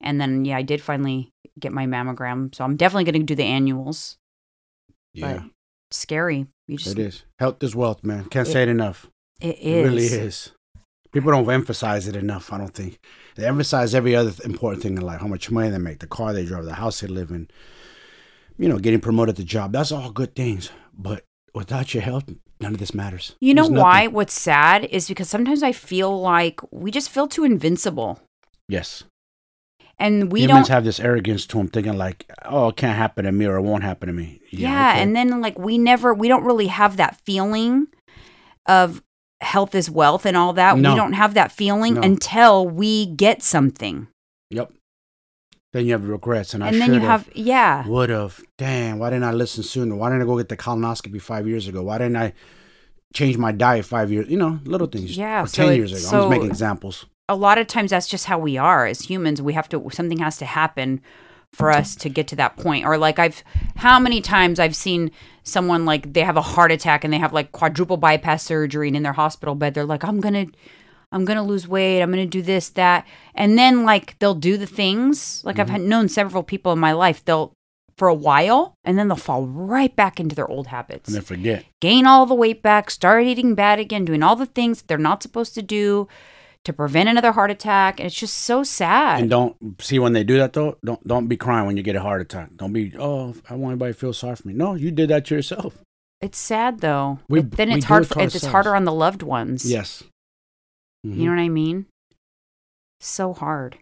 and 0.00 0.20
then 0.20 0.44
yeah 0.44 0.56
i 0.56 0.62
did 0.62 0.80
finally 0.80 1.30
get 1.58 1.72
my 1.72 1.86
mammogram 1.86 2.54
so 2.54 2.64
i'm 2.64 2.76
definitely 2.76 3.04
going 3.04 3.20
to 3.20 3.26
do 3.26 3.34
the 3.34 3.44
annuals 3.44 4.16
Yeah, 5.14 5.42
scary 5.90 6.46
you 6.68 6.76
just 6.76 6.96
it 6.96 7.00
is. 7.00 7.24
Health 7.38 7.62
is 7.62 7.74
wealth, 7.74 8.04
man. 8.04 8.24
Can't 8.26 8.46
say 8.46 8.62
it 8.62 8.68
enough. 8.68 9.08
it 9.40 9.56
It 9.56 9.58
is 9.60 9.84
really 9.84 10.06
is. 10.06 10.52
People 11.12 11.32
don't 11.32 11.50
emphasize 11.50 12.06
it 12.06 12.14
enough. 12.14 12.52
I 12.52 12.58
don't 12.58 12.72
think 12.72 13.00
they 13.34 13.44
emphasize 13.44 13.92
every 13.94 14.14
other 14.14 14.32
important 14.44 14.82
thing 14.84 14.96
in 14.96 15.02
life: 15.02 15.20
how 15.20 15.26
much 15.26 15.50
money 15.50 15.68
they 15.70 15.78
make, 15.78 15.98
the 15.98 16.06
car 16.06 16.32
they 16.32 16.44
drive, 16.46 16.64
the 16.64 16.74
house 16.74 17.00
they 17.00 17.08
live 17.08 17.30
in. 17.30 17.48
You 18.56 18.68
know, 18.68 18.78
getting 18.78 19.00
promoted 19.00 19.30
at 19.34 19.36
the 19.36 19.44
job. 19.44 19.72
That's 19.72 19.90
all 19.90 20.10
good 20.12 20.36
things. 20.36 20.70
But 20.96 21.24
without 21.54 21.92
your 21.92 22.04
health, 22.04 22.24
none 22.60 22.72
of 22.74 22.78
this 22.78 22.94
matters. 22.94 23.34
you 23.40 23.52
know 23.54 23.66
why 23.66 24.06
what's 24.06 24.38
sad 24.38 24.84
is 24.84 25.08
because 25.08 25.28
sometimes 25.28 25.62
i 25.62 25.72
feel 25.72 26.20
like 26.20 26.60
we 26.70 26.90
just 26.90 27.08
feel 27.10 27.26
too 27.26 27.42
invincible 27.44 28.20
Yes. 28.68 29.02
And 30.00 30.32
we 30.32 30.40
Humans 30.40 30.68
don't 30.68 30.74
have 30.74 30.84
this 30.84 30.98
arrogance 30.98 31.46
to 31.46 31.58
them, 31.58 31.68
thinking 31.68 31.96
like, 31.96 32.24
"Oh, 32.44 32.68
it 32.68 32.76
can't 32.76 32.96
happen 32.96 33.24
to 33.26 33.32
me, 33.32 33.46
or 33.46 33.56
it 33.56 33.62
won't 33.62 33.84
happen 33.84 34.08
to 34.08 34.12
me." 34.12 34.40
yeah, 34.50 34.90
okay. 34.92 35.02
and 35.02 35.14
then 35.14 35.40
like 35.40 35.58
we 35.58 35.78
never 35.78 36.12
we 36.12 36.26
don't 36.26 36.44
really 36.44 36.66
have 36.66 36.96
that 36.96 37.20
feeling 37.24 37.86
of 38.66 39.02
health 39.40 39.74
is 39.74 39.88
wealth 39.90 40.26
and 40.26 40.36
all 40.36 40.52
that 40.54 40.76
No. 40.76 40.90
we 40.90 40.96
don't 40.96 41.12
have 41.14 41.34
that 41.34 41.50
feeling 41.52 41.94
No. 41.94 42.02
until 42.02 42.66
we 42.68 43.06
get 43.06 43.42
something 43.42 44.06
Yep. 44.50 44.72
Then 45.72 45.86
you 45.86 45.92
have 45.92 46.06
regrets, 46.08 46.52
and, 46.52 46.64
I 46.64 46.68
and 46.68 46.80
then 46.80 46.92
you 46.94 47.00
have 47.00 47.28
yeah 47.32 47.86
would 47.86 48.10
have. 48.10 48.40
Damn, 48.58 48.98
why 48.98 49.10
didn't 49.10 49.24
I 49.24 49.30
listen 49.32 49.62
sooner? 49.62 49.94
Why 49.94 50.08
didn't 50.10 50.22
I 50.22 50.26
go 50.26 50.36
get 50.36 50.48
the 50.48 50.56
colonoscopy 50.56 51.22
five 51.22 51.46
years 51.46 51.68
ago? 51.68 51.82
Why 51.84 51.98
didn't 51.98 52.16
I 52.16 52.32
change 53.14 53.38
my 53.38 53.52
diet 53.52 53.84
five 53.84 54.10
years? 54.10 54.28
You 54.28 54.36
know, 54.36 54.58
little 54.64 54.88
things. 54.88 55.16
Yeah, 55.16 55.44
so 55.44 55.62
ten 55.62 55.72
it- 55.72 55.76
years 55.76 55.92
ago. 55.92 56.08
I'm 56.16 56.22
just 56.22 56.30
making 56.30 56.48
examples. 56.48 57.06
A 57.30 57.36
lot 57.36 57.58
of 57.58 57.68
times 57.68 57.92
that's 57.92 58.08
just 58.08 58.26
how 58.26 58.38
we 58.38 58.58
are 58.58 58.86
as 58.86 59.02
humans. 59.02 59.40
We 59.40 59.52
have 59.52 59.68
to 59.68 59.88
something 59.92 60.18
has 60.18 60.36
to 60.38 60.44
happen 60.44 61.00
for 61.52 61.70
us 61.70 61.94
to 61.96 62.08
get 62.08 62.26
to 62.28 62.36
that 62.36 62.56
point. 62.56 62.84
Or 62.84 62.98
like 62.98 63.18
i've 63.18 63.42
how 63.76 63.98
many 63.98 64.20
times 64.20 64.58
i've 64.58 64.76
seen 64.76 65.10
someone 65.44 65.84
like 65.84 66.12
they 66.12 66.22
have 66.22 66.36
a 66.36 66.42
heart 66.42 66.72
attack 66.72 67.04
and 67.04 67.12
they 67.12 67.18
have 67.18 67.32
like 67.32 67.52
quadruple 67.52 67.96
bypass 67.96 68.42
surgery 68.42 68.88
and 68.88 68.96
in 68.96 69.04
their 69.04 69.12
hospital 69.12 69.54
bed 69.54 69.74
they're 69.74 69.84
like 69.84 70.04
i'm 70.04 70.20
gonna 70.20 70.46
i'm 71.12 71.24
gonna 71.24 71.44
lose 71.44 71.66
weight. 71.66 72.02
I'm 72.02 72.10
gonna 72.10 72.26
do 72.26 72.42
this 72.42 72.70
that. 72.70 73.06
And 73.34 73.56
then 73.56 73.84
like 73.84 74.18
they'll 74.18 74.34
do 74.34 74.56
the 74.56 74.66
things. 74.66 75.44
Like 75.44 75.60
i've 75.60 75.66
mm-hmm. 75.66 75.76
had 75.76 75.82
known 75.82 76.08
several 76.08 76.42
people 76.42 76.72
in 76.72 76.80
my 76.80 76.92
life 76.92 77.24
they'll 77.24 77.52
for 77.96 78.08
a 78.08 78.14
while 78.14 78.74
and 78.82 78.98
then 78.98 79.08
they'll 79.08 79.16
fall 79.16 79.46
right 79.46 79.94
back 79.94 80.18
into 80.18 80.34
their 80.34 80.48
old 80.48 80.66
habits. 80.68 81.08
And 81.08 81.16
then 81.16 81.22
forget. 81.22 81.64
gain 81.80 82.06
all 82.06 82.26
the 82.26 82.34
weight 82.34 82.60
back, 82.60 82.90
start 82.90 83.24
eating 83.24 83.54
bad 83.54 83.78
again, 83.78 84.04
doing 84.04 84.22
all 84.22 84.36
the 84.36 84.46
things 84.46 84.82
they're 84.82 84.98
not 84.98 85.22
supposed 85.22 85.54
to 85.54 85.62
do 85.62 86.08
to 86.64 86.72
prevent 86.72 87.08
another 87.08 87.32
heart 87.32 87.50
attack. 87.50 87.98
And 88.00 88.06
it's 88.06 88.14
just 88.18 88.36
so 88.38 88.62
sad. 88.62 89.20
And 89.20 89.30
don't 89.30 89.56
see 89.82 89.98
when 89.98 90.12
they 90.12 90.24
do 90.24 90.36
that 90.38 90.52
though. 90.52 90.76
Don't 90.84 91.06
don't 91.06 91.26
be 91.28 91.36
crying 91.36 91.66
when 91.66 91.76
you 91.76 91.82
get 91.82 91.96
a 91.96 92.00
heart 92.00 92.20
attack. 92.20 92.50
Don't 92.56 92.72
be 92.72 92.92
oh 92.98 93.34
I 93.48 93.54
want 93.54 93.72
anybody 93.72 93.92
to 93.92 93.98
feel 93.98 94.12
sorry 94.12 94.36
for 94.36 94.48
me. 94.48 94.54
No, 94.54 94.74
you 94.74 94.90
did 94.90 95.08
that 95.10 95.24
to 95.26 95.34
yourself. 95.36 95.78
it's 96.20 96.38
sad 96.38 96.80
though. 96.80 97.18
We- 97.28 97.40
It- 97.40 97.52
then 97.52 97.70
it's 97.70 97.86
hard. 97.86 98.02
it 98.04 98.08
For, 98.08 98.20
it's 98.20 98.44
harder 98.44 98.76
on 98.76 98.84
the 98.84 98.92
loved 98.92 99.22
ones. 99.22 99.70
Yes. 99.70 100.02
Mhm. 101.06 101.16
You 101.16 101.24
know 101.24 101.30
what 101.36 101.40
I 101.40 101.48
mean? 101.48 101.86
So 103.00 103.32
hard. 103.32 103.78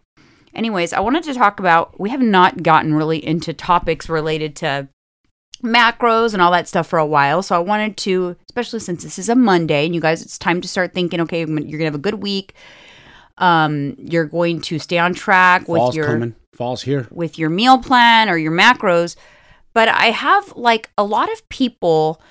Anyways, 0.53 0.93
I 0.93 1.01
wanted 1.01 1.23
to 1.25 1.33
talk 1.33 1.59
about. 1.59 1.99
We 1.99 2.09
have 2.11 2.21
not 2.21 2.63
gotten 2.63 2.93
really 2.93 3.23
into 3.23 3.53
topics 3.53 4.07
related 4.09 4.55
to 4.57 4.87
macros 5.63 6.33
and 6.33 6.41
all 6.41 6.51
that 6.51 6.67
stuff 6.67 6.87
for 6.87 6.99
a 6.99 7.05
while. 7.05 7.41
So 7.43 7.55
I 7.55 7.59
wanted 7.59 7.97
to, 7.97 8.35
especially 8.49 8.79
since 8.79 9.03
this 9.03 9.19
is 9.19 9.29
a 9.29 9.35
Monday 9.35 9.85
and 9.85 9.93
you 9.93 10.01
guys, 10.01 10.21
it's 10.21 10.37
time 10.37 10.61
to 10.61 10.67
start 10.67 10.93
thinking. 10.93 11.21
Okay, 11.21 11.39
you're 11.39 11.47
gonna 11.47 11.85
have 11.85 11.95
a 11.95 11.99
good 11.99 12.15
week. 12.15 12.53
Um, 13.37 13.95
you're 13.97 14.25
going 14.25 14.61
to 14.61 14.79
stay 14.79 14.97
on 14.97 15.13
track 15.13 15.67
with 15.67 15.79
Fall's 15.79 15.95
your 15.95 16.05
coming. 16.05 16.35
Fall's 16.53 16.81
here. 16.81 17.07
with 17.09 17.39
your 17.39 17.49
meal 17.49 17.77
plan 17.77 18.29
or 18.29 18.37
your 18.37 18.51
macros. 18.51 19.15
But 19.73 19.87
I 19.87 20.07
have 20.07 20.55
like 20.55 20.89
a 20.97 21.03
lot 21.03 21.31
of 21.31 21.47
people 21.49 22.21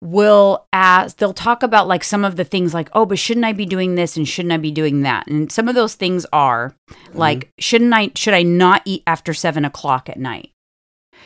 will 0.00 0.66
ask, 0.72 1.18
they'll 1.18 1.32
talk 1.32 1.62
about 1.62 1.86
like 1.86 2.02
some 2.02 2.24
of 2.24 2.36
the 2.36 2.44
things 2.44 2.74
like, 2.74 2.88
oh, 2.92 3.06
but 3.06 3.18
shouldn't 3.18 3.46
I 3.46 3.52
be 3.52 3.66
doing 3.66 3.94
this 3.94 4.16
and 4.16 4.28
shouldn't 4.28 4.52
I 4.52 4.56
be 4.56 4.72
doing 4.72 5.02
that? 5.02 5.28
And 5.28 5.50
some 5.50 5.68
of 5.68 5.74
those 5.74 5.94
things 5.94 6.26
are 6.32 6.74
like, 7.12 7.50
shouldn't 7.58 7.92
I, 7.94 8.10
should 8.16 8.34
I 8.34 8.42
not 8.42 8.82
eat 8.84 9.04
after 9.06 9.32
seven 9.32 9.64
o'clock 9.64 10.08
at 10.08 10.18
night? 10.18 10.51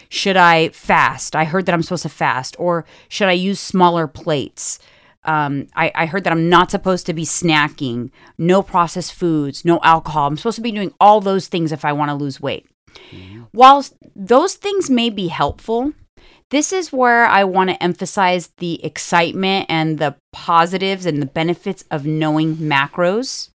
Should 0.09 0.37
I 0.37 0.69
fast? 0.71 1.35
I 1.37 1.45
heard 1.45 1.67
that 1.67 1.75
I'm 1.75 1.83
supposed 1.83 2.03
to 2.03 2.09
fast. 2.09 2.57
Or 2.59 2.85
should 3.09 3.29
I 3.29 3.33
use 3.33 3.61
smaller 3.61 4.07
plates? 4.07 4.79
Um, 5.25 5.67
I, 5.75 5.91
I 5.95 6.07
heard 6.07 6.23
that 6.25 6.33
I'm 6.33 6.49
not 6.49 6.71
supposed 6.71 7.05
to 7.07 7.13
be 7.13 7.25
snacking, 7.25 8.11
no 8.39 8.63
processed 8.63 9.13
foods, 9.13 9.65
no 9.65 9.81
alcohol. 9.83 10.29
I'm 10.29 10.37
supposed 10.37 10.57
to 10.57 10.63
be 10.63 10.71
doing 10.71 10.95
all 11.01 11.21
those 11.21 11.49
things 11.49 11.73
if 11.73 11.85
I 11.85 11.93
want 11.93 12.11
to 12.11 12.15
lose 12.15 12.41
weight. 12.41 12.67
While 13.51 13.85
those 14.15 14.55
things 14.55 14.89
may 14.89 15.11
be 15.11 15.27
helpful, 15.29 15.93
this 16.51 16.73
is 16.73 16.93
where 16.93 17.27
I 17.27 17.43
want 17.43 17.71
to 17.71 17.83
emphasize 17.83 18.51
the 18.59 18.85
excitement 18.85 19.67
and 19.69 19.99
the 19.99 20.15
positives 20.33 21.05
and 21.05 21.21
the 21.21 21.27
benefits 21.27 21.85
of 21.91 22.07
knowing 22.07 22.55
macros. 22.57 23.51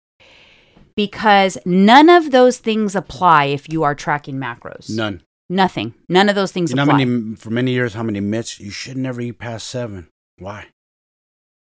because 0.97 1.59
none 1.67 2.09
of 2.09 2.31
those 2.31 2.59
things 2.59 2.97
apply 2.97 3.45
if 3.45 3.69
you 3.69 3.83
are 3.83 3.95
tracking 3.95 4.37
macros. 4.37 4.89
None. 4.89 5.23
Nothing. 5.49 5.95
None 6.09 6.29
of 6.29 6.35
those 6.35 6.51
things 6.53 6.71
You 6.71 6.77
know 6.77 6.83
apply. 6.83 6.93
how 7.01 7.05
many 7.07 7.37
for 7.37 7.51
many 7.51 7.73
years 7.73 7.95
how 7.95 8.03
many 8.03 8.21
myths 8.21 8.59
you 8.59 8.71
should 8.71 8.97
never 8.97 9.21
eat 9.21 9.39
past 9.39 9.69
seven. 9.69 10.09
Why? 10.39 10.67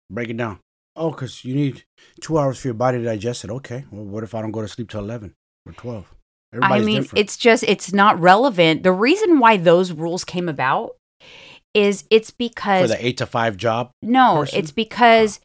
Break 0.09 0.29
it 0.29 0.37
down. 0.37 0.59
Oh, 0.95 1.11
because 1.11 1.43
you 1.45 1.53
need 1.55 1.83
two 2.21 2.37
hours 2.39 2.57
for 2.59 2.67
your 2.69 2.73
body 2.75 2.97
to 2.99 3.03
digest 3.03 3.43
it. 3.43 3.51
Okay. 3.51 3.85
Well, 3.91 4.05
what 4.05 4.23
if 4.23 4.33
I 4.33 4.41
don't 4.41 4.51
go 4.51 4.61
to 4.61 4.67
sleep 4.67 4.89
till 4.89 5.01
eleven 5.01 5.33
or 5.65 5.73
twelve? 5.73 6.11
I 6.61 6.79
mean, 6.79 7.01
different. 7.01 7.19
it's 7.19 7.35
just 7.37 7.63
it's 7.63 7.91
not 7.93 8.19
relevant. 8.19 8.83
The 8.83 8.91
reason 8.93 9.39
why 9.39 9.57
those 9.57 9.91
rules 9.91 10.23
came 10.23 10.47
about 10.49 10.95
is 11.73 12.05
it's 12.09 12.31
because. 12.31 12.83
for 12.89 12.97
the 12.97 13.05
eight 13.05 13.17
to 13.17 13.25
five 13.25 13.57
job. 13.57 13.91
no, 14.01 14.37
person? 14.39 14.59
it's 14.59 14.71
because 14.71 15.41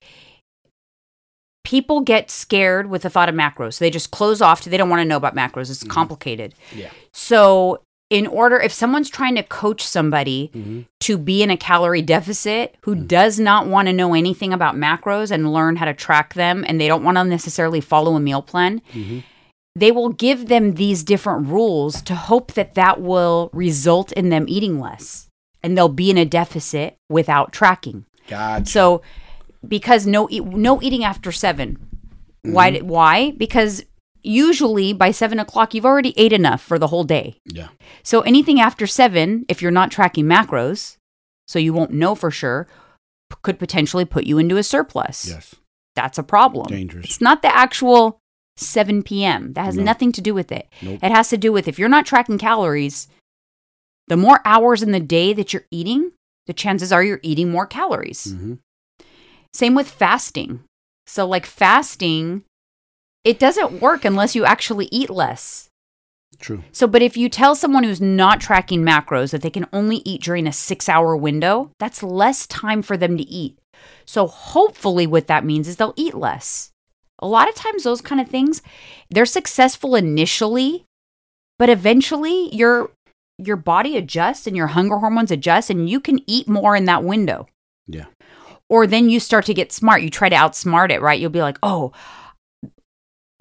people 1.64 2.00
get 2.00 2.30
scared 2.30 2.88
with 2.88 3.02
the 3.02 3.10
thought 3.10 3.28
of 3.28 3.34
macros. 3.34 3.78
They 3.78 3.90
just 3.90 4.10
close 4.12 4.40
off. 4.40 4.62
To, 4.62 4.70
they 4.70 4.76
don't 4.76 4.88
want 4.88 5.00
to 5.00 5.04
know 5.04 5.16
about 5.16 5.34
macros. 5.36 5.68
It's 5.70 5.84
Mhm. 5.84 5.90
complicated. 5.90 6.54
Yeah. 6.74 6.90
So, 7.12 7.82
in 8.10 8.26
order, 8.26 8.58
if 8.60 8.72
someone's 8.72 9.08
trying 9.08 9.36
to 9.36 9.42
coach 9.42 9.82
somebody 9.86 10.50
Mm-hmm. 10.54 10.80
to 11.00 11.16
be 11.16 11.42
in 11.42 11.50
a 11.50 11.56
calorie 11.56 12.02
deficit 12.02 12.76
who 12.82 12.94
Mm. 12.96 13.06
does 13.08 13.38
not 13.38 13.68
want 13.68 13.86
to 13.86 13.92
know 13.92 14.14
anything 14.14 14.52
about 14.52 14.74
macros 14.76 15.30
and 15.30 15.52
learn 15.52 15.76
how 15.76 15.84
to 15.86 15.94
track 15.94 16.34
them, 16.34 16.64
and 16.66 16.80
they 16.80 16.88
don't 16.88 17.04
want 17.04 17.16
to 17.16 17.24
necessarily 17.24 17.80
follow 17.80 18.16
a 18.16 18.20
meal 18.20 18.42
plan, 18.42 18.82
Mm-hmm. 18.92 19.18
they 19.76 19.92
will 19.92 20.08
give 20.10 20.48
them 20.48 20.74
these 20.74 21.04
different 21.04 21.46
rules 21.46 22.02
to 22.02 22.14
hope 22.16 22.52
that 22.54 22.74
that 22.74 23.00
will 23.00 23.48
result 23.52 24.10
in 24.12 24.28
them 24.28 24.44
eating 24.48 24.80
less 24.80 25.28
and 25.62 25.76
they'll 25.76 25.88
be 25.88 26.10
in 26.10 26.18
a 26.18 26.24
deficit 26.24 26.96
without 27.08 27.52
tracking. 27.52 28.04
God. 28.28 28.66
So, 28.66 29.02
because 29.66 30.06
no 30.06 30.26
no 30.30 30.80
eating 30.82 31.04
after 31.04 31.30
7 31.30 31.76
Why? 32.42 32.72
Mm-hmm. 32.72 32.88
Why? 32.88 33.30
Because 33.32 33.84
usually 34.22 34.92
by 34.92 35.10
seven 35.10 35.38
o'clock 35.38 35.74
you've 35.74 35.86
already 35.86 36.12
ate 36.18 36.32
enough 36.32 36.60
for 36.62 36.78
the 36.78 36.86
whole 36.88 37.04
day. 37.04 37.36
Yeah. 37.46 37.68
So 38.02 38.20
anything 38.22 38.60
after 38.60 38.86
seven, 38.86 39.44
if 39.48 39.60
you're 39.62 39.70
not 39.70 39.90
tracking 39.90 40.26
macros, 40.26 40.96
so 41.48 41.58
you 41.58 41.72
won't 41.72 41.92
know 41.92 42.14
for 42.14 42.30
sure, 42.30 42.66
p- 43.30 43.36
could 43.42 43.58
potentially 43.58 44.04
put 44.04 44.24
you 44.24 44.38
into 44.38 44.56
a 44.56 44.62
surplus. 44.62 45.28
Yes. 45.28 45.54
That's 45.96 46.18
a 46.18 46.22
problem. 46.22 46.66
Dangerous. 46.68 47.04
It's 47.06 47.20
not 47.20 47.42
the 47.42 47.54
actual 47.54 48.18
7 48.56 49.02
p.m. 49.02 49.54
That 49.54 49.64
has 49.64 49.76
No. 49.76 49.82
nothing 49.82 50.12
to 50.12 50.20
do 50.20 50.34
with 50.34 50.52
it. 50.52 50.68
Nope. 50.82 51.00
It 51.02 51.10
has 51.12 51.28
to 51.30 51.36
do 51.36 51.52
with 51.52 51.66
if 51.66 51.78
you're 51.78 51.88
not 51.88 52.06
tracking 52.06 52.38
calories, 52.38 53.08
the 54.06 54.16
more 54.16 54.40
hours 54.44 54.82
in 54.82 54.92
the 54.92 55.00
day 55.00 55.32
that 55.32 55.52
you're 55.52 55.66
eating, 55.70 56.12
the 56.46 56.52
chances 56.52 56.92
are 56.92 57.02
you're 57.02 57.20
eating 57.22 57.50
more 57.50 57.66
calories. 57.66 58.26
Mm-hmm. 58.28 58.54
Same 59.52 59.74
with 59.74 59.90
fasting. 59.90 60.60
So, 61.06 61.26
like 61.26 61.46
fasting, 61.46 62.44
it 63.24 63.38
doesn't 63.38 63.80
work 63.80 64.04
unless 64.04 64.34
you 64.34 64.44
actually 64.44 64.88
eat 64.90 65.10
less. 65.10 65.68
True. 66.38 66.62
So, 66.72 66.86
but 66.86 67.02
if 67.02 67.16
you 67.16 67.28
tell 67.28 67.54
someone 67.54 67.84
who's 67.84 68.00
not 68.00 68.40
tracking 68.40 68.82
macros 68.82 69.30
that 69.30 69.42
they 69.42 69.50
can 69.50 69.66
only 69.72 69.96
eat 70.04 70.22
during 70.22 70.46
a 70.46 70.52
six 70.52 70.88
hour 70.88 71.16
window, 71.16 71.70
that's 71.78 72.02
less 72.02 72.46
time 72.46 72.82
for 72.82 72.96
them 72.96 73.16
to 73.18 73.24
eat. 73.24 73.58
So, 74.06 74.26
hopefully, 74.26 75.06
what 75.06 75.26
that 75.26 75.44
means 75.44 75.68
is 75.68 75.76
they'll 75.76 75.94
eat 75.96 76.14
less. 76.14 76.70
A 77.18 77.26
lot 77.26 77.48
of 77.48 77.54
times, 77.54 77.82
those 77.82 78.00
kind 78.00 78.20
of 78.20 78.28
things, 78.28 78.62
they're 79.10 79.26
successful 79.26 79.94
initially, 79.94 80.86
but 81.58 81.68
eventually 81.68 82.54
your 82.54 82.90
your 83.36 83.56
body 83.56 83.96
adjusts 83.96 84.46
and 84.46 84.56
your 84.56 84.68
hunger 84.68 84.98
hormones 84.98 85.30
adjust 85.30 85.70
and 85.70 85.88
you 85.88 86.00
can 86.00 86.20
eat 86.26 86.48
more 86.48 86.76
in 86.76 86.84
that 86.84 87.04
window. 87.04 87.46
Yeah. 87.86 88.06
Or 88.68 88.86
then 88.86 89.10
you 89.10 89.18
start 89.18 89.46
to 89.46 89.54
get 89.54 89.72
smart. 89.72 90.02
You 90.02 90.10
try 90.10 90.28
to 90.28 90.36
outsmart 90.36 90.90
it, 90.90 91.00
right? 91.00 91.18
You'll 91.18 91.30
be 91.30 91.42
like, 91.42 91.58
oh, 91.62 91.92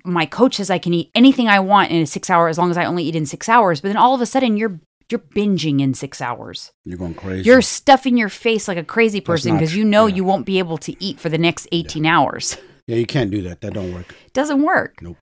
my 0.06 0.26
coach 0.26 0.56
says 0.56 0.70
I 0.70 0.80
can 0.80 0.94
eat 0.94 1.12
anything 1.16 1.48
I 1.48 1.60
want 1.60 1.92
in 1.92 2.02
a 2.02 2.06
six 2.06 2.30
hour 2.30 2.48
as 2.48 2.58
long 2.58 2.72
as 2.72 2.78
I 2.78 2.86
only 2.86 3.04
eat 3.04 3.16
in 3.16 3.26
six 3.26 3.50
hours. 3.50 3.82
But 3.82 3.90
then 3.90 3.98
all 3.98 4.16
of 4.16 4.22
a 4.22 4.26
sudden 4.26 4.58
you're 4.58 4.80
you're 5.10 5.20
binging 5.20 5.82
in 5.82 5.94
six 5.94 6.22
hours. 6.22 6.72
You're 6.86 6.98
going 6.98 7.16
crazy. 7.16 7.48
You're 7.48 7.62
stuffing 7.62 8.18
your 8.18 8.30
face 8.30 8.68
like 8.68 8.78
a 8.78 8.84
crazy 8.84 9.22
person 9.22 9.54
because 9.54 9.76
you 9.76 9.84
know 9.84 10.06
yeah. 10.06 10.16
you 10.16 10.24
won't 10.24 10.46
be 10.46 10.60
able 10.60 10.78
to 10.80 11.04
eat 11.04 11.20
for 11.20 11.30
the 11.30 11.38
next 11.38 11.68
18 11.72 12.06
hours. 12.06 12.58
yeah, 12.88 12.98
you 12.98 13.08
can't 13.08 13.32
do 13.32 13.42
that. 13.44 13.62
That 13.62 13.74
don't 13.74 13.94
work. 13.94 14.16
It 14.26 14.34
doesn't 14.34 14.62
work. 14.62 15.02
Nope. 15.02 15.18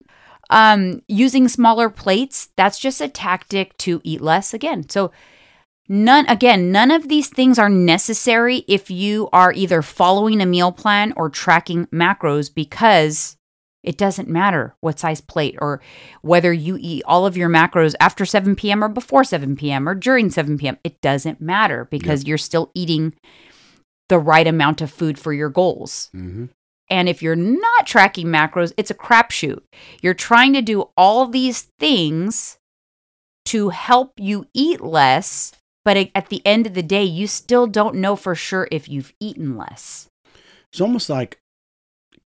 Um, 0.50 1.02
using 1.08 1.48
smaller 1.48 1.90
plates, 1.90 2.50
that's 2.56 2.80
just 2.80 3.02
a 3.02 3.10
tactic 3.10 3.78
to 3.80 4.02
eat 4.04 4.22
less 4.22 4.54
again. 4.54 4.88
So 4.90 5.12
none 5.90 6.26
again, 6.28 6.72
none 6.72 6.92
of 6.92 7.10
these 7.10 7.30
things 7.30 7.60
are 7.60 7.70
necessary 7.70 8.64
if 8.68 8.90
you 8.90 9.30
are 9.34 9.52
either 9.54 9.82
following 9.82 10.42
a 10.42 10.46
meal 10.46 10.72
plan 10.72 11.14
or 11.18 11.30
tracking 11.30 11.86
macros 11.88 12.54
because 12.54 13.38
it 13.88 13.98
doesn't 13.98 14.28
matter 14.28 14.76
what 14.82 15.00
size 15.00 15.22
plate 15.22 15.56
or 15.62 15.82
whether 16.22 16.52
you 16.52 16.78
eat 16.80 17.04
all 17.06 17.26
of 17.26 17.38
your 17.38 17.50
macros 17.50 17.96
after 18.02 18.26
7 18.26 18.54
p.m. 18.58 18.84
or 18.84 18.90
before 18.90 19.24
7 19.24 19.56
p.m. 19.56 19.88
or 19.88 19.96
during 19.96 20.30
7 20.30 20.58
p.m. 20.58 20.78
It 20.84 21.00
doesn't 21.00 21.40
matter 21.40 21.86
because 21.86 22.26
you're 22.26 22.38
still 22.38 22.70
eating 22.76 23.14
the 24.10 24.20
right 24.20 24.46
amount 24.46 24.82
of 24.82 24.92
food 24.92 25.18
for 25.18 25.32
your 25.32 25.50
goals. 25.50 26.10
Mm-hmm. 26.14 26.46
And 26.90 27.08
if 27.08 27.22
you're 27.22 27.36
not 27.36 27.88
tracking 27.88 28.28
macros, 28.28 28.74
it's 28.76 28.92
a 28.92 28.96
crapshoot. 28.96 29.62
You're 30.02 30.14
trying 30.14 30.54
to 30.54 30.62
do 30.62 30.90
all 30.98 31.26
these 31.26 31.70
things 31.80 32.58
to 33.46 33.70
help 33.70 34.14
you 34.18 34.48
eat 34.54 34.82
less, 34.82 35.54
but 35.86 36.10
at 36.14 36.28
the 36.28 36.46
end 36.46 36.68
of 36.68 36.74
the 36.74 36.84
day, 36.84 37.04
you 37.04 37.28
still 37.28 37.68
don't 37.68 37.96
know 37.96 38.18
for 38.18 38.36
sure 38.36 38.68
if 38.70 38.90
you've 38.90 39.14
eaten 39.22 39.56
less. 39.58 40.10
It's 40.74 40.82
almost 40.82 41.10
like 41.10 41.40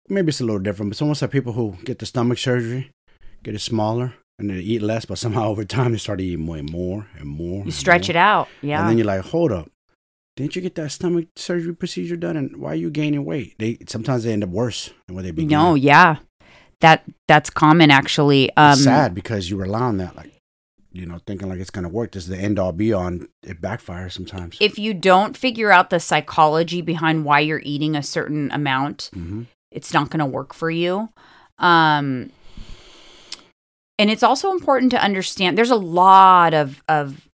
maybe 0.09 0.29
it's 0.29 0.41
a 0.41 0.45
little 0.45 0.59
different, 0.59 0.89
but 0.89 0.93
it's 0.93 1.01
almost 1.01 1.21
like 1.21 1.31
people 1.31 1.53
who 1.53 1.75
get 1.83 1.99
the 1.99 2.05
stomach 2.05 2.37
surgery, 2.37 2.91
get 3.43 3.55
it 3.55 3.59
smaller, 3.59 4.13
and 4.37 4.49
they 4.49 4.55
eat 4.55 4.81
less, 4.81 5.05
but 5.05 5.17
somehow 5.17 5.45
over 5.49 5.63
time 5.65 5.91
they 5.91 5.97
start 5.97 6.21
eating 6.21 6.41
more 6.45 6.57
and 6.57 6.71
more 6.71 7.07
and 7.17 7.27
more. 7.27 7.63
You 7.65 7.71
stretch 7.71 8.09
it 8.09 8.15
out. 8.15 8.47
Yeah. 8.61 8.79
And 8.81 8.89
then 8.89 8.97
you're 8.97 9.07
like, 9.07 9.21
hold 9.21 9.51
up. 9.51 9.69
Didn't 10.35 10.55
you 10.55 10.61
get 10.61 10.75
that 10.75 10.91
stomach 10.91 11.27
surgery 11.35 11.75
procedure 11.75 12.15
done? 12.15 12.37
And 12.37 12.57
why 12.57 12.71
are 12.71 12.75
you 12.75 12.89
gaining 12.89 13.25
weight? 13.25 13.55
They 13.59 13.77
sometimes 13.87 14.23
they 14.23 14.31
end 14.31 14.43
up 14.43 14.49
worse 14.49 14.91
than 15.07 15.15
what 15.15 15.25
they 15.25 15.31
began. 15.31 15.49
no, 15.49 15.75
yeah. 15.75 16.17
That 16.79 17.03
that's 17.27 17.49
common 17.49 17.91
actually. 17.91 18.49
Um 18.55 18.71
it's 18.73 18.85
sad 18.85 19.13
because 19.13 19.49
you 19.49 19.57
rely 19.57 19.81
on 19.81 19.97
that, 19.97 20.15
like 20.15 20.31
you 20.93 21.05
know, 21.05 21.19
thinking 21.27 21.49
like 21.49 21.59
it's 21.59 21.69
gonna 21.69 21.89
work. 21.89 22.13
This 22.13 22.23
is 22.23 22.29
the 22.29 22.37
end 22.37 22.57
all 22.57 22.71
be 22.71 22.93
on. 22.93 23.27
It 23.43 23.59
backfires 23.61 24.13
sometimes. 24.13 24.55
if 24.61 24.79
you 24.79 24.93
don't 24.93 25.35
figure 25.35 25.73
out 25.73 25.89
the 25.89 25.99
psychology 25.99 26.81
behind 26.81 27.25
why 27.25 27.41
you're 27.41 27.61
eating 27.65 27.97
a 27.97 28.03
certain 28.03 28.49
amount, 28.53 29.09
hmm 29.13 29.43
it's 29.71 29.93
not 29.93 30.09
going 30.09 30.19
to 30.19 30.25
work 30.25 30.53
for 30.53 30.69
you. 30.69 31.09
Um, 31.57 32.31
and 33.97 34.09
it's 34.09 34.23
also 34.23 34.51
important 34.51 34.91
to 34.91 35.03
understand 35.03 35.57
there's 35.57 35.69
a 35.69 35.75
lot 35.75 36.53
of 36.53 36.81
of 36.87 37.29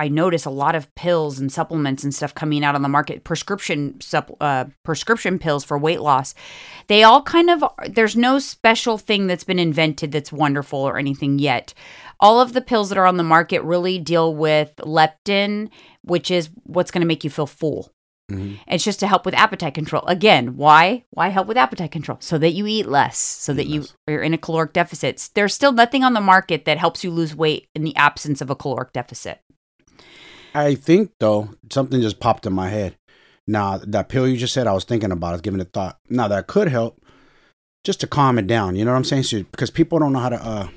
I 0.00 0.06
notice 0.06 0.44
a 0.44 0.50
lot 0.50 0.76
of 0.76 0.94
pills 0.94 1.40
and 1.40 1.52
supplements 1.52 2.04
and 2.04 2.14
stuff 2.14 2.32
coming 2.32 2.62
out 2.64 2.76
on 2.76 2.82
the 2.82 2.88
market 2.88 3.24
prescription 3.24 3.98
uh, 4.40 4.66
prescription 4.84 5.38
pills 5.38 5.64
for 5.64 5.76
weight 5.76 6.00
loss. 6.00 6.34
They 6.86 7.02
all 7.02 7.20
kind 7.22 7.50
of 7.50 7.64
there's 7.88 8.16
no 8.16 8.38
special 8.38 8.96
thing 8.96 9.26
that's 9.26 9.44
been 9.44 9.58
invented 9.58 10.12
that's 10.12 10.32
wonderful 10.32 10.78
or 10.78 10.98
anything 10.98 11.40
yet. 11.40 11.74
All 12.20 12.40
of 12.40 12.52
the 12.52 12.60
pills 12.60 12.88
that 12.88 12.98
are 12.98 13.06
on 13.06 13.16
the 13.16 13.24
market 13.24 13.62
really 13.62 13.98
deal 13.98 14.34
with 14.34 14.74
leptin, 14.78 15.68
which 16.02 16.30
is 16.30 16.48
what's 16.62 16.90
going 16.90 17.02
to 17.02 17.06
make 17.06 17.24
you 17.24 17.30
feel 17.30 17.46
full. 17.46 17.92
Hmm 18.30 18.54
It's 18.66 18.84
just 18.84 19.00
to 19.00 19.06
help 19.06 19.24
with 19.24 19.34
appetite 19.34 19.74
control. 19.74 20.04
Again, 20.06 20.56
why? 20.56 21.04
Why 21.10 21.28
help 21.28 21.48
with 21.48 21.56
appetite 21.56 21.90
control? 21.90 22.18
So 22.20 22.38
that 22.38 22.52
you 22.52 22.66
eat 22.66 22.86
less, 22.86 23.18
so 23.18 23.52
Eat 23.52 23.56
that 23.56 23.66
you 23.66 23.80
less. 23.82 23.94
are 24.08 24.22
in 24.22 24.34
a 24.34 24.38
caloric 24.38 24.72
deficit. 24.72 25.30
There's 25.34 25.54
still 25.54 25.72
nothing 25.72 26.04
on 26.04 26.12
the 26.14 26.20
market 26.20 26.64
that 26.66 26.78
helps 26.78 27.02
you 27.04 27.10
lose 27.10 27.34
weight 27.34 27.68
in 27.74 27.84
the 27.84 27.96
absence 27.96 28.40
of 28.40 28.50
a 28.50 28.56
caloric 28.56 28.92
deficit. 28.92 29.40
I 30.54 30.74
think 30.74 31.12
though 31.20 31.50
something 31.70 32.00
just 32.00 32.20
popped 32.20 32.46
in 32.46 32.52
my 32.52 32.68
head. 32.68 32.96
Now 33.46 33.78
that 33.78 34.08
pill 34.08 34.28
you 34.28 34.36
just 34.36 34.52
said, 34.52 34.66
I 34.66 34.72
was 34.72 34.84
thinking 34.84 35.10
about, 35.12 35.28
I 35.28 35.32
was 35.32 35.40
giving 35.40 35.60
it 35.60 35.72
thought. 35.72 35.98
Now 36.10 36.28
that 36.28 36.46
could 36.46 36.68
help, 36.68 37.00
just 37.84 38.00
to 38.00 38.06
calm 38.06 38.38
it 38.38 38.46
down. 38.46 38.76
You 38.76 38.84
know 38.84 38.90
what 38.90 38.98
I'm 38.98 39.04
saying? 39.04 39.22
So, 39.22 39.42
because 39.44 39.70
people 39.70 39.98
don't 39.98 40.12
know 40.12 40.18
how 40.18 40.28
to 40.28 40.44
uh, 40.44 40.68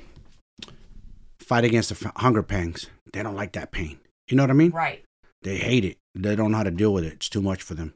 fight 1.40 1.64
against 1.64 1.90
the 1.90 2.06
f- 2.06 2.12
hunger 2.16 2.42
pangs. 2.42 2.86
They 3.12 3.22
don't 3.22 3.34
like 3.34 3.52
that 3.52 3.72
pain. 3.72 3.98
You 4.28 4.36
know 4.36 4.42
what 4.44 4.50
I 4.50 4.54
mean? 4.54 4.70
Right. 4.70 5.04
They 5.42 5.56
hate 5.58 5.84
it. 5.84 5.98
They 6.14 6.36
don't 6.36 6.50
know 6.52 6.58
how 6.58 6.64
to 6.64 6.70
deal 6.70 6.92
with 6.92 7.04
it. 7.04 7.14
It's 7.14 7.28
too 7.28 7.42
much 7.42 7.62
for 7.62 7.74
them. 7.74 7.94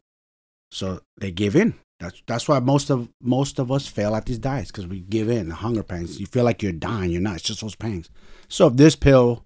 So 0.71 1.01
they 1.19 1.31
give 1.31 1.55
in. 1.57 1.75
That's 2.01 2.23
that's 2.27 2.49
why 2.49 2.59
most 2.59 2.91
of 2.91 3.09
most 3.23 3.59
of 3.59 3.73
us 3.73 3.87
fail 3.87 4.15
at 4.15 4.27
these 4.27 4.39
diets 4.39 4.71
because 4.71 4.87
we 4.87 5.01
give 5.01 5.31
in. 5.31 5.49
The 5.49 5.55
hunger 5.57 5.83
pangs. 5.83 6.21
You 6.21 6.27
feel 6.27 6.45
like 6.45 6.63
you're 6.63 6.73
dying. 6.73 7.11
You're 7.11 7.23
not. 7.23 7.37
It's 7.37 7.45
just 7.45 7.61
those 7.61 7.75
pangs. 7.75 8.11
So 8.49 8.67
if 8.67 8.75
this 8.75 8.97
pill 8.97 9.45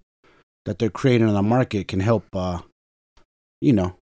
that 0.65 0.79
they're 0.79 0.89
creating 0.89 1.27
on 1.27 1.33
the 1.33 1.41
market 1.41 1.87
can 1.87 2.01
help, 2.01 2.25
uh, 2.33 2.61
you 3.61 3.73
know, 3.73 3.95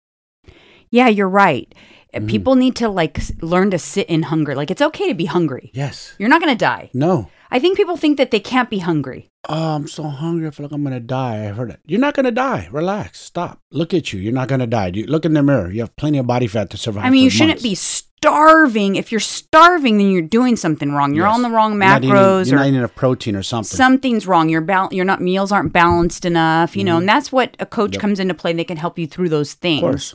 Yeah, 0.92 1.08
you're 1.08 1.30
right. 1.30 1.74
Mhm. 2.14 2.28
People 2.28 2.56
need 2.56 2.76
to 2.78 2.90
like 2.90 3.20
learn 3.42 3.70
to 3.72 3.78
sit 3.80 4.08
in 4.10 4.24
hunger. 4.24 4.56
Like 4.56 4.72
it's 4.72 4.82
okay 4.82 5.08
to 5.10 5.14
be 5.14 5.26
hungry. 5.26 5.72
yes, 5.74 6.14
You're 6.18 6.30
not 6.30 6.42
going 6.42 6.52
to 6.58 6.58
die. 6.58 6.90
no. 6.94 7.30
I 7.52 7.58
think 7.58 7.78
people 7.78 7.98
think 7.98 8.18
that 8.18 8.30
they 8.30 8.40
can't 8.40 8.70
be 8.70 8.78
hungry. 8.78 9.32
Oh, 9.50 9.76
I'm 9.76 9.88
so 9.88 10.04
hungry. 10.04 10.46
I 10.48 10.52
feel 10.52 10.66
like 10.68 10.72
I'm 10.72 10.84
gonna 10.84 11.00
die. 11.00 11.46
I 11.46 11.48
heard 11.48 11.72
it. 11.72 11.80
You're 11.88 12.00
not 12.00 12.14
gonna 12.14 12.30
die. 12.30 12.68
Relax. 12.72 13.20
Stop. 13.22 13.58
Look 13.72 13.92
at 13.92 14.14
you. 14.14 14.20
You're 14.20 14.34
not 14.34 14.48
gonna 14.50 14.68
die. 14.68 14.92
You 14.94 15.08
look 15.08 15.26
in 15.26 15.34
the 15.34 15.42
mirror. 15.42 15.72
You 15.72 15.80
have 15.82 15.96
plenty 15.96 16.20
of 16.20 16.28
body 16.28 16.46
fat 16.46 16.70
to 16.70 16.78
survive. 16.78 17.06
I 17.06 17.10
mean, 17.10 17.24
you 17.24 17.32
shouldn't 17.32 17.64
months. 17.64 17.64
be 17.64 17.74
starving, 17.74 18.98
if 18.98 19.12
you're 19.12 19.20
starving, 19.20 19.98
then 19.98 20.12
you're 20.12 20.22
doing 20.22 20.56
something 20.56 20.92
wrong. 20.92 21.16
You're 21.16 21.26
Yes. 21.26 21.36
on 21.38 21.42
the 21.42 21.50
wrong 21.50 21.72
You're 21.72 21.80
not 21.80 22.04
eating- 22.04 22.16
macros 22.16 22.46
You're 22.48 22.56
or 22.56 22.60
not 22.60 22.68
eating 22.68 22.80
enough 22.80 22.94
protein 22.96 23.36
or 23.36 23.42
something. 23.44 23.76
something's 23.78 24.28
wrong. 24.28 24.50
Your 24.50 24.62
bal- 24.62 24.90
you're 24.92 25.06
not 25.06 25.20
meals 25.22 25.52
aren't 25.52 25.74
balanced 25.74 26.26
enough, 26.26 26.76
you 26.78 26.84
know, 26.84 26.98
and 26.98 27.10
that's 27.10 27.32
what 27.32 27.56
a 27.60 27.66
coach 27.66 27.92
Mm-hmm. 27.92 27.94
Yep. 27.96 28.02
comes 28.02 28.20
into 28.20 28.34
play. 28.36 28.54
They 28.54 28.64
can 28.64 28.78
help 28.78 29.00
you 29.00 29.08
through 29.08 29.30
those 29.30 29.54
things. 29.54 30.14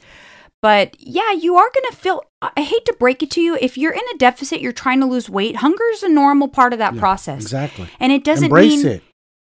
But 0.65 0.97
yeah, 0.99 1.31
you 1.33 1.57
are 1.59 1.71
going 1.75 1.91
to 1.91 1.95
feel. 1.95 2.23
I 2.41 2.63
hate 2.63 2.87
to 2.87 2.97
break 2.99 3.23
it 3.23 3.31
to 3.33 3.43
you. 3.43 3.59
If 3.61 3.77
you're 3.77 3.93
in 3.93 4.01
a 4.15 4.17
deficit, 4.17 4.63
you're 4.63 4.73
trying 4.73 4.99
to 5.01 5.07
lose 5.07 5.29
weight. 5.29 5.57
Hunger 5.57 5.85
is 5.93 6.03
a 6.03 6.09
normal 6.09 6.49
part 6.49 6.73
of 6.73 6.79
that 6.79 6.97
process, 6.97 7.43
Exactly. 7.43 7.87
and 8.01 8.11
it 8.11 8.25
doesn't 8.25 8.47
Embrace 8.47 8.83
mean 8.83 8.87
it. 8.95 9.03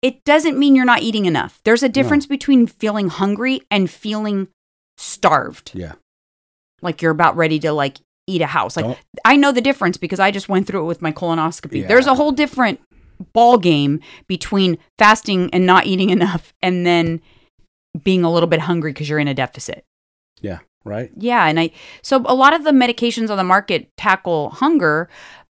it 0.02 0.24
doesn't 0.24 0.58
mean 0.58 0.76
you're 0.76 0.86
not 0.86 1.04
eating 1.04 1.26
enough. 1.26 1.62
There's 1.66 1.84
a 1.84 1.88
difference 1.90 2.26
between 2.26 2.66
feeling 2.66 3.10
hungry 3.10 3.62
and 3.70 3.92
feeling 3.92 4.48
starved, 4.98 5.70
Yeah. 5.76 5.94
like 6.82 7.04
you're 7.04 7.12
about 7.12 7.36
ready 7.38 7.60
to 7.60 7.72
like 7.74 7.98
eat 8.26 8.42
a 8.42 8.48
house. 8.48 8.76
Like 8.76 8.86
Don't- 8.86 9.00
I 9.24 9.36
know 9.36 9.52
the 9.52 9.62
difference 9.62 9.98
because 9.98 10.20
I 10.20 10.32
just 10.32 10.50
went 10.50 10.66
through 10.66 10.82
it 10.82 10.88
with 10.88 11.04
my 11.04 11.12
colonoscopy. 11.12 11.82
Yeah. 11.82 11.88
There's 11.90 12.08
a 12.08 12.16
whole 12.16 12.32
different 12.32 12.80
ball 13.34 13.60
game 13.60 14.00
between 14.28 14.80
fasting 14.98 15.52
and 15.54 15.68
not 15.68 15.86
eating 15.86 16.10
enough 16.18 16.54
and 16.64 16.88
then 16.88 17.22
being 18.04 18.24
a 18.24 18.32
little 18.32 18.48
bit 18.50 18.62
hungry 18.62 18.94
because 18.94 19.08
you're 19.10 19.20
in 19.20 19.28
a 19.28 19.36
deficit. 19.36 19.84
Yeah. 20.42 20.58
Right. 20.86 21.12
Yeah, 21.18 21.46
and 21.46 21.60
I 21.60 21.72
so 22.02 22.24
a 22.26 22.36
lot 22.36 22.54
of 22.54 22.64
the 22.64 22.72
medications 22.72 23.30
on 23.30 23.38
the 23.38 23.44
market 23.44 23.90
tackle 23.98 24.50
hunger, 24.52 25.10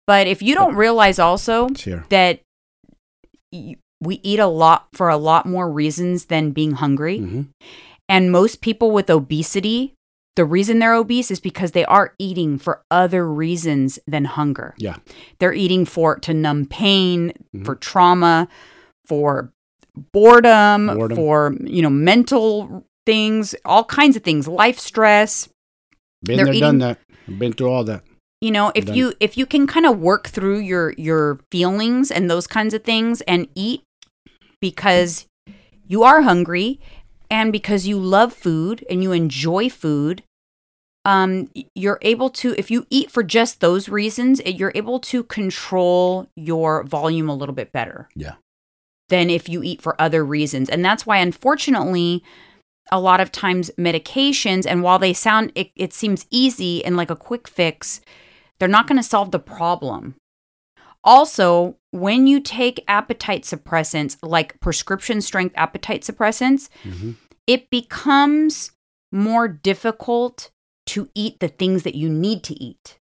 but 0.06 0.26
if 0.26 0.40
you 0.42 0.54
don't 0.54 0.74
realize 0.76 1.18
also 1.18 1.68
here. 1.76 2.04
that 2.10 2.40
y- 3.52 3.76
we 4.00 4.20
eat 4.22 4.38
a 4.38 4.46
lot 4.46 4.88
for 4.92 5.08
a 5.08 5.16
lot 5.16 5.46
more 5.46 5.70
reasons 5.70 6.26
than 6.26 6.50
being 6.52 6.72
hungry, 6.72 7.18
hmm 7.18 7.42
and 8.08 8.30
most 8.30 8.60
people 8.60 8.92
with 8.92 9.10
obesity, 9.10 9.92
the 10.36 10.44
reason 10.44 10.78
they're 10.78 10.94
obese 10.94 11.32
is 11.32 11.40
because 11.40 11.72
they 11.72 11.84
are 11.86 12.14
eating 12.20 12.56
for 12.56 12.82
other 12.88 13.26
reasons 13.28 13.98
than 14.06 14.26
hunger. 14.26 14.74
Yeah. 14.78 14.98
They're 15.40 15.52
eating 15.52 15.84
for 15.86 16.16
to 16.20 16.32
numb 16.32 16.66
pain, 16.66 17.32
Mhm. 17.52 17.64
for 17.64 17.74
trauma, 17.74 18.46
for 19.06 19.50
boredom, 20.12 20.86
Boredom. 20.86 21.16
for 21.16 21.56
you 21.64 21.82
know 21.82 21.90
mental 21.90 22.85
things, 23.06 23.54
all 23.64 23.84
kinds 23.84 24.16
of 24.16 24.22
things, 24.24 24.46
life 24.48 24.78
stress. 24.78 25.48
Been 26.22 26.36
there, 26.36 26.48
eating- 26.48 26.60
done 26.60 26.78
that. 26.78 26.98
Been 27.38 27.52
through 27.52 27.70
all 27.70 27.84
that. 27.84 28.02
you 28.42 28.50
know 28.50 28.70
if 28.74 28.84
Done. 28.86 28.94
you 28.96 29.12
if 29.18 29.38
you 29.38 29.46
can 29.46 29.66
kind 29.66 29.86
of 29.86 29.98
work 29.98 30.28
through 30.28 30.58
your 30.58 30.92
your 30.98 31.40
feelings 31.50 32.10
and 32.10 32.28
those 32.30 32.46
kinds 32.46 32.74
of 32.74 32.84
things 32.84 33.22
and 33.22 33.48
eat 33.54 33.82
because 34.60 35.26
you 35.88 36.02
are 36.02 36.22
hungry 36.22 36.78
and 37.30 37.50
because 37.52 37.86
you 37.86 37.98
love 37.98 38.32
food 38.32 38.84
and 38.90 39.02
you 39.02 39.12
enjoy 39.12 39.68
food 39.70 40.22
um 41.04 41.48
you're 41.74 41.98
able 42.02 42.28
to 42.30 42.54
if 42.58 42.70
you 42.70 42.86
eat 42.90 43.10
for 43.10 43.22
just 43.22 43.60
those 43.60 43.88
reasons 43.88 44.40
it- 44.40 44.56
you're 44.56 44.72
able 44.74 45.00
to 45.00 45.22
control 45.24 46.28
your 46.36 46.84
volume 46.84 47.28
a 47.28 47.34
little 47.34 47.54
bit 47.54 47.72
better 47.72 48.08
Yeah. 48.14 48.34
than 49.08 49.30
if 49.30 49.48
you 49.48 49.62
eat 49.62 49.80
for 49.80 50.00
other 50.00 50.24
reasons 50.24 50.68
and 50.68 50.84
that's 50.84 51.06
why 51.06 51.18
unfortunately 51.18 52.22
a 52.92 53.00
lot 53.00 53.20
of 53.20 53.32
times 53.32 53.70
medications 53.78 54.64
and 54.66 54.82
while 54.82 54.98
they 54.98 55.12
sound 55.12 55.52
it, 55.54 55.70
it 55.76 55.92
seems 55.92 56.26
easy 56.30 56.84
and 56.84 56.96
like 56.96 57.10
a 57.10 57.16
quick 57.16 57.48
fix 57.48 58.00
they're 58.58 58.68
not 58.68 58.86
going 58.86 58.96
to 58.96 59.02
solve 59.02 59.30
the 59.32 59.38
problem 59.38 60.14
also 61.04 61.76
when 61.90 62.26
you 62.26 62.40
take 62.40 62.84
appetite 62.88 63.42
suppressants 63.42 64.16
like 64.22 64.58
prescription 64.60 65.20
strength 65.20 65.54
appetite 65.56 66.02
suppressants 66.02 66.68
hmm 66.82 67.12
it 67.46 67.70
becomes 67.70 68.72
more 69.12 69.46
difficult 69.46 70.50
to 70.84 71.08
eat 71.14 71.38
the 71.38 71.46
things 71.46 71.84
that 71.84 71.94
you 71.94 72.08
need 72.08 72.42
to 72.42 72.60
eat 72.60 72.98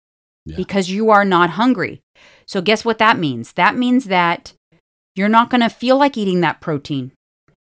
Yeah. 0.47 0.57
because 0.57 0.89
you 0.89 1.11
are 1.11 1.24
not 1.24 1.51
hungry. 1.51 2.03
So, 2.47 2.61
guess 2.62 2.85
what 2.85 2.99
that 2.99 3.18
means? 3.18 3.55
That 3.55 3.76
means 3.76 4.05
that 4.05 4.53
you're 5.16 5.29
not 5.29 5.51
going 5.51 5.62
to 5.62 5.68
feel 5.68 5.99
like 5.99 6.16
eating 6.16 6.41
that 6.43 6.61
protein. 6.61 7.11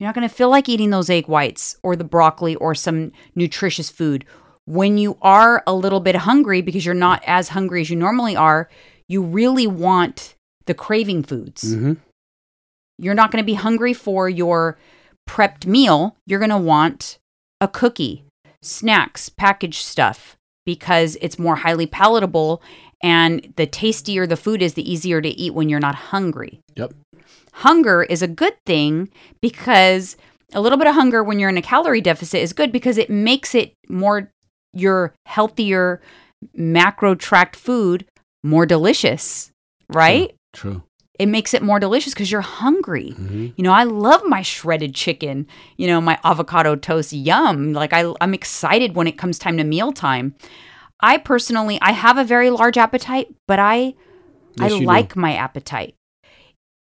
You're 0.01 0.07
not 0.07 0.15
going 0.15 0.27
to 0.27 0.33
feel 0.33 0.49
like 0.49 0.67
eating 0.67 0.89
those 0.89 1.11
egg 1.11 1.27
whites 1.27 1.77
or 1.83 1.95
the 1.95 2.03
broccoli 2.03 2.55
or 2.55 2.73
some 2.73 3.11
nutritious 3.35 3.91
food. 3.91 4.25
When 4.65 4.97
you 4.97 5.15
are 5.21 5.61
a 5.67 5.75
little 5.75 5.99
bit 5.99 6.15
hungry 6.15 6.63
because 6.63 6.83
you're 6.83 6.95
not 6.95 7.21
as 7.27 7.49
hungry 7.49 7.81
as 7.81 7.91
you 7.91 7.95
normally 7.95 8.35
are, 8.35 8.67
you 9.07 9.21
really 9.21 9.67
want 9.67 10.33
the 10.65 10.73
craving 10.73 11.21
foods 11.23 11.73
hmm 11.75 11.93
you're 13.01 13.15
not 13.15 13.31
going 13.31 13.41
to 13.41 13.45
be 13.45 13.55
hungry 13.55 13.93
for 13.93 14.29
your 14.29 14.77
prepped 15.27 15.65
meal. 15.65 16.15
You're 16.27 16.39
going 16.39 16.51
to 16.51 16.57
want 16.57 17.17
a 17.59 17.67
cookie, 17.67 18.23
snacks, 18.61 19.27
packaged 19.27 19.83
stuff 19.83 20.37
because 20.65 21.17
it's 21.19 21.39
more 21.39 21.57
highly 21.57 21.87
palatable 21.87 22.61
and 23.03 23.53
the 23.55 23.65
tastier 23.65 24.27
the 24.27 24.37
food 24.37 24.61
is, 24.61 24.73
the 24.75 24.91
easier 24.91 25.21
to 25.21 25.29
eat 25.29 25.53
when 25.53 25.69
you're 25.69 25.79
not 25.79 25.95
hungry. 25.95 26.59
Yep. 26.75 26.93
Hunger 27.53 28.03
is 28.03 28.21
a 28.21 28.27
good 28.27 28.53
thing 28.65 29.09
because 29.41 30.15
a 30.53 30.61
little 30.61 30.77
bit 30.77 30.87
of 30.87 30.95
hunger 30.95 31.23
when 31.23 31.39
you're 31.39 31.49
in 31.49 31.57
a 31.57 31.61
calorie 31.61 32.01
deficit 32.01 32.41
is 32.41 32.53
good 32.53 32.71
because 32.71 32.97
it 32.97 33.09
makes 33.09 33.55
it 33.55 33.73
more 33.89 34.29
your 34.73 35.13
healthier 35.25 36.01
macro 36.55 37.15
tracked 37.15 37.55
food 37.55 38.05
more 38.43 38.65
delicious, 38.65 39.51
right? 39.89 40.33
True. 40.53 40.83
It 41.19 41.27
makes 41.27 41.53
it 41.53 41.61
more 41.61 41.79
delicious 41.79 42.13
because 42.13 42.31
you're 42.31 42.41
hungry. 42.41 43.11
hmm 43.11 43.47
You 43.55 43.63
know, 43.63 43.73
I 43.73 43.83
love 43.83 44.23
my 44.25 44.41
shredded 44.41 44.95
chicken, 44.95 45.45
you 45.77 45.85
know, 45.87 46.01
my 46.01 46.17
avocado 46.23 46.75
toast, 46.75 47.13
yum. 47.13 47.73
Like 47.73 47.93
I 47.93 48.11
I'm 48.21 48.33
excited 48.33 48.95
when 48.95 49.07
it 49.07 49.17
comes 49.17 49.37
time 49.37 49.57
to 49.57 49.63
mealtime. 49.63 50.35
I 51.01 51.17
personally 51.17 51.79
I 51.81 51.91
have 51.91 52.17
a 52.17 52.23
very 52.23 52.49
large 52.49 52.77
appetite, 52.77 53.33
but 53.47 53.59
I 53.59 53.95
Yes, 54.57 54.71
I 54.71 54.75
you 54.75 54.79
do. 54.81 54.85
like 54.85 55.15
my 55.15 55.33
appetite. 55.35 55.95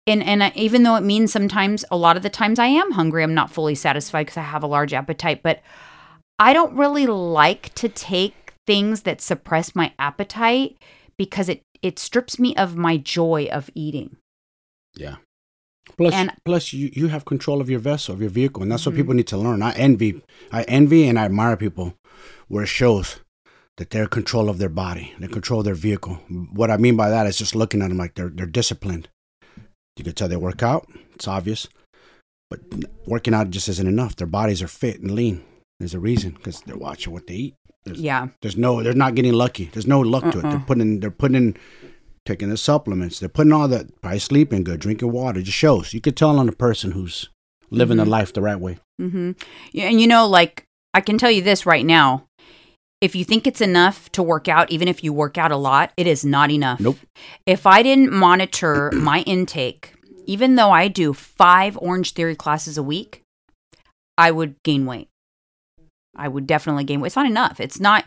And 0.05 0.23
and 0.23 0.43
I, 0.43 0.51
even 0.55 0.83
though 0.83 0.95
it 0.95 1.03
means 1.03 1.31
sometimes 1.31 1.83
a 1.91 1.97
lot 1.97 2.15
of 2.17 2.23
the 2.23 2.29
times 2.29 2.59
I 2.59 2.67
am 2.67 2.91
hungry, 2.91 3.23
I'm 3.23 3.33
not 3.33 3.51
fully 3.51 3.75
satisfied 3.75 4.23
because 4.27 4.37
I 4.37 4.41
have 4.43 4.63
a 4.63 4.67
large 4.67 4.93
appetite, 4.93 5.41
but 5.43 5.61
I 6.39 6.53
don't 6.53 6.75
really 6.77 7.07
like 7.07 7.73
to 7.75 7.89
take 7.89 8.53
things 8.65 9.01
that 9.01 9.21
suppress 9.21 9.75
my 9.75 9.91
appetite 9.99 10.77
because 11.17 11.49
it 11.49 11.61
it 11.81 11.99
strips 11.99 12.39
me 12.39 12.55
of 12.55 12.75
my 12.77 12.97
joy 12.97 13.47
of 13.51 13.69
eating. 13.75 14.17
Yeah. 14.95 15.17
Plus, 15.97 16.13
And- 16.13 16.33
plus, 16.45 16.73
you, 16.73 16.89
you 16.93 17.07
have 17.07 17.23
control 17.25 17.61
of 17.61 17.69
your 17.69 17.79
vessel, 17.79 18.13
of 18.13 18.19
your 18.21 18.29
vehicle, 18.29 18.61
and 18.61 18.71
that's 18.71 18.85
what 18.85 18.93
Mhm. 18.93 18.97
people 18.97 19.13
need 19.13 19.27
to 19.27 19.37
learn. 19.37 19.61
I 19.61 19.71
envy, 19.73 20.21
I 20.51 20.63
envy, 20.63 21.07
and 21.07 21.17
I 21.19 21.25
admire 21.25 21.55
people 21.55 21.93
where 22.49 22.63
it 22.63 22.67
shows 22.67 23.19
that 23.77 23.89
they're 23.91 24.03
in 24.03 24.09
control 24.09 24.49
of 24.49 24.57
their 24.57 24.69
body, 24.69 25.13
they 25.19 25.27
control 25.27 25.63
their 25.63 25.75
vehicle. 25.75 26.15
What 26.51 26.71
I 26.71 26.77
mean 26.77 26.95
by 26.97 27.09
that 27.09 27.27
is 27.27 27.37
just 27.37 27.55
looking 27.55 27.81
at 27.81 27.89
them 27.89 27.97
like 27.97 28.15
they're 28.15 28.29
they're 28.29 28.45
disciplined. 28.45 29.09
You 29.97 30.03
can 30.03 30.13
tell 30.13 30.27
they 30.27 30.35
work 30.37 30.61
out; 30.63 30.87
it's 31.15 31.27
obvious, 31.27 31.67
but 32.49 32.59
working 33.05 33.33
out 33.33 33.49
just 33.49 33.69
isn't 33.69 33.87
enough. 33.87 34.15
Their 34.15 34.27
bodies 34.27 34.61
are 34.61 34.67
fit 34.67 34.99
and 35.01 35.11
lean. 35.11 35.43
There's 35.79 35.93
a 35.93 35.99
reason 35.99 36.31
because 36.31 36.61
they're 36.61 36.77
watching 36.77 37.13
what 37.13 37.27
they 37.27 37.33
eat. 37.35 37.55
There's, 37.85 38.01
Yeah. 38.01 38.27
there's 38.41 38.57
no, 38.57 38.81
they're 38.83 38.93
not 38.93 39.15
getting 39.15 39.33
lucky. 39.33 39.65
There's 39.71 39.87
no 39.87 39.99
luck 40.01 40.23
to 40.31 40.39
it. 40.39 40.43
Uh-uh. 40.43 40.49
They're 40.49 40.59
putting, 40.59 40.99
they're 40.99 41.11
putting 41.11 41.35
in, 41.37 41.57
taking 42.25 42.49
the 42.49 42.57
supplements. 42.57 43.19
They're 43.19 43.29
putting 43.29 43.53
all 43.53 43.67
that. 43.69 44.01
Probably 44.01 44.19
sleeping 44.19 44.63
good, 44.63 44.79
drinking 44.79 45.11
water. 45.11 45.39
It 45.39 45.43
just 45.43 45.57
shows. 45.57 45.93
You 45.93 46.01
could 46.01 46.17
tell 46.17 46.37
on 46.39 46.49
a 46.49 46.51
person 46.51 46.91
who's 46.91 47.29
living 47.69 47.95
Mhm. 47.95 47.99
their 48.01 48.05
life 48.07 48.33
the 48.33 48.41
right 48.41 48.59
way. 48.59 48.79
Mm-hmm. 49.01 49.31
Yeah, 49.71 49.85
and 49.85 50.01
you 50.01 50.07
know, 50.07 50.27
like 50.27 50.65
I 50.93 51.01
can 51.01 51.17
tell 51.17 51.31
you 51.31 51.41
this 51.43 51.65
right 51.65 51.85
now: 51.85 52.26
if 53.01 53.15
you 53.15 53.23
think 53.23 53.45
it's 53.45 53.61
enough 53.61 54.11
to 54.13 54.23
work 54.23 54.47
out, 54.47 54.71
even 54.71 54.87
if 54.87 55.03
you 55.03 55.13
work 55.13 55.37
out 55.37 55.51
a 55.51 55.57
lot, 55.57 55.91
it 55.97 56.07
is 56.07 56.25
not 56.25 56.49
enough. 56.51 56.79
Nope. 56.79 56.97
If 57.45 57.65
I 57.65 57.83
didn't 57.83 58.11
monitor 58.11 58.91
my 58.95 59.21
intake, 59.21 59.93
even 60.25 60.55
though 60.55 60.71
I 60.71 60.87
do 60.87 61.13
five 61.13 61.77
Orange 61.81 62.13
Theory 62.13 62.35
classes 62.35 62.77
a 62.77 62.83
week, 62.83 63.21
I 64.17 64.31
would 64.31 64.55
gain 64.63 64.85
weight. 64.85 65.09
I 66.15 66.27
would 66.27 66.47
definitely 66.47 66.83
gain 66.83 66.99
weight. 66.99 67.07
It's 67.07 67.15
not 67.15 67.27
enough. 67.27 67.59
It's 67.59 67.79
not. 67.79 68.05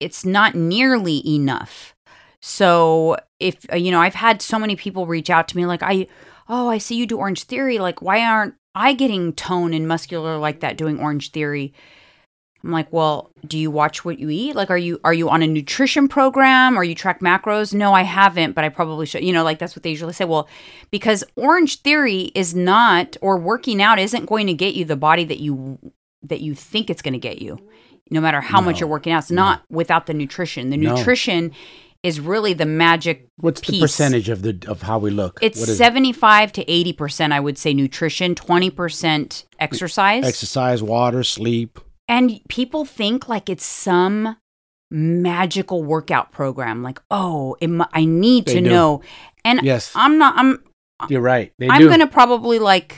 It's 0.00 0.24
not 0.24 0.54
nearly 0.54 1.26
enough. 1.28 1.94
So 2.40 3.18
if 3.40 3.66
uh, 3.70 3.76
you 3.76 3.90
know, 3.90 4.00
I've 4.00 4.14
had 4.14 4.40
so 4.40 4.58
many 4.58 4.76
people 4.76 5.06
reach 5.06 5.28
out 5.28 5.48
to 5.48 5.56
me 5.56 5.66
like, 5.66 5.82
I, 5.82 6.06
oh, 6.48 6.68
I 6.68 6.78
see 6.78 6.96
you 6.96 7.06
do 7.06 7.18
Orange 7.18 7.44
Theory. 7.44 7.78
Like, 7.78 8.00
why 8.00 8.24
aren't 8.24 8.54
I 8.74 8.94
getting 8.94 9.34
tone 9.34 9.74
and 9.74 9.86
muscular 9.86 10.38
like 10.38 10.60
that 10.60 10.78
doing 10.78 10.98
Orange 10.98 11.30
Theory? 11.30 11.74
I'm 12.64 12.72
like, 12.72 12.92
well, 12.92 13.30
do 13.46 13.56
you 13.56 13.70
watch 13.70 14.04
what 14.04 14.18
you 14.18 14.30
eat? 14.30 14.56
Like, 14.56 14.68
are 14.68 14.78
you 14.78 15.00
are 15.04 15.14
you 15.14 15.30
on 15.30 15.42
a 15.42 15.46
nutrition 15.46 16.08
program? 16.08 16.76
Or 16.76 16.82
you 16.82 16.94
track 16.94 17.20
macros? 17.20 17.72
No, 17.72 17.92
I 17.94 18.02
haven't, 18.02 18.52
but 18.54 18.64
I 18.64 18.68
probably 18.68 19.06
should. 19.06 19.22
You 19.24 19.32
know, 19.32 19.44
like 19.44 19.58
that's 19.58 19.76
what 19.76 19.84
they 19.84 19.90
usually 19.90 20.12
say. 20.12 20.24
Well, 20.24 20.48
because 20.90 21.22
Orange 21.36 21.80
Theory 21.82 22.32
is 22.34 22.54
not, 22.56 23.16
or 23.20 23.38
working 23.38 23.80
out 23.80 23.98
isn't 24.00 24.26
going 24.26 24.48
to 24.48 24.54
get 24.54 24.74
you 24.74 24.84
the 24.84 24.96
body 24.96 25.24
that 25.24 25.38
you 25.38 25.78
that 26.24 26.40
you 26.40 26.54
think 26.54 26.90
it's 26.90 27.00
going 27.02 27.12
to 27.12 27.18
get 27.18 27.40
you. 27.40 27.58
No 28.10 28.20
matter 28.20 28.40
how 28.40 28.60
much 28.60 28.80
you're 28.80 28.88
working 28.88 29.12
out, 29.12 29.18
it's 29.24 29.30
no. 29.30 29.42
not 29.42 29.62
without 29.70 30.06
the 30.06 30.14
nutrition. 30.14 30.70
The 30.70 30.76
No. 30.78 30.96
nutrition 30.96 31.52
is 32.02 32.20
really 32.20 32.54
the 32.54 32.64
magic 32.66 33.28
What's 33.36 33.60
the 33.60 33.80
percentage 33.80 34.28
of 34.28 34.42
the 34.42 34.58
of 34.66 34.82
how 34.82 34.98
we 34.98 35.10
look? 35.10 35.38
It's 35.42 35.60
it? 35.60 35.76
75 35.76 36.52
to 36.54 36.64
80%, 36.64 37.32
I 37.32 37.38
would 37.40 37.58
say, 37.58 37.72
nutrition, 37.74 38.34
20% 38.34 39.44
exercise. 39.60 40.24
exercise, 40.24 40.82
water, 40.82 41.22
sleep. 41.22 41.78
And 42.08 42.40
people 42.48 42.84
think 42.84 43.28
like 43.28 43.48
it's 43.50 43.66
some 43.66 44.36
magical 44.90 45.82
workout 45.84 46.32
program. 46.32 46.82
Like, 46.82 47.00
oh, 47.10 47.56
it, 47.60 47.70
I 47.92 48.04
need 48.04 48.46
They 48.46 48.54
to 48.54 48.60
do. 48.62 48.70
know. 48.70 49.02
And 49.44 49.60
Yes, 49.62 49.92
I'm 49.94 50.18
not. 50.18 50.34
I'm. 50.36 50.62
you're 51.08 51.20
right. 51.20 51.52
They 51.58 51.68
I'm 51.68 51.82
do. 51.82 51.88
gonna 51.88 52.06
probably 52.06 52.58
like 52.58 52.96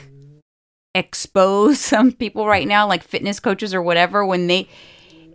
expose 0.95 1.79
some 1.93 2.11
people 2.11 2.47
right 2.47 2.67
now, 2.67 2.87
like 2.87 3.03
fitness 3.03 3.39
coaches 3.39 3.73
or 3.73 3.81
whatever, 3.81 4.25
when 4.25 4.47
they, 4.47 4.67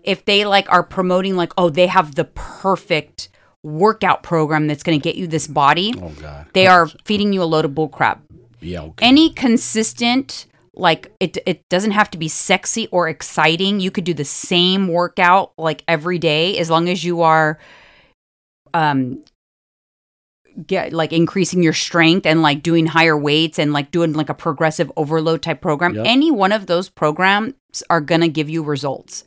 if 0.02 0.24
they 0.24 0.44
like 0.44 0.70
are 0.72 0.82
promoting 0.82 1.36
like, 1.36 1.52
oh, 1.58 1.70
they 1.70 1.86
have 1.86 2.14
the 2.14 2.24
perfect 2.24 3.28
workout 3.62 4.22
program 4.22 4.66
that's 4.68 4.82
gonna 4.82 4.98
get 4.98 5.16
you 5.16 5.26
this 5.26 5.46
body. 5.46 5.94
oh 6.00 6.10
God, 6.20 6.46
They 6.52 6.66
are 6.66 6.86
feeding 7.04 7.32
you 7.32 7.42
a 7.42 7.44
load 7.44 7.64
of 7.64 7.74
bull 7.74 7.88
crap. 7.88 8.22
Yeah. 8.60 8.82
Okay. 8.82 9.06
Any 9.06 9.30
consistent, 9.30 10.46
like 10.76 11.10
it, 11.20 11.38
it 11.46 11.68
doesn't 11.68 11.92
have 11.92 12.10
to 12.10 12.18
be 12.18 12.28
sexy 12.28 12.86
or 12.88 13.08
exciting. 13.08 13.80
You 13.80 13.90
could 13.90 14.04
do 14.04 14.14
the 14.14 14.24
same 14.24 14.88
workout 14.88 15.52
like 15.58 15.82
every 15.88 16.18
day 16.18 16.58
as 16.58 16.70
long 16.70 16.88
as 16.88 17.02
you 17.02 17.22
are, 17.22 17.58
um, 18.74 19.24
get 20.66 20.92
like 20.92 21.12
increasing 21.12 21.62
your 21.62 21.72
strength 21.72 22.26
and 22.26 22.42
like 22.42 22.62
doing 22.62 22.86
higher 22.86 23.16
weights 23.16 23.58
and 23.58 23.72
like 23.72 23.90
doing 23.90 24.12
like 24.12 24.28
a 24.28 24.34
progressive 24.34 24.90
overload 24.96 25.42
type 25.42 25.60
program. 25.60 25.94
Yep. 25.94 26.06
Any 26.06 26.30
one 26.30 26.52
of 26.52 26.66
those 26.66 26.88
programs 26.88 27.54
are 27.90 28.00
gonna 28.00 28.28
give 28.28 28.48
you 28.48 28.62
results. 28.62 29.24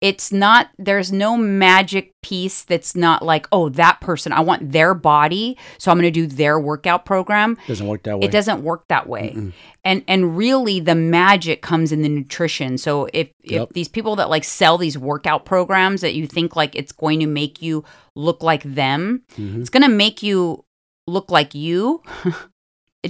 It's 0.00 0.30
not, 0.32 0.68
there's 0.78 1.10
no 1.10 1.36
magic 1.36 2.12
piece 2.22 2.62
that's 2.62 2.94
not 2.94 3.22
like, 3.24 3.48
oh, 3.50 3.68
that 3.70 4.00
person, 4.00 4.32
I 4.32 4.40
want 4.40 4.70
their 4.70 4.94
body. 4.94 5.56
So 5.78 5.90
I'm 5.90 5.96
going 5.98 6.12
to 6.12 6.20
do 6.20 6.26
their 6.26 6.60
workout 6.60 7.04
program 7.04 7.56
doesn't 7.66 7.86
work 7.86 8.04
that 8.04 8.18
way. 8.18 8.26
it 8.26 8.30
doesn't 8.30 8.62
work 8.62 8.84
that 8.88 9.08
way 9.08 9.36
and 9.84 10.04
and 10.06 10.36
really 10.36 10.80
the 10.80 10.94
magic 10.94 11.62
comes 11.62 11.92
in 11.92 12.02
the 12.02 12.08
nutrition 12.08 12.76
so 12.78 13.06
if 13.12 13.28
if 13.42 13.50
Yep. 13.52 13.68
these 13.72 13.88
people 13.88 14.16
that 14.16 14.28
like 14.28 14.44
sell 14.44 14.76
these 14.78 14.98
workout 14.98 15.44
programs 15.44 16.00
that 16.02 16.14
you 16.14 16.26
think 16.26 16.54
like 16.56 16.74
it's 16.76 16.92
going 16.92 17.20
to 17.20 17.26
make 17.26 17.62
you 17.62 17.84
look 18.14 18.42
like 18.42 18.62
them 18.64 19.22
Mhm. 19.36 19.60
it's 19.60 19.70
going 19.70 19.82
to 19.84 19.88
make 19.88 20.22
you 20.22 20.64
look 21.06 21.30
like 21.30 21.54
you 21.54 22.02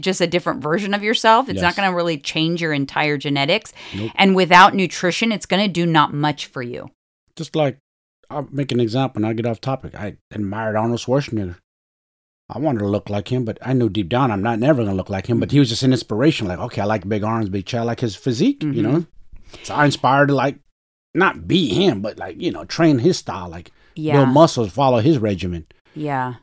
just 0.00 0.20
a 0.20 0.26
different 0.26 0.62
version 0.62 0.92
of 0.94 1.02
yourself 1.02 1.48
it's 1.48 1.62
not 1.62 1.74
going 1.76 1.88
to 1.88 1.96
really 1.96 2.18
change 2.18 2.60
your 2.60 2.72
entire 2.72 3.16
genetics 3.16 3.72
Nope. 3.94 4.12
and 4.16 4.36
without 4.36 4.74
nutrition 4.74 5.32
it's 5.32 5.46
going 5.46 5.62
to 5.66 5.72
do 5.72 5.86
not 5.86 6.12
much 6.12 6.46
for 6.46 6.62
you 6.62 6.90
Just 7.36 7.56
like 7.56 7.78
I'll 8.30 8.46
make 8.50 8.70
an 8.72 8.80
example 8.80 9.18
and 9.18 9.26
I'll 9.26 9.32
get 9.32 9.46
off 9.46 9.58
topic. 9.60 9.94
I 9.94 10.18
admired 10.30 10.76
Arnold 10.76 11.00
Schwarzenegger. 11.00 11.56
I 12.50 12.58
wanted 12.58 12.80
to 12.80 12.86
look 12.88 13.08
like 13.08 13.32
him, 13.32 13.46
but 13.46 13.56
I 13.62 13.72
knew 13.72 13.88
deep 13.88 14.10
down 14.10 14.30
I'm 14.30 14.42
not 14.42 14.58
never 14.58 14.82
gonna 14.84 14.94
look 14.94 15.08
like 15.08 15.26
him. 15.28 15.40
But 15.40 15.50
he 15.50 15.58
was 15.58 15.70
just 15.70 15.82
an 15.82 15.92
inspiration. 15.92 16.46
Like, 16.46 16.58
okay, 16.58 16.82
I 16.82 16.84
like 16.84 17.08
big 17.08 17.24
arms, 17.24 17.48
big 17.48 17.64
chest, 17.64 17.80
I 17.80 17.84
like 17.84 18.00
his 18.00 18.16
physique, 18.16 18.62
you 18.62 18.82
know. 18.82 18.98
Mm-hmm. 19.00 19.64
So 19.64 19.74
I 19.74 19.86
inspired 19.86 20.28
to 20.28 20.34
like 20.34 20.58
not 21.14 21.48
be 21.48 21.68
him, 21.68 22.02
but 22.02 22.18
like, 22.18 22.38
you 22.38 22.50
know, 22.50 22.66
train 22.66 22.98
his 22.98 23.16
style, 23.16 23.48
like 23.48 23.70
yeah 23.96 24.12
build 24.16 24.28
muscles, 24.28 24.70
follow 24.72 25.00
his 25.00 25.16
regimen. 25.16 25.64
yeah 25.94 26.34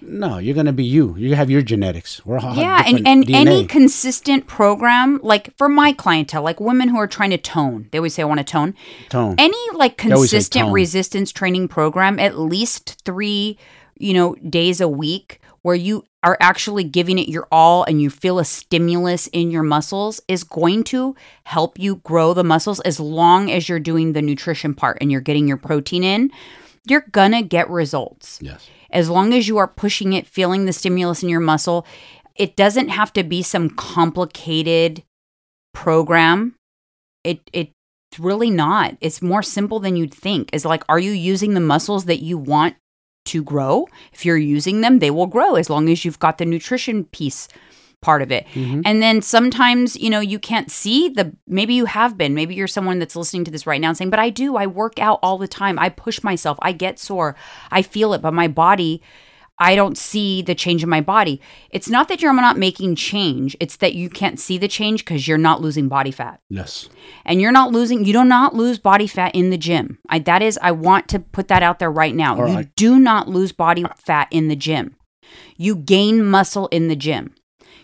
No, 0.00 0.38
you're 0.38 0.54
gonna 0.54 0.72
be 0.72 0.84
you. 0.84 1.16
You 1.16 1.34
have 1.34 1.50
your 1.50 1.62
genetics. 1.62 2.24
We're 2.24 2.38
all 2.38 2.54
yeah 2.56 2.82
and, 2.86 3.06
and 3.06 3.24
DNA. 3.26 3.34
any 3.34 3.66
consistent 3.66 4.46
program 4.46 5.20
like 5.22 5.56
for 5.56 5.68
my 5.68 5.92
clientele 5.92 6.42
like 6.42 6.60
women 6.60 6.88
who 6.88 6.96
are 6.96 7.06
trying 7.06 7.30
to 7.30 7.38
tone 7.38 7.88
they 7.90 7.98
always 7.98 8.14
say 8.14 8.22
i 8.22 8.24
want 8.24 8.38
to 8.38 8.44
tone 8.44 8.74
tone. 9.08 9.34
any 9.38 9.58
like 9.74 9.96
consistent 9.96 10.72
resistance 10.72 11.32
training 11.32 11.68
program 11.68 12.18
at 12.18 12.38
least 12.38 13.02
three 13.04 13.58
you 13.98 14.14
know 14.14 14.34
days 14.36 14.80
a 14.80 14.88
week 14.88 15.40
where 15.62 15.74
you 15.74 16.04
are 16.22 16.36
actually 16.40 16.84
giving 16.84 17.18
it 17.18 17.28
your 17.28 17.46
all 17.50 17.84
and 17.84 18.00
you 18.00 18.10
feel 18.10 18.38
a 18.38 18.44
stimulus 18.44 19.26
in 19.28 19.50
your 19.50 19.62
muscles 19.62 20.20
is 20.28 20.44
going 20.44 20.82
to 20.84 21.14
help 21.44 21.78
you 21.78 21.96
grow 21.96 22.34
the 22.34 22.44
muscles 22.44 22.80
as 22.80 22.98
long 23.00 23.50
as 23.50 23.68
you're 23.68 23.80
doing 23.80 24.12
the 24.12 24.22
nutrition 24.22 24.74
part 24.74 24.98
and 25.00 25.10
you're 25.10 25.20
getting 25.20 25.48
your 25.48 25.56
protein 25.56 26.04
in 26.04 26.30
you're 26.86 27.04
gonna 27.12 27.42
get 27.42 27.68
results 27.68 28.38
yes. 28.42 28.68
As 28.92 29.10
long 29.10 29.32
as 29.32 29.48
you 29.48 29.58
are 29.58 29.68
pushing 29.68 30.12
it, 30.12 30.26
feeling 30.26 30.64
the 30.64 30.72
stimulus 30.72 31.22
in 31.22 31.28
your 31.28 31.40
muscle, 31.40 31.86
it 32.36 32.56
doesn't 32.56 32.88
have 32.88 33.12
to 33.14 33.22
be 33.22 33.42
some 33.42 33.70
complicated 33.70 35.02
program. 35.72 36.54
It 37.24 37.40
it's 37.52 37.72
really 38.18 38.50
not. 38.50 38.96
It's 39.00 39.22
more 39.22 39.42
simple 39.42 39.78
than 39.78 39.96
you'd 39.96 40.14
think. 40.14 40.50
It's 40.52 40.64
like, 40.64 40.82
are 40.88 40.98
you 40.98 41.12
using 41.12 41.54
the 41.54 41.60
muscles 41.60 42.06
that 42.06 42.22
you 42.22 42.38
want 42.38 42.76
to 43.26 43.42
grow? 43.42 43.86
If 44.12 44.24
you're 44.24 44.36
using 44.36 44.80
them, 44.80 44.98
they 44.98 45.10
will 45.10 45.26
grow 45.26 45.54
as 45.54 45.70
long 45.70 45.88
as 45.88 46.04
you've 46.04 46.18
got 46.18 46.38
the 46.38 46.44
nutrition 46.44 47.04
piece 47.04 47.46
part 48.00 48.22
of 48.22 48.32
it. 48.32 48.46
Mhm. 48.54 48.82
And 48.84 49.02
then 49.02 49.22
sometimes, 49.22 49.96
you 49.96 50.10
know, 50.10 50.20
you 50.20 50.38
can't 50.38 50.70
see 50.70 51.08
the 51.08 51.34
maybe 51.46 51.74
you 51.74 51.84
have 51.84 52.16
been. 52.16 52.34
Maybe 52.34 52.54
you're 52.54 52.66
someone 52.66 52.98
that's 52.98 53.16
listening 53.16 53.44
to 53.44 53.50
this 53.50 53.66
right 53.66 53.80
now 53.80 53.88
and 53.88 53.96
saying, 53.96 54.10
"But 54.10 54.20
I 54.20 54.30
do. 54.30 54.56
I 54.56 54.66
work 54.66 54.98
out 54.98 55.18
all 55.22 55.38
the 55.38 55.48
time. 55.48 55.78
I 55.78 55.88
push 55.88 56.22
myself. 56.22 56.58
I 56.62 56.72
get 56.72 56.98
sore. 56.98 57.36
I 57.70 57.82
feel 57.82 58.12
it, 58.14 58.22
but 58.22 58.32
my 58.34 58.48
body 58.48 59.02
I 59.60 59.76
don't 59.76 59.98
see 59.98 60.40
the 60.40 60.54
change 60.54 60.82
in 60.82 60.88
my 60.88 61.02
body. 61.02 61.38
It's 61.70 61.88
not 61.90 62.08
that 62.08 62.22
you're 62.22 62.32
not 62.32 62.56
making 62.56 62.94
change. 62.94 63.54
It's 63.60 63.76
that 63.76 63.94
you 63.94 64.08
can't 64.08 64.40
see 64.40 64.56
the 64.56 64.66
change 64.68 65.04
because 65.04 65.28
you're 65.28 65.36
not 65.36 65.60
losing 65.60 65.86
body 65.86 66.10
fat. 66.10 66.40
Yes. 66.48 66.88
And 67.26 67.42
you're 67.42 67.52
not 67.52 67.70
losing, 67.70 68.06
you 68.06 68.14
do 68.14 68.24
not 68.24 68.54
lose 68.54 68.78
body 68.78 69.06
fat 69.06 69.34
in 69.34 69.50
the 69.50 69.58
gym. 69.58 69.98
I, 70.08 70.18
that 70.20 70.40
is, 70.40 70.58
I 70.62 70.72
want 70.72 71.08
to 71.08 71.18
put 71.18 71.48
that 71.48 71.62
out 71.62 71.78
there 71.78 71.92
right 71.92 72.14
now. 72.14 72.40
All 72.40 72.48
you 72.48 72.54
right. 72.54 72.68
do 72.74 72.98
not 72.98 73.28
lose 73.28 73.52
body 73.52 73.84
fat 73.98 74.28
in 74.30 74.48
the 74.48 74.56
gym. 74.56 74.96
You 75.58 75.76
gain 75.76 76.24
muscle 76.24 76.66
in 76.68 76.88
the 76.88 76.96
gym. 76.96 77.34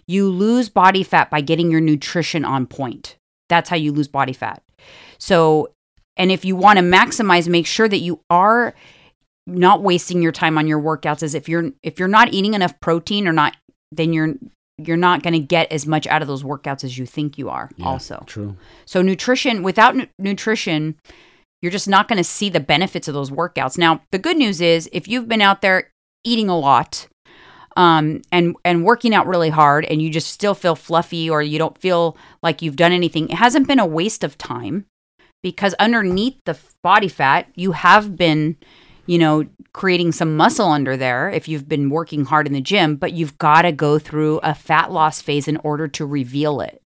You 0.09 0.29
lose 0.29 0.69
body 0.69 1.03
fat 1.03 1.31
by 1.31 1.41
getting 1.41 1.71
your 1.71 1.81
nutrition 1.81 2.45
on 2.45 2.67
point. 2.67 3.17
That's 3.49 3.69
how 3.69 3.77
you 3.77 3.93
lose 3.93 4.09
body 4.09 4.33
fat. 4.33 4.63
So, 5.19 5.71
and 6.17 6.31
if 6.31 6.45
you 6.45 6.57
want 6.57 6.79
to 6.79 6.85
maximize, 6.85 7.49
make 7.49 7.67
sure 7.67 7.89
that 7.89 7.99
you 7.99 8.21
are 8.31 8.75
not 9.47 9.83
wasting 9.83 10.23
your 10.23 10.33
time 10.33 10.59
on 10.59 10.67
your 10.67 10.81
workouts 10.81 11.23
as 11.23 11.35
if 11.35 11.49
you're 11.49 11.71
if 11.83 11.99
you're 11.99 12.09
not 12.09 12.33
eating 12.35 12.55
enough 12.55 12.79
protein 12.81 13.29
or 13.29 13.33
not 13.33 13.57
then 13.93 14.13
you're 14.13 14.35
you're 14.79 14.97
not 14.97 15.23
going 15.23 15.33
to 15.33 15.39
get 15.39 15.71
as 15.71 15.87
much 15.87 16.07
out 16.09 16.21
of 16.21 16.27
those 16.29 16.43
workouts 16.43 16.83
as 16.83 16.99
you 16.99 17.07
think 17.07 17.39
you 17.39 17.49
are 17.49 17.71
Yeah, 17.77 17.87
also 17.87 18.25
True. 18.27 18.57
so 18.87 19.03
nutrition 19.03 19.63
without 19.63 19.95
nu- 19.95 20.07
nutrition 20.19 20.97
you're 21.63 21.71
just 21.71 21.87
not 21.89 22.09
going 22.09 22.17
to 22.19 22.25
see 22.25 22.49
the 22.51 22.59
benefits 22.59 23.07
of 23.07 23.15
those 23.15 23.31
workouts 23.31 23.79
now 23.79 24.03
the 24.11 24.19
good 24.19 24.37
news 24.37 24.61
is 24.61 24.91
if 24.93 25.07
you've 25.07 25.29
been 25.29 25.41
out 25.41 25.63
there 25.63 25.91
eating 26.25 26.49
a 26.49 26.59
lot 26.59 27.07
um, 27.77 28.23
and 28.33 28.57
and 28.65 28.85
working 28.85 29.15
out 29.15 29.27
really 29.27 29.51
hard 29.51 29.85
and 29.85 30.01
you 30.03 30.11
just 30.11 30.29
still 30.29 30.55
feel 30.55 30.75
fluffy 30.75 31.29
or 31.31 31.43
you 31.43 31.59
don't 31.59 31.79
feel 31.79 32.17
like 32.43 32.63
you've 32.63 32.77
done 32.77 32.93
anything 32.93 33.29
it 33.29 33.37
hasn't 33.37 33.69
been 33.69 33.79
a 33.79 33.87
waste 33.87 34.25
of 34.25 34.37
time 34.39 34.87
because 35.43 35.75
underneath 35.75 36.37
the 36.45 36.59
body 36.83 37.09
fat 37.09 37.47
you 37.55 37.73
have 37.73 38.17
been 38.17 38.57
you 39.07 39.19
know 39.19 39.45
creating 39.73 40.11
some 40.11 40.37
muscle 40.37 40.69
under 40.69 40.97
there 40.97 41.29
if 41.31 41.47
you've 41.49 41.69
been 41.69 41.91
working 41.91 42.25
hard 42.25 42.47
in 42.47 42.53
the 42.55 42.61
gym 42.61 42.97
but 42.97 43.13
you've 43.13 43.37
got 43.39 43.63
to 43.63 43.73
go 43.73 43.99
through 43.99 44.39
a 44.43 44.55
fat 44.55 44.91
loss 44.91 45.21
phase 45.21 45.47
in 45.47 45.57
order 45.59 45.87
to 45.87 46.07
reveal 46.07 46.61
it 46.61 46.81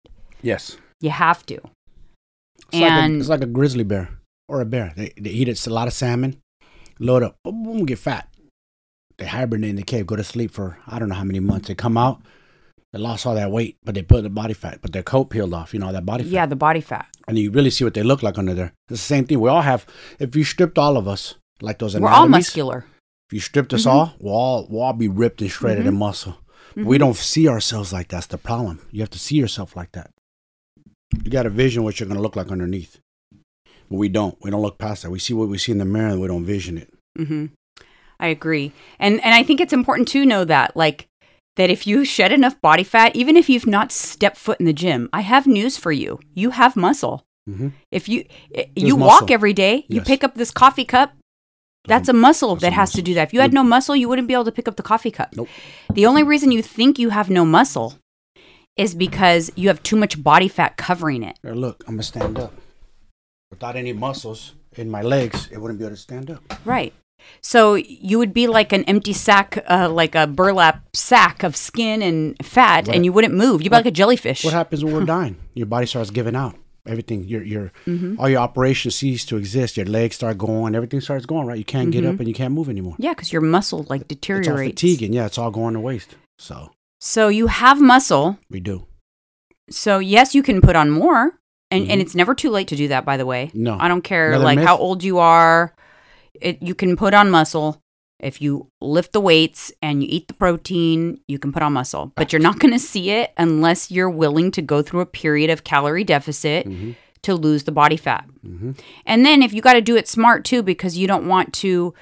Yes. 0.42 0.76
you 1.00 1.10
have 1.10 1.44
to 1.46 1.54
It's 1.56 2.74
like 2.80 2.82
a, 2.82 2.94
And- 2.94 3.20
it's 3.20 3.28
like 3.28 3.42
a 3.42 3.46
grizzly 3.46 3.84
bear 3.84 4.08
or 4.48 4.60
a 4.62 4.64
bear. 4.64 4.94
They, 4.96 5.12
they 5.20 5.30
eat 5.30 5.66
a 5.66 5.70
lot 5.70 5.88
of 5.88 5.92
salmon, 5.92 6.38
load 6.98 7.22
up, 7.22 7.36
boom, 7.44 7.62
boom, 7.64 7.84
get 7.84 7.98
fat. 7.98 8.27
They 9.18 9.26
hibernate 9.26 9.70
in 9.70 9.76
the 9.76 9.82
cave, 9.82 10.06
go 10.06 10.16
to 10.16 10.24
sleep 10.24 10.50
for 10.52 10.78
I 10.86 10.98
don't 10.98 11.08
know 11.08 11.14
how 11.16 11.24
many 11.24 11.40
months. 11.40 11.68
They 11.68 11.74
come 11.74 11.96
out, 11.98 12.20
they 12.92 12.98
lost 13.00 13.26
all 13.26 13.34
that 13.34 13.50
weight, 13.50 13.76
but 13.84 13.94
they 13.94 14.02
put 14.02 14.22
the 14.22 14.30
body 14.30 14.54
fat, 14.54 14.78
but 14.80 14.92
their 14.92 15.02
coat 15.02 15.26
peeled 15.30 15.52
off, 15.54 15.74
you 15.74 15.80
know, 15.80 15.92
that 15.92 16.06
body 16.06 16.22
fat. 16.24 16.30
yeah 16.32 16.46
the 16.46 16.56
body 16.56 16.80
fat 16.80 17.06
And 17.26 17.36
you 17.38 17.50
really 17.50 17.70
see 17.70 17.84
what 17.84 17.94
they 17.94 18.02
look 18.04 18.22
like 18.22 18.38
under 18.38 18.54
there. 18.54 18.72
It's 18.88 19.00
the 19.02 19.06
same 19.14 19.24
thing. 19.26 19.40
We 19.40 19.50
all 19.50 19.62
have, 19.62 19.86
if 20.18 20.36
you 20.36 20.44
stripped 20.44 20.78
all 20.78 20.96
of 20.96 21.08
us, 21.08 21.34
like 21.60 21.78
those 21.80 21.98
we're 21.98 22.08
all 22.08 22.28
muscular 22.28 22.84
if 23.28 23.32
you 23.34 23.40
stripped 23.40 23.74
us 23.74 23.82
Mhm. 23.84 23.90
all, 23.90 24.12
we'll 24.20 24.32
all, 24.34 24.66
we'll 24.70 24.82
all 24.82 24.92
be 24.94 25.08
ripped 25.08 25.42
and 25.42 25.50
shredded 25.50 25.84
Mhm. 25.84 25.88
in 25.88 25.96
muscle. 25.98 26.38
Mhm. 26.76 26.84
We 26.84 26.96
don't 26.96 27.16
see 27.16 27.48
ourselves 27.48 27.92
like 27.92 28.08
that's 28.08 28.26
the 28.28 28.38
problem. 28.38 28.80
You 28.92 29.00
have 29.00 29.10
to 29.10 29.18
see 29.18 29.36
yourself 29.36 29.74
like 29.76 29.92
that. 29.92 30.10
You 31.24 31.30
got 31.30 31.42
to 31.42 31.50
vision 31.50 31.82
what 31.82 31.98
you're 31.98 32.06
going 32.08 32.16
to 32.16 32.22
look 32.22 32.36
like 32.36 32.50
underneath. 32.52 33.00
But 33.90 33.96
we 33.96 34.08
don't. 34.08 34.36
We 34.42 34.50
don't 34.50 34.62
look 34.62 34.78
past 34.78 35.02
that. 35.02 35.10
We 35.10 35.18
see 35.18 35.34
what 35.34 35.48
we 35.48 35.58
see 35.58 35.72
in 35.72 35.78
the 35.78 35.84
mirror 35.84 36.08
and 36.10 36.20
we 36.20 36.28
don't 36.28 36.44
vision 36.44 36.78
it. 36.78 36.88
I 38.20 38.28
agree, 38.28 38.72
and 38.98 39.22
and 39.24 39.34
I 39.34 39.42
think 39.42 39.60
it's 39.60 39.72
important 39.72 40.08
to 40.08 40.24
know 40.26 40.44
that, 40.44 40.76
like, 40.76 41.06
that 41.56 41.70
if 41.70 41.86
you 41.86 42.04
shed 42.04 42.32
enough 42.32 42.60
body 42.60 42.82
fat, 42.84 43.14
even 43.14 43.36
if 43.36 43.48
you've 43.48 43.66
not 43.66 43.92
stepped 43.92 44.36
foot 44.36 44.58
in 44.60 44.66
the 44.66 44.72
gym, 44.72 45.08
I 45.12 45.20
have 45.20 45.46
news 45.46 45.76
for 45.76 45.92
you: 45.92 46.18
you 46.34 46.50
have 46.50 46.74
muscle. 46.76 47.24
Mm-hmm. 47.48 47.68
If 47.92 48.08
you 48.08 48.24
eh, 48.54 48.64
you 48.76 48.94
There's 48.94 48.94
walk 48.94 49.22
muscle. 49.22 49.34
every 49.34 49.52
day, 49.52 49.86
you 49.88 49.98
Yes. 50.00 50.06
pick 50.06 50.24
up 50.24 50.34
this 50.34 50.50
coffee 50.50 50.84
cup. 50.84 51.12
That's 51.86 52.08
a 52.08 52.12
muscle 52.12 52.54
that's 52.56 52.62
that 52.62 52.72
a 52.72 52.74
has 52.74 52.92
to 52.92 53.02
do 53.02 53.14
that. 53.14 53.28
If 53.28 53.32
you 53.32 53.40
had 53.40 53.54
no 53.54 53.62
muscle, 53.64 53.96
you 53.96 54.08
wouldn't 54.10 54.28
be 54.28 54.34
able 54.34 54.44
to 54.44 54.52
pick 54.52 54.68
up 54.68 54.76
the 54.76 54.82
coffee 54.82 55.10
cup. 55.10 55.34
Nope. 55.34 55.48
The 55.94 56.04
only 56.04 56.22
reason 56.22 56.52
you 56.52 56.60
think 56.62 56.98
you 56.98 57.08
have 57.10 57.30
no 57.30 57.46
muscle 57.46 57.94
is 58.76 58.94
because 58.94 59.50
you 59.56 59.68
have 59.68 59.82
too 59.82 59.96
much 59.96 60.22
body 60.22 60.48
fat 60.48 60.76
covering 60.76 61.22
it. 61.22 61.38
Here, 61.42 61.54
look, 61.54 61.84
I'm 61.88 61.96
to 61.96 62.02
stand 62.02 62.38
up. 62.38 62.52
Without 63.50 63.74
any 63.76 63.94
muscles 63.94 64.52
in 64.76 64.90
my 64.90 65.00
legs, 65.02 65.48
it 65.50 65.58
wouldn't 65.58 65.78
be 65.78 65.86
able 65.86 65.96
to 65.96 66.00
stand 66.02 66.30
up. 66.30 66.42
Right. 66.66 66.92
So 67.40 67.74
you 67.74 68.18
would 68.18 68.32
be 68.34 68.46
like 68.46 68.72
an 68.72 68.84
empty 68.84 69.12
sack, 69.12 69.62
uh, 69.68 69.88
like 69.90 70.14
a 70.14 70.26
burlap 70.26 70.82
sack 70.94 71.42
of 71.42 71.56
skin 71.56 72.02
and 72.02 72.36
fat, 72.44 72.86
What- 72.86 72.96
and 72.96 73.04
you 73.04 73.12
wouldn't 73.12 73.34
move. 73.34 73.62
You'd 73.62 73.70
be 73.70 73.76
like 73.76 73.86
a 73.86 73.90
jellyfish. 73.90 74.44
What 74.44 74.54
happens 74.54 74.84
when 74.84 74.94
we're 74.94 75.04
dying? 75.18 75.36
Your 75.54 75.66
body 75.66 75.86
starts 75.86 76.10
giving 76.10 76.34
out. 76.36 76.56
Everything 76.86 77.24
your 77.24 77.42
your 77.42 77.70
Mm-hmm. 77.86 78.18
all 78.18 78.30
your 78.30 78.40
operations 78.40 78.94
cease 78.94 79.24
to 79.26 79.36
exist. 79.36 79.76
Your 79.76 79.84
legs 79.86 80.16
start 80.16 80.38
going. 80.38 80.74
Everything 80.74 81.00
starts 81.02 81.26
going 81.26 81.46
right. 81.46 81.58
You 81.58 81.64
can't 81.64 81.90
get 81.90 82.06
up 82.06 82.18
and 82.18 82.26
you 82.26 82.32
can't 82.34 82.54
move 82.54 82.70
anymore. 82.70 82.96
Yeah, 82.98 83.12
because 83.12 83.30
your 83.30 83.42
muscle 83.42 83.84
like 83.90 84.00
It's 84.02 84.04
all 84.30 84.38
deteriorates. 84.40 84.80
fatiguing. 84.80 85.12
Yeah, 85.12 85.26
it's 85.26 85.36
all 85.36 85.50
going 85.50 85.74
to 85.74 85.80
waste. 85.80 86.16
So 86.38 86.70
So 86.98 87.28
you 87.28 87.48
have 87.48 87.78
muscle. 87.80 88.38
we 88.48 88.60
do. 88.60 88.86
So 89.70 89.98
yes, 89.98 90.34
you 90.34 90.42
can 90.42 90.62
put 90.62 90.76
on 90.76 90.88
more, 90.90 91.38
and 91.70 91.86
Mhm. 91.86 91.90
and 91.90 92.00
it's 92.00 92.14
never 92.14 92.34
too 92.34 92.48
late 92.48 92.68
to 92.68 92.76
do 92.76 92.88
that. 92.88 93.04
By 93.04 93.18
the 93.18 93.26
way, 93.26 93.50
No. 93.52 93.76
I 93.78 93.88
don't 93.88 94.02
care 94.02 94.28
Another 94.28 94.44
like 94.44 94.56
myth? 94.58 94.66
how 94.66 94.78
old 94.78 95.04
you 95.04 95.18
are. 95.18 95.74
It 96.40 96.62
you 96.62 96.74
can 96.74 96.96
put 96.96 97.14
on 97.14 97.30
muscle 97.30 97.80
if 98.20 98.42
you 98.42 98.68
lift 98.80 99.12
the 99.12 99.20
weights 99.20 99.72
and 99.80 100.02
you 100.02 100.08
eat 100.10 100.28
the 100.28 100.34
protein. 100.34 101.20
You 101.28 101.38
can 101.38 101.52
put 101.52 101.62
on 101.62 101.72
muscle, 101.72 102.12
but 102.16 102.32
you're 102.32 102.42
not 102.42 102.58
going 102.58 102.72
to 102.72 102.78
see 102.78 103.10
it 103.10 103.32
unless 103.36 103.90
you're 103.90 104.10
willing 104.10 104.50
to 104.52 104.62
go 104.62 104.82
through 104.82 105.00
a 105.00 105.06
period 105.06 105.50
of 105.50 105.64
calorie 105.64 106.04
deficit 106.04 106.66
hmm 106.66 106.92
to 107.20 107.34
lose 107.34 107.64
the 107.64 107.72
body 107.72 107.96
fat. 107.96 108.24
hmm 108.42 108.72
And 109.04 109.26
then 109.26 109.42
if 109.42 109.52
you 109.52 109.60
got 109.60 109.72
to 109.72 109.80
do 109.80 109.96
it 109.96 110.06
smart 110.06 110.44
too, 110.44 110.62
because 110.62 110.96
you 110.96 111.08
don't 111.08 111.26
want 111.26 111.52
to 111.54 111.92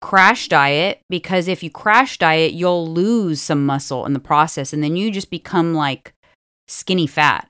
crash 0.00 0.48
diet, 0.48 1.02
because 1.08 1.48
if 1.48 1.62
you 1.62 1.70
crash 1.70 2.18
diet, 2.18 2.52
you'll 2.54 2.88
lose 2.88 3.42
some 3.42 3.66
muscle 3.66 4.06
in 4.06 4.14
the 4.14 4.20
process. 4.20 4.72
And 4.72 4.82
then 4.82 4.96
you 4.96 5.10
just 5.10 5.30
become 5.30 5.74
like 5.74 6.14
skinny 6.66 7.06
fat. 7.06 7.47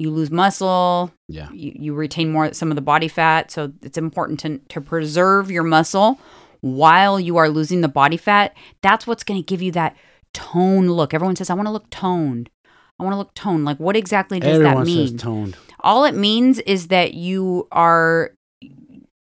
You 0.00 0.10
lose 0.10 0.30
muscle, 0.30 1.12
Yeah. 1.28 1.50
you, 1.52 1.72
you 1.78 1.94
retain 1.94 2.32
more 2.32 2.52
some 2.54 2.70
of 2.70 2.74
the 2.74 2.80
body 2.82 3.06
fat. 3.08 3.50
So 3.50 3.72
it's 3.82 3.98
important 3.98 4.40
to, 4.40 4.58
to 4.58 4.80
preserve 4.80 5.50
your 5.50 5.62
muscle 5.62 6.18
while 6.62 7.20
you 7.20 7.36
are 7.36 7.48
losing 7.50 7.82
the 7.82 7.88
body 7.88 8.16
fat. 8.16 8.54
That's 8.82 9.06
what's 9.06 9.22
going 9.24 9.40
to 9.42 9.44
give 9.46 9.60
you 9.60 9.72
that 9.72 9.94
tone 10.32 10.86
look. 10.88 11.12
Everyone 11.12 11.36
says, 11.36 11.50
I 11.50 11.54
want 11.54 11.66
to 11.66 11.72
look 11.72 11.90
toned. 11.90 12.48
I 12.98 13.02
want 13.02 13.12
to 13.12 13.18
look 13.18 13.34
toned. 13.34 13.64
Like, 13.64 13.78
what 13.78 13.94
exactly 13.96 14.40
does 14.40 14.56
Everyone 14.56 14.84
that 14.84 14.86
mean? 14.86 15.08
says 15.08 15.20
toned. 15.20 15.56
All 15.80 16.04
it 16.04 16.14
means 16.14 16.58
is 16.60 16.88
that 16.88 17.14
you 17.14 17.68
are 17.72 18.32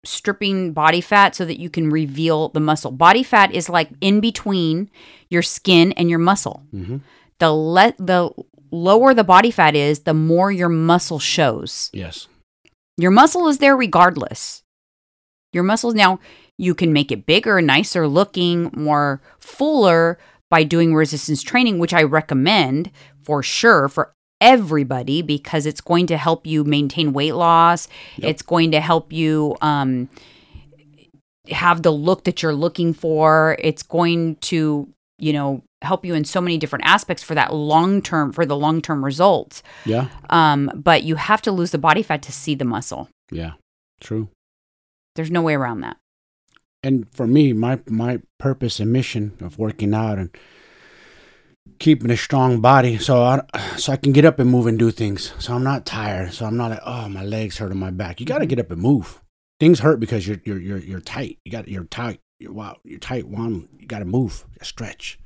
stripping 0.04 0.72
body 0.72 1.00
fat 1.00 1.34
so 1.34 1.44
that 1.44 1.58
you 1.58 1.68
can 1.68 1.90
reveal 1.90 2.48
the 2.50 2.60
muscle. 2.60 2.90
Body 2.92 3.22
fat 3.22 3.52
is 3.52 3.68
like 3.68 3.90
in 4.00 4.20
between 4.20 4.88
your 5.30 5.42
skin 5.42 5.92
and 5.92 6.08
your 6.08 6.18
muscle. 6.20 6.62
hmm 6.70 6.98
The 7.38 7.50
le- 7.52 7.94
the 7.98 8.30
lower 8.70 9.14
the 9.14 9.24
body 9.24 9.50
fat 9.50 9.74
is, 9.74 10.00
the 10.00 10.14
more 10.14 10.50
your 10.50 10.68
muscle 10.68 11.18
shows. 11.18 11.90
Yes. 11.92 12.28
Your 12.96 13.10
muscle 13.10 13.48
is 13.48 13.58
there 13.58 13.76
regardless. 13.76 14.62
Your 15.52 15.62
muscles 15.62 15.94
now 15.94 16.18
you 16.58 16.74
can 16.74 16.92
make 16.92 17.12
it 17.12 17.26
bigger, 17.26 17.60
nicer 17.60 18.08
looking, 18.08 18.70
more 18.74 19.20
fuller 19.38 20.18
by 20.50 20.62
doing 20.62 20.94
resistance 20.94 21.42
training, 21.42 21.78
which 21.78 21.92
I 21.92 22.02
recommend 22.02 22.90
for 23.22 23.42
sure 23.42 23.88
for 23.88 24.12
everybody 24.40 25.22
because 25.22 25.66
it's 25.66 25.80
going 25.80 26.06
to 26.06 26.16
help 26.16 26.46
you 26.46 26.64
maintain 26.64 27.12
weight 27.12 27.34
loss. 27.34 27.88
Yep. 28.16 28.30
It's 28.30 28.42
going 28.42 28.70
to 28.72 28.80
help 28.80 29.12
you 29.12 29.56
um, 29.60 30.08
have 31.50 31.82
the 31.82 31.90
look 31.90 32.24
that 32.24 32.42
you're 32.42 32.54
looking 32.54 32.94
for. 32.94 33.56
It's 33.58 33.82
going 33.82 34.36
to, 34.36 34.88
you 35.18 35.32
know, 35.32 35.62
help 35.82 36.04
you 36.04 36.14
in 36.14 36.24
so 36.24 36.40
many 36.40 36.58
different 36.58 36.84
aspects 36.86 37.22
for 37.22 37.34
that 37.34 37.54
long 37.54 38.02
term 38.02 38.32
for 38.32 38.44
the 38.46 38.56
long 38.56 38.80
term 38.82 39.04
results. 39.04 39.62
Yeah. 39.84 40.08
Um, 40.30 40.70
but 40.74 41.02
you 41.04 41.16
have 41.16 41.42
to 41.42 41.52
lose 41.52 41.70
the 41.70 41.78
body 41.78 42.02
fat 42.02 42.22
to 42.22 42.32
see 42.32 42.54
the 42.54 42.64
muscle. 42.64 43.08
Yeah. 43.30 43.52
True. 44.00 44.28
There's 45.14 45.30
no 45.30 45.42
way 45.42 45.54
around 45.54 45.80
that. 45.80 45.96
and 46.82 47.08
for 47.12 47.26
me, 47.26 47.52
my 47.52 47.80
my 47.88 48.20
purpose 48.38 48.78
and 48.80 48.92
mission 48.92 49.32
of 49.40 49.58
working 49.58 49.94
out 49.94 50.18
and 50.18 50.30
keeping 51.78 52.10
a 52.10 52.16
strong 52.16 52.60
body, 52.60 52.98
so 52.98 53.22
I 53.22 53.42
so 53.76 53.92
I 53.92 53.96
can 53.96 54.12
get 54.12 54.24
up 54.24 54.38
and 54.38 54.50
move 54.50 54.66
and 54.66 54.78
do 54.78 54.90
things. 54.90 55.32
So 55.38 55.54
I'm 55.54 55.64
not 55.64 55.86
tired. 55.86 56.32
So 56.32 56.46
I'm 56.46 56.56
not 56.56 56.70
like, 56.70 56.80
oh, 56.84 57.08
my 57.08 57.24
legs 57.24 57.58
hurt 57.58 57.72
on 57.72 57.78
my 57.78 57.90
back. 57.90 58.20
You 58.20 58.26
got 58.26 58.38
to 58.38 58.46
get 58.46 58.58
up 58.60 58.70
and 58.70 58.80
move. 58.80 59.22
Things 59.58 59.80
hurt 59.80 60.00
because 60.00 60.26
you're 60.28 60.40
you're 60.44 60.60
you're 60.60 60.78
you're 60.78 61.00
tight. 61.00 61.38
You 61.44 61.52
got 61.52 61.68
you're 61.68 61.84
tight. 61.84 62.20
You're 62.38 62.52
wow. 62.52 62.76
You're 62.84 62.98
tight. 62.98 63.26
One, 63.28 63.68
you 63.78 63.86
got 63.86 64.00
to 64.00 64.04
move, 64.04 64.44
stretch, 64.62 65.18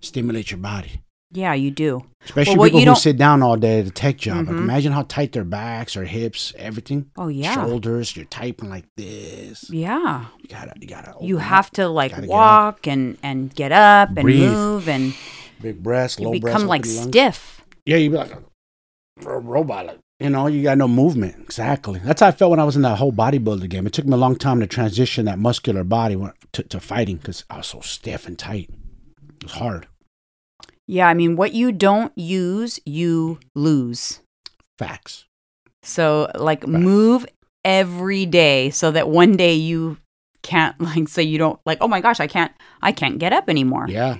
stimulate 0.00 0.50
your 0.50 0.58
body. 0.58 1.02
Yeah, 1.30 1.52
you 1.52 1.70
do. 1.70 2.06
Especially 2.24 2.56
what 2.56 2.66
people 2.68 2.80
you 2.80 2.86
who 2.86 2.94
sit 2.94 3.18
down 3.18 3.42
all 3.42 3.56
day 3.58 3.80
at 3.80 3.86
a 3.86 3.90
tech 3.90 4.16
job. 4.16 4.46
Like 4.46 4.56
Mhm. 4.56 4.60
imagine 4.60 4.92
how 4.92 5.02
tight 5.02 5.32
their 5.32 5.44
backs 5.44 5.94
or 5.94 6.04
hips, 6.06 6.54
everything. 6.56 7.10
Oh 7.18 7.28
yeah. 7.28 7.52
Shoulders. 7.52 8.16
You're 8.16 8.24
typing 8.24 8.70
like 8.70 8.86
this. 8.96 9.68
Yeah. 9.68 10.24
You 10.40 10.48
gotta. 10.48 10.72
You 10.80 10.86
gotta. 10.88 11.14
You 11.20 11.34
open 11.36 11.44
up. 11.44 11.50
have 11.50 11.70
to 11.72 11.88
like 11.88 12.16
walk 12.22 12.86
and 12.86 13.18
and 13.22 13.54
get 13.54 13.72
up 13.72 14.08
and 14.16 14.22
Breathe. 14.22 14.48
move 14.50 14.88
and 14.88 15.12
big 15.60 15.82
breasts, 15.82 16.18
you 16.18 16.24
low 16.30 16.38
breasts. 16.38 16.56
become 16.56 16.66
like 16.66 16.86
stiff. 16.86 17.60
Yeah, 17.84 17.98
you'd 17.98 18.12
be 18.12 18.16
like 18.16 18.32
a, 18.32 19.28
a 19.28 19.38
robot. 19.38 19.84
Like, 19.84 19.98
you 20.20 20.30
know, 20.30 20.48
you 20.48 20.62
got 20.62 20.78
no 20.78 20.88
movement. 20.88 21.36
Exactly. 21.40 22.00
That's 22.00 22.20
how 22.20 22.28
I 22.28 22.32
felt 22.32 22.50
when 22.50 22.60
I 22.60 22.64
was 22.64 22.76
in 22.76 22.82
that 22.82 22.98
whole 22.98 23.12
bodybuilder 23.12 23.68
game. 23.68 23.86
It 23.86 23.92
took 23.92 24.04
me 24.04 24.14
a 24.14 24.16
long 24.16 24.36
time 24.36 24.60
to 24.60 24.66
transition 24.66 25.26
that 25.26 25.38
muscular 25.38 25.84
body 25.84 26.16
to, 26.52 26.62
to 26.64 26.80
fighting 26.80 27.16
because 27.16 27.44
I 27.48 27.58
was 27.58 27.68
so 27.68 27.80
stiff 27.80 28.26
and 28.26 28.38
tight. 28.38 28.70
It 29.36 29.44
was 29.44 29.52
hard. 29.52 29.86
Yeah, 30.86 31.06
I 31.06 31.14
mean 31.14 31.36
what 31.36 31.52
you 31.52 31.70
don't 31.70 32.16
use, 32.16 32.80
you 32.84 33.38
lose. 33.54 34.20
Facts. 34.78 35.26
So 35.82 36.30
like 36.34 36.66
move 36.66 37.26
every 37.64 38.26
day 38.26 38.70
so 38.70 38.90
that 38.90 39.08
one 39.08 39.36
day 39.36 39.54
you 39.54 39.98
can't 40.42 40.80
like 40.80 41.08
so 41.08 41.20
you 41.20 41.38
don't 41.38 41.60
like 41.64 41.78
oh 41.80 41.88
my 41.88 42.00
gosh, 42.00 42.18
I 42.18 42.26
can't 42.26 42.52
I 42.82 42.90
can't 42.90 43.18
get 43.18 43.32
up 43.32 43.48
anymore. 43.48 43.86
Yeah. 43.88 44.18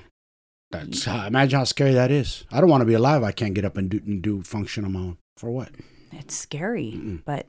That's 0.71 1.07
how, 1.07 1.27
imagine 1.27 1.59
how 1.59 1.65
scary 1.65 1.95
that 1.95 2.11
is. 2.11 2.45
I 2.53 2.61
don't 2.61 2.69
want 2.69 2.83
to 2.83 2.87
be 2.87 2.93
alive. 2.93 3.23
I 3.23 3.33
can't 3.33 3.55
get 3.55 3.65
up 3.65 3.79
and 3.79 3.89
do, 3.89 4.03
and 4.05 4.21
do 4.21 4.43
function 4.43 4.85
on 4.85 4.93
my 4.93 5.01
own. 5.01 5.19
For 5.39 5.51
what? 5.51 5.71
It's 6.13 6.35
scary. 6.37 6.93
Mm-mm. 6.97 7.23
But 7.25 7.47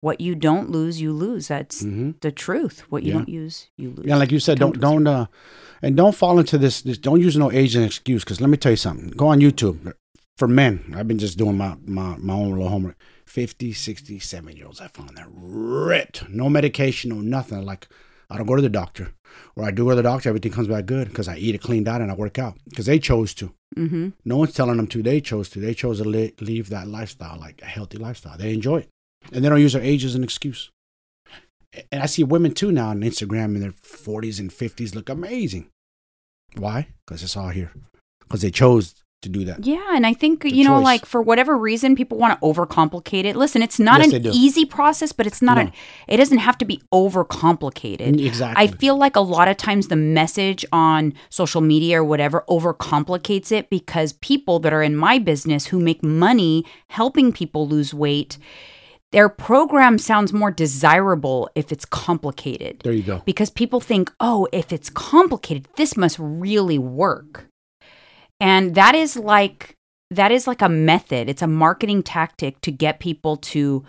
what 0.00 0.20
you 0.20 0.34
don't 0.34 0.70
lose, 0.70 1.00
you 1.00 1.12
lose. 1.12 1.48
That's 1.48 1.82
Mm-hmm. 1.82 2.10
the 2.20 2.32
truth. 2.32 2.80
What 2.90 3.02
you 3.02 3.12
Yeah. 3.12 3.18
don't 3.18 3.28
use, 3.28 3.68
you 3.76 3.90
lose. 3.90 4.06
Yeah, 4.06 4.16
like 4.16 4.30
you 4.32 4.40
said, 4.40 4.58
don't 4.58 4.78
Don't 4.80 5.04
don't 5.04 5.06
uh, 5.06 5.26
and 5.82 5.96
don't 5.96 6.14
fall 6.14 6.38
into 6.38 6.58
this. 6.58 6.82
this 6.82 6.98
don't 6.98 7.20
use 7.20 7.36
no 7.36 7.50
age 7.50 7.76
as 7.76 7.84
excuse. 7.84 8.22
Because 8.24 8.40
let 8.40 8.50
me 8.50 8.56
tell 8.56 8.72
you 8.72 8.76
something. 8.76 9.08
Go 9.10 9.28
on 9.28 9.40
YouTube 9.40 9.92
for 10.36 10.48
men. 10.48 10.94
I've 10.96 11.08
been 11.08 11.18
just 11.18 11.38
doing 11.38 11.56
my 11.56 11.76
my, 11.84 12.16
my 12.18 12.34
own 12.34 12.50
little 12.50 12.68
homework. 12.68 12.96
50, 13.26 13.72
60, 13.72 14.18
70 14.18 14.56
year 14.56 14.66
olds. 14.66 14.80
I 14.80 14.88
found 14.88 15.16
that 15.16 15.28
ripped. 15.30 16.28
No 16.28 16.48
medication, 16.50 17.10
no 17.10 17.20
nothing. 17.20 17.64
Like 17.64 17.86
I 18.28 18.36
don't 18.36 18.46
go 18.46 18.56
to 18.56 18.62
the 18.62 18.68
doctor, 18.68 19.12
or 19.56 19.64
I 19.64 19.70
do 19.70 19.84
go 19.84 19.90
to 19.90 19.96
the 19.96 20.02
doctor. 20.02 20.28
Everything 20.28 20.52
comes 20.52 20.68
back 20.68 20.86
good 20.86 21.08
because 21.08 21.28
I 21.28 21.36
eat 21.36 21.54
a 21.54 21.58
clean 21.58 21.84
diet 21.84 22.02
and 22.02 22.10
I 22.10 22.14
work 22.14 22.38
out 22.38 22.56
because 22.68 22.86
they 22.86 22.98
chose 22.98 23.34
to. 23.34 23.52
mm-hmm. 23.76 24.10
No 24.24 24.36
one's 24.36 24.54
telling 24.54 24.76
them 24.76 24.86
to. 24.88 25.02
They 25.02 25.20
chose 25.20 25.48
to. 25.50 25.60
They 25.60 25.74
chose 25.74 25.98
to 25.98 26.08
li- 26.08 26.34
leave 26.40 26.68
that 26.70 26.88
lifestyle, 26.88 27.38
like 27.38 27.60
a 27.62 27.66
healthy 27.66 27.98
lifestyle. 27.98 28.38
They 28.38 28.52
enjoy 28.54 28.78
it, 28.78 28.88
and 29.32 29.44
they 29.44 29.48
don't 29.48 29.60
use 29.60 29.72
their 29.72 29.82
age 29.82 30.04
as 30.04 30.14
an 30.14 30.24
excuse. 30.24 30.70
And 31.92 32.02
I 32.02 32.06
see 32.06 32.24
women 32.24 32.52
too 32.52 32.72
now 32.72 32.88
on 32.88 33.00
Instagram 33.00 33.54
in 33.54 33.60
their 33.60 33.72
forties 33.72 34.40
and 34.40 34.52
fifties 34.52 34.94
look 34.94 35.08
amazing. 35.08 35.68
Why? 36.56 36.88
Because 37.06 37.22
it's 37.22 37.36
all 37.36 37.50
here. 37.50 37.72
Because 38.20 38.42
they 38.42 38.50
chose 38.50 38.94
to 39.22 39.28
do 39.28 39.44
that. 39.44 39.66
Yeah, 39.66 39.84
and 39.94 40.06
I 40.06 40.14
think 40.14 40.44
you 40.44 40.64
know, 40.64 40.76
choice. 40.78 40.84
like 40.84 41.06
for 41.06 41.20
whatever 41.20 41.56
reason, 41.56 41.94
people 41.94 42.16
want 42.18 42.40
to 42.40 42.46
overcomplicate 42.46 43.24
it. 43.24 43.36
Listen, 43.36 43.62
it's 43.62 43.78
not 43.78 44.00
Yes, 44.00 44.12
an 44.12 44.26
easy 44.32 44.64
process, 44.64 45.12
but 45.12 45.26
it's 45.26 45.42
not 45.42 45.56
No. 45.56 45.62
an. 45.64 45.72
It 46.08 46.16
doesn't 46.16 46.38
have 46.38 46.56
to 46.58 46.64
be 46.64 46.80
overcomplicated. 46.92 48.24
Exactly. 48.24 48.62
I 48.64 48.68
feel 48.68 48.96
like 48.96 49.16
a 49.16 49.20
lot 49.20 49.48
of 49.48 49.56
times 49.56 49.88
the 49.88 49.96
message 49.96 50.64
on 50.72 51.12
social 51.28 51.60
media 51.60 52.00
or 52.00 52.04
whatever 52.04 52.44
overcomplicates 52.48 53.52
it 53.52 53.70
because 53.70 54.12
people 54.14 54.58
that 54.60 54.72
are 54.72 54.82
in 54.82 54.96
my 54.96 55.18
business 55.18 55.66
who 55.66 55.78
make 55.80 56.02
money 56.02 56.64
helping 56.88 57.32
people 57.32 57.68
lose 57.68 57.92
weight, 57.92 58.38
their 59.12 59.28
program 59.28 59.98
sounds 59.98 60.32
more 60.32 60.50
desirable 60.50 61.50
if 61.54 61.72
it's 61.72 61.84
complicated 61.84 62.80
there 62.84 62.92
you 62.92 63.02
go. 63.02 63.20
because 63.24 63.50
people 63.50 63.80
think, 63.80 64.10
oh, 64.20 64.46
if 64.52 64.72
it's 64.72 64.88
complicated, 64.88 65.66
this 65.76 65.96
must 65.96 66.16
really 66.18 66.78
work. 66.78 67.46
And 68.40 68.74
that 68.74 68.94
is 68.94 69.16
like 69.16 69.76
that 70.10 70.32
is 70.32 70.46
like 70.46 70.62
a 70.62 70.68
method. 70.68 71.28
It's 71.28 71.42
a 71.42 71.46
marketing 71.46 72.02
tactic 72.02 72.60
to 72.62 72.72
get 72.72 72.98
people 72.98 73.36
to 73.36 73.84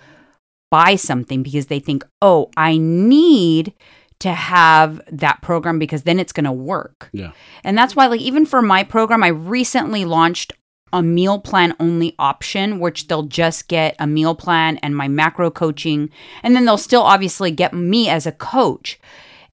buy 0.69 0.95
something 0.95 1.41
because 1.41 1.67
they 1.67 1.79
think, 1.79 2.05
"Oh, 2.21 2.49
I 2.55 2.77
need 2.77 3.73
to 4.19 4.31
have 4.31 5.01
that 5.11 5.41
program 5.41 5.79
because 5.79 6.03
then 6.03 6.19
it's 6.19 6.33
going 6.33 6.45
to 6.45 6.51
work." 6.51 7.09
Yeah. 7.11 7.31
And 7.63 7.77
that's 7.77 7.95
why 7.95 8.07
like 8.07 8.21
even 8.21 8.45
for 8.45 8.61
my 8.61 8.83
program, 8.83 9.23
I 9.23 9.29
recently 9.29 10.05
launched 10.05 10.53
a 10.93 11.01
meal 11.01 11.39
plan 11.39 11.73
only 11.79 12.15
option, 12.19 12.79
which 12.79 13.07
they'll 13.07 13.23
just 13.23 13.67
get 13.67 13.95
a 13.99 14.07
meal 14.07 14.35
plan 14.35 14.77
and 14.77 14.95
my 14.95 15.07
macro 15.07 15.49
coaching. 15.49 16.09
And 16.43 16.55
then 16.55 16.65
they'll 16.65 16.77
still 16.77 17.03
obviously 17.03 17.51
get 17.51 17.73
me 17.73 18.09
as 18.09 18.25
a 18.25 18.31
coach. 18.31 18.99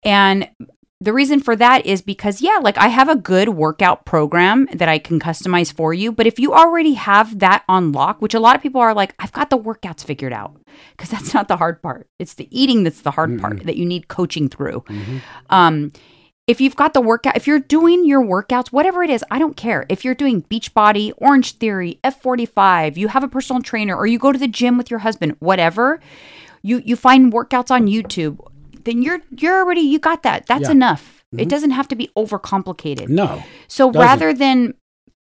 And 0.02 0.48
the 1.00 1.12
reason 1.12 1.40
for 1.40 1.54
that 1.54 1.86
is 1.86 2.02
because, 2.02 2.42
yeah, 2.42 2.58
like 2.60 2.76
I 2.76 2.88
have 2.88 3.08
a 3.08 3.14
good 3.14 3.50
workout 3.50 4.04
program 4.04 4.66
that 4.72 4.88
I 4.88 4.98
can 4.98 5.20
customize 5.20 5.72
for 5.72 5.94
you. 5.94 6.10
But 6.10 6.26
if 6.26 6.40
you 6.40 6.52
already 6.52 6.94
have 6.94 7.38
that 7.38 7.62
on 7.68 7.92
lock, 7.92 8.20
which 8.20 8.34
a 8.34 8.40
lot 8.40 8.56
of 8.56 8.62
people 8.62 8.80
are 8.80 8.94
like, 8.94 9.14
I've 9.20 9.32
got 9.32 9.50
the 9.50 9.58
workouts 9.58 10.02
figured 10.04 10.32
out, 10.32 10.60
because 10.96 11.10
that's 11.10 11.32
not 11.38 11.46
the 11.46 11.56
hard 11.56 11.80
part. 11.82 12.08
It's 12.18 12.34
the 12.34 12.48
eating 12.50 12.82
that's 12.82 13.02
the 13.02 13.12
hard 13.12 13.40
part 13.40 13.64
that 13.64 13.76
you 13.76 13.86
need 13.86 14.08
coaching 14.08 14.48
through. 14.48 14.80
Mhm. 14.88 15.20
Um, 15.50 15.92
if 16.48 16.60
you've 16.62 16.76
got 16.76 16.94
the 16.94 17.00
workout, 17.02 17.36
if 17.36 17.46
you're 17.46 17.60
doing 17.60 18.04
your 18.06 18.22
workouts, 18.24 18.68
whatever 18.68 19.04
it 19.04 19.10
is, 19.10 19.22
I 19.30 19.38
don't 19.38 19.56
care. 19.56 19.84
If 19.90 20.02
you're 20.02 20.14
doing 20.14 20.42
Beachbody, 20.44 21.12
Orange 21.18 21.58
Theory, 21.58 22.00
F45, 22.02 22.96
you 22.96 23.08
have 23.08 23.22
a 23.22 23.28
personal 23.28 23.60
trainer, 23.62 23.94
or 23.94 24.06
you 24.06 24.18
go 24.18 24.32
to 24.32 24.38
the 24.38 24.48
gym 24.48 24.78
with 24.78 24.90
your 24.90 25.00
husband, 25.00 25.36
whatever, 25.40 26.00
you 26.62 26.82
you 26.84 26.96
find 26.96 27.32
workouts 27.32 27.70
on 27.70 27.86
YouTube, 27.86 28.38
then 28.84 29.02
you're 29.02 29.20
you're 29.36 29.60
already 29.62 29.80
you 29.82 29.98
got 29.98 30.22
that. 30.22 30.46
That's 30.46 30.62
Yeah. 30.64 30.72
enough. 30.72 31.24
Mhm. 31.34 31.42
It 31.42 31.48
doesn't 31.48 31.70
have 31.72 31.88
to 31.88 31.96
be 31.96 32.10
overcomplicated. 32.16 33.08
No. 33.08 33.42
So 33.68 33.90
Doesn't. 33.90 34.00
rather 34.08 34.32
than 34.34 34.74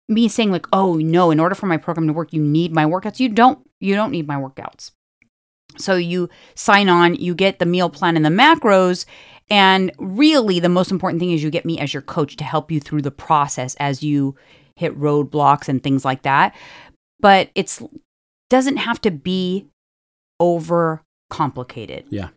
me 0.08 0.28
saying 0.28 0.50
like, 0.50 0.66
"Oh 0.72 0.94
no, 0.96 1.30
in 1.30 1.38
order 1.40 1.54
for 1.54 1.66
my 1.66 1.76
program 1.76 2.06
to 2.08 2.12
work, 2.12 2.32
you 2.32 2.42
need 2.42 2.72
my 2.72 2.84
workouts," 2.84 3.20
you 3.20 3.28
don't. 3.28 3.58
You 3.80 3.94
don't 3.94 4.10
need 4.10 4.26
my 4.26 4.36
workouts. 4.36 4.90
So 5.78 5.94
you 5.94 6.28
sign 6.56 6.88
on, 6.88 7.14
you 7.14 7.34
get 7.34 7.58
the 7.60 7.66
meal 7.66 7.88
plan 7.90 8.16
and 8.16 8.24
the 8.24 8.30
macros, 8.30 9.04
and 9.48 9.92
really 9.98 10.58
the 10.58 10.68
most 10.68 10.90
important 10.90 11.20
thing 11.20 11.30
is 11.30 11.42
you 11.44 11.50
get 11.50 11.64
me 11.64 11.78
as 11.78 11.94
your 11.94 12.02
coach 12.02 12.36
to 12.36 12.44
help 12.44 12.70
you 12.72 12.80
through 12.80 13.02
the 13.02 13.10
process 13.12 13.76
as 13.76 14.02
you 14.02 14.34
hit 14.76 14.98
roadblocks 14.98 15.68
and 15.68 15.82
things 15.82 16.04
like 16.04 16.22
that. 16.22 16.54
But 17.20 17.50
it's 17.54 17.80
doesn't 18.48 18.78
have 18.78 19.00
to 19.02 19.10
be 19.12 19.66
over 20.40 21.02
complicated. 21.30 22.04
Yeah. 22.10 22.28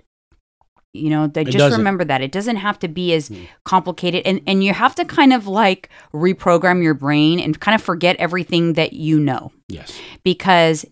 You 0.96 1.10
know, 1.10 1.26
they 1.26 1.44
just 1.44 1.76
remember 1.76 2.04
that 2.06 2.22
it 2.22 2.32
doesn't 2.32 2.58
have 2.58 2.78
to 2.80 2.88
be 2.88 3.14
as 3.14 3.30
Mm. 3.30 3.48
complicated 3.66 4.22
and 4.28 4.42
and 4.46 4.64
you 4.64 4.74
have 4.74 4.94
to 4.96 5.06
kind 5.06 5.34
of 5.34 5.48
like 5.48 5.90
reprogram 6.14 6.84
your 6.84 6.94
brain 6.94 7.40
and 7.40 7.60
kind 7.60 7.74
of 7.74 7.82
forget 7.82 8.16
everything 8.18 8.74
that 8.74 8.94
you 8.94 9.20
know 9.20 9.52
Yes. 9.68 9.92
because 10.24 10.86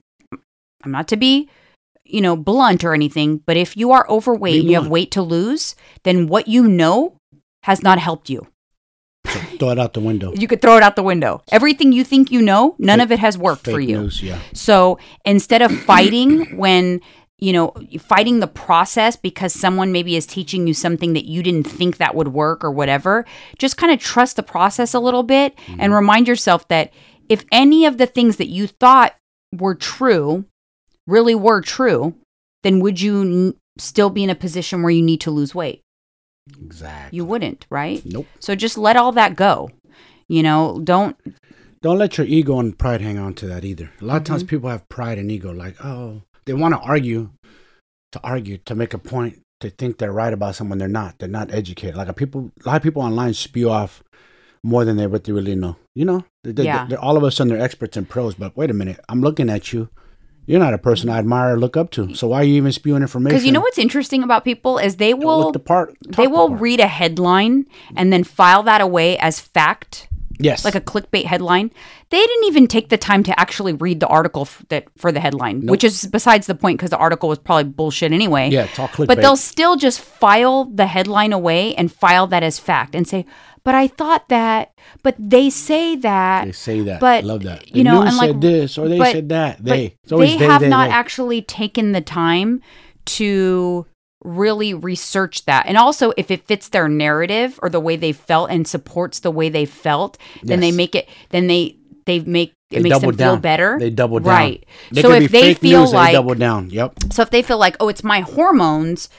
I'm 0.83 0.91
not 0.91 1.07
to 1.09 1.17
be 1.17 1.49
you 2.03 2.19
know 2.19 2.35
blunt 2.35 2.83
or 2.83 2.93
anything 2.95 3.41
but 3.45 3.57
if 3.57 3.77
you 3.77 3.91
are 3.91 4.05
overweight 4.09 4.61
and 4.61 4.69
you 4.69 4.75
have 4.75 4.87
weight 4.87 5.11
to 5.11 5.21
lose 5.21 5.75
then 6.03 6.27
what 6.27 6.47
you 6.47 6.67
know 6.67 7.15
has 7.63 7.83
not 7.83 7.99
helped 7.99 8.27
you 8.29 8.47
So 9.27 9.39
throw 9.59 9.69
it 9.69 9.77
out 9.79 9.93
the 9.93 9.99
window. 10.01 10.33
you 10.41 10.47
could 10.47 10.61
throw 10.63 10.77
it 10.77 10.83
out 10.83 10.95
the 10.95 11.03
window 11.03 11.43
everything 11.51 11.91
you 11.93 12.03
think 12.03 12.31
you 12.31 12.41
know 12.41 12.75
none 12.79 12.97
Fake- 12.97 13.05
of 13.05 13.11
it 13.11 13.19
has 13.19 13.37
worked 13.37 13.65
for 13.65 13.79
you 13.79 14.01
news. 14.01 14.23
Yeah. 14.23 14.39
so 14.53 14.97
instead 15.25 15.61
of 15.61 15.71
fighting 15.71 16.57
when 16.57 17.01
you 17.41 17.51
know 17.51 17.73
fighting 17.99 18.39
the 18.39 18.47
process 18.47 19.15
because 19.15 19.51
someone 19.53 19.91
maybe 19.91 20.15
is 20.15 20.25
teaching 20.25 20.67
you 20.67 20.73
something 20.73 21.13
that 21.13 21.25
you 21.25 21.41
didn't 21.43 21.63
think 21.65 21.97
that 21.97 22.15
would 22.15 22.29
work 22.29 22.63
or 22.63 22.71
whatever, 22.71 23.25
just 23.57 23.77
kind 23.77 23.91
of 23.91 23.99
trust 23.99 24.35
the 24.35 24.43
process 24.43 24.93
a 24.93 24.99
little 24.99 25.23
bit 25.23 25.53
and 25.79 25.93
remind 25.93 26.27
yourself 26.27 26.67
that 26.69 26.93
if 27.29 27.43
any 27.51 27.85
of 27.85 27.97
the 27.97 28.05
things 28.05 28.37
that 28.37 28.47
you 28.47 28.67
thought 28.67 29.15
were 29.57 29.75
true 29.75 30.45
really 31.07 31.33
were 31.35 31.61
true, 31.61 32.13
then 32.63 32.79
would 32.79 33.01
you 33.01 33.21
n- 33.21 33.53
still 33.77 34.09
be 34.09 34.23
in 34.23 34.29
a 34.29 34.35
position 34.35 34.81
where 34.83 34.91
you 34.91 35.01
need 35.01 35.21
to 35.21 35.31
lose 35.31 35.55
weight? 35.55 35.81
Exactly. 36.61 37.15
You 37.17 37.25
wouldn't, 37.25 37.65
right? 37.69 38.01
Nope. 38.05 38.27
So 38.39 38.55
just 38.55 38.77
let 38.77 38.97
all 38.97 39.11
that 39.13 39.35
go. 39.35 39.69
You 40.27 40.43
know, 40.43 40.79
don't 40.83 41.15
Don't 41.81 41.97
let 41.97 42.17
your 42.17 42.27
ego 42.27 42.59
and 42.59 42.77
pride 42.77 43.01
hang 43.01 43.17
on 43.17 43.33
to 43.35 43.47
that 43.47 43.65
either. 43.65 43.91
A 43.99 44.05
lot 44.05 44.17
of 44.17 44.23
Mm-hmm. 44.23 44.33
times 44.33 44.43
people 44.43 44.69
have 44.69 44.87
pride 44.89 45.17
and 45.17 45.31
ego, 45.31 45.51
like, 45.51 45.83
oh, 45.83 46.21
they 46.51 46.61
want 46.61 46.73
to 46.73 46.79
argue, 46.81 47.29
to 48.11 48.19
argue, 48.23 48.57
to 48.65 48.75
make 48.75 48.93
a 48.93 48.97
point, 48.97 49.41
to 49.61 49.69
think 49.69 49.97
they're 49.97 50.11
right 50.11 50.33
about 50.33 50.55
someone 50.55 50.77
they're 50.79 50.87
not. 50.89 51.17
They're 51.19 51.29
not 51.29 51.53
educated. 51.53 51.95
Like 51.95 52.09
a 52.09 52.13
people, 52.13 52.51
a 52.65 52.67
lot 52.67 52.75
of 52.75 52.83
people 52.83 53.01
online 53.01 53.33
spew 53.33 53.69
off 53.69 54.03
more 54.63 54.83
than 54.83 54.97
they 54.97 55.07
what 55.07 55.23
they 55.23 55.31
really 55.31 55.55
know. 55.55 55.77
You 55.95 56.05
know, 56.05 56.25
they, 56.43 56.51
they, 56.51 56.63
Yeah. 56.65 56.85
they're, 56.87 56.99
all 56.99 57.15
of 57.15 57.23
a 57.23 57.31
sudden 57.31 57.53
they're 57.53 57.63
experts 57.63 57.95
and 57.95 58.07
pros. 58.09 58.35
But 58.35 58.57
wait 58.57 58.69
a 58.69 58.73
minute, 58.73 58.99
I'm 59.07 59.21
looking 59.21 59.49
at 59.49 59.71
you. 59.71 59.87
You're 60.45 60.59
not 60.59 60.73
a 60.73 60.77
person 60.77 61.07
I 61.09 61.19
admire 61.19 61.53
or 61.53 61.59
look 61.59 61.77
up 61.77 61.91
to. 61.91 62.13
So 62.15 62.27
why 62.27 62.41
are 62.41 62.43
you 62.43 62.55
even 62.55 62.71
spewing 62.73 63.01
information? 63.03 63.29
because 63.29 63.45
you 63.45 63.53
know 63.53 63.61
what's 63.61 63.77
interesting 63.77 64.23
about 64.23 64.43
people 64.43 64.77
is 64.77 64.97
they 64.97 65.13
will 65.13 65.51
the 65.53 65.59
part. 65.59 65.95
they 66.09 66.25
the 66.25 66.29
will 66.29 66.49
part. 66.49 66.59
read 66.59 66.79
a 66.81 66.87
headline 66.87 67.65
and 67.95 68.11
then 68.11 68.23
file 68.25 68.63
that 68.63 68.81
away 68.81 69.17
as 69.19 69.39
fact 69.39 70.09
Yes. 70.43 70.65
like 70.65 70.75
a 70.75 70.81
clickbait 70.81 71.25
headline 71.25 71.71
they 72.09 72.17
didn't 72.19 72.45
even 72.45 72.67
take 72.67 72.89
the 72.89 72.97
time 72.97 73.23
to 73.23 73.39
actually 73.39 73.73
read 73.73 73.99
the 73.99 74.07
article 74.07 74.43
f- 74.43 74.63
that 74.69 74.85
for 74.97 75.11
the 75.11 75.19
headline 75.19 75.61
Nope. 75.61 75.71
which 75.71 75.83
is 75.83 76.05
besides 76.07 76.47
the 76.47 76.55
point 76.55 76.77
because 76.79 76.89
the 76.89 76.97
article 76.97 77.29
was 77.29 77.39
probably 77.39 77.65
bullshit 77.71 78.11
anyway 78.11 78.49
yeah, 78.49 78.63
it's 78.65 78.77
all 78.79 78.87
clickbait. 78.87 79.07
but 79.07 79.17
they'll 79.17 79.35
still 79.35 79.75
just 79.75 79.99
file 80.01 80.65
the 80.65 80.87
headline 80.87 81.33
away 81.33 81.73
and 81.75 81.91
file 81.91 82.27
that 82.27 82.43
as 82.43 82.59
fact 82.59 82.95
and 82.95 83.07
say 83.07 83.25
but 83.63 83.75
i 83.75 83.87
thought 83.87 84.27
that 84.29 84.73
but 85.03 85.15
they 85.19 85.49
say 85.49 85.95
that 85.95 86.45
They 86.45 86.51
say 86.51 86.81
that. 86.81 86.99
but, 86.99 87.23
Love 87.23 87.43
that. 87.43 87.73
you 87.75 87.83
know, 87.83 88.01
and, 88.01 88.17
like, 88.17 88.31
said 88.31 88.41
this 88.41 88.77
or 88.77 88.87
they 88.89 88.97
but- 88.97 89.11
said 89.11 89.29
that. 89.29 89.63
They. 89.63 89.95
They 90.07 90.17
they, 90.17 90.37
have 90.37 90.61
they, 90.61 90.69
not 90.69 90.89
actually 90.89 91.41
taken 91.43 91.91
the 91.91 92.01
time 92.01 92.61
to 93.05 93.85
really 94.23 94.73
research 94.73 95.45
that 95.45 95.65
and 95.67 95.77
also 95.77 96.13
if 96.17 96.29
it 96.31 96.45
fits 96.47 96.69
their 96.69 96.87
narrative 96.87 97.59
or 97.63 97.69
the 97.69 97.79
way 97.79 97.95
they 97.95 98.11
felt 98.11 98.49
and 98.51 98.67
supports 98.67 99.19
the 99.21 99.31
way 99.31 99.49
they 99.49 99.65
felt 99.65 100.17
then 100.43 100.59
they 100.59 100.71
make 100.71 100.93
it 100.95 101.09
then 101.29 101.47
they 101.47 101.75
they 102.05 102.19
make 102.19 102.53
it 102.69 102.77
They 102.77 102.83
makes 102.83 102.99
them 102.99 103.01
double 103.09 103.17
feel 103.17 103.33
down. 103.33 103.41
better 103.41 103.77
They 103.79 103.89
double 103.89 104.19
down. 104.19 104.27
right 104.27 104.65
They 104.91 105.01
so 105.01 105.11
if 105.11 105.31
they 105.31 105.53
feel 105.55 105.81
news, 105.81 105.93
like 105.93 106.09
they 106.11 106.13
double 106.13 106.35
down. 106.35 106.69
Yep. 106.69 106.93
so 107.11 107.21
if 107.23 107.29
they 107.31 107.41
feel 107.41 107.57
like 107.57 107.75
oh 107.79 107.89
it's 107.89 108.03
my 108.03 108.21
hormones 108.21 109.09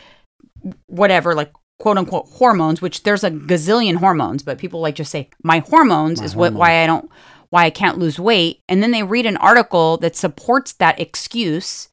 whatever 0.87 1.35
like 1.35 1.53
quote 1.79 1.99
unquote 1.99 2.27
hormones 2.29 2.81
which 2.81 3.03
there's 3.03 3.25
a 3.25 3.31
gazillion 3.31 3.97
hormones 3.97 4.43
but 4.43 4.59
people 4.59 4.81
like 4.81 4.95
just 4.95 5.11
say 5.11 5.29
my 5.43 5.59
hormones 5.61 6.21
My 6.21 6.27
is 6.27 6.37
what 6.37 6.53
why 6.53 6.83
i 6.83 6.87
don't 6.87 7.11
why 7.51 7.65
i 7.65 7.71
can't 7.71 7.99
lose 7.99 8.21
weight 8.21 8.61
and 8.69 8.83
then 8.83 8.93
they 8.93 9.03
read 9.03 9.27
an 9.27 9.37
article 9.39 9.97
that 9.99 10.15
supports 10.17 10.75
that 10.75 11.01
excuse 11.01 11.89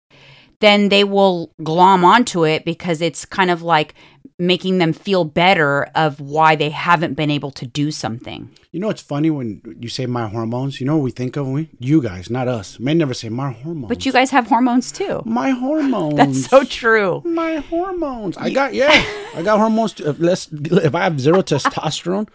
then 0.62 0.89
they 0.89 1.03
will 1.03 1.53
glom 1.64 2.03
onto 2.03 2.45
it 2.45 2.66
because 2.66 3.01
it's 3.01 3.26
kind 3.26 3.49
of 3.51 3.62
like 3.62 3.93
making 4.38 4.78
them 4.78 4.93
feel 4.93 5.26
better 5.26 5.84
of 5.95 6.20
why 6.22 6.55
they 6.55 6.70
haven't 6.70 7.14
been 7.16 7.30
able 7.32 7.51
to 7.51 7.66
do 7.66 7.91
something 7.91 8.49
You 8.72 8.80
know, 8.80 8.89
it's 8.89 9.01
funny 9.01 9.30
when 9.30 9.62
you 9.80 9.89
say 9.89 10.05
my 10.05 10.28
hormones. 10.30 10.80
You 10.80 10.86
know 10.86 10.95
what 10.97 11.03
we 11.03 11.12
think 11.12 11.36
of? 11.38 11.47
We, 11.47 11.70
you 11.80 12.01
guys, 12.01 12.30
not 12.30 12.47
us. 12.47 12.80
Men 12.80 12.97
never 12.99 13.14
say 13.14 13.28
my 13.30 13.51
hormones. 13.51 13.89
but 13.89 14.05
you 14.05 14.12
guys 14.12 14.30
have 14.32 14.47
hormones 14.47 14.91
too 14.91 15.22
my 15.26 15.49
hormones. 15.51 16.16
that's 16.20 16.45
so 16.45 16.64
true 16.64 17.22
My 17.26 17.55
hormones. 17.72 18.38
I 18.38 18.49
got 18.49 18.74
yeah. 18.74 18.93
I 19.36 19.41
got 19.43 19.57
hormones. 19.60 19.93
Too. 19.93 20.07
If 20.10 20.20
less, 20.20 20.47
if 20.51 20.93
I 20.95 21.03
have 21.03 21.20
zero 21.20 21.41
testosterone, 21.41 22.28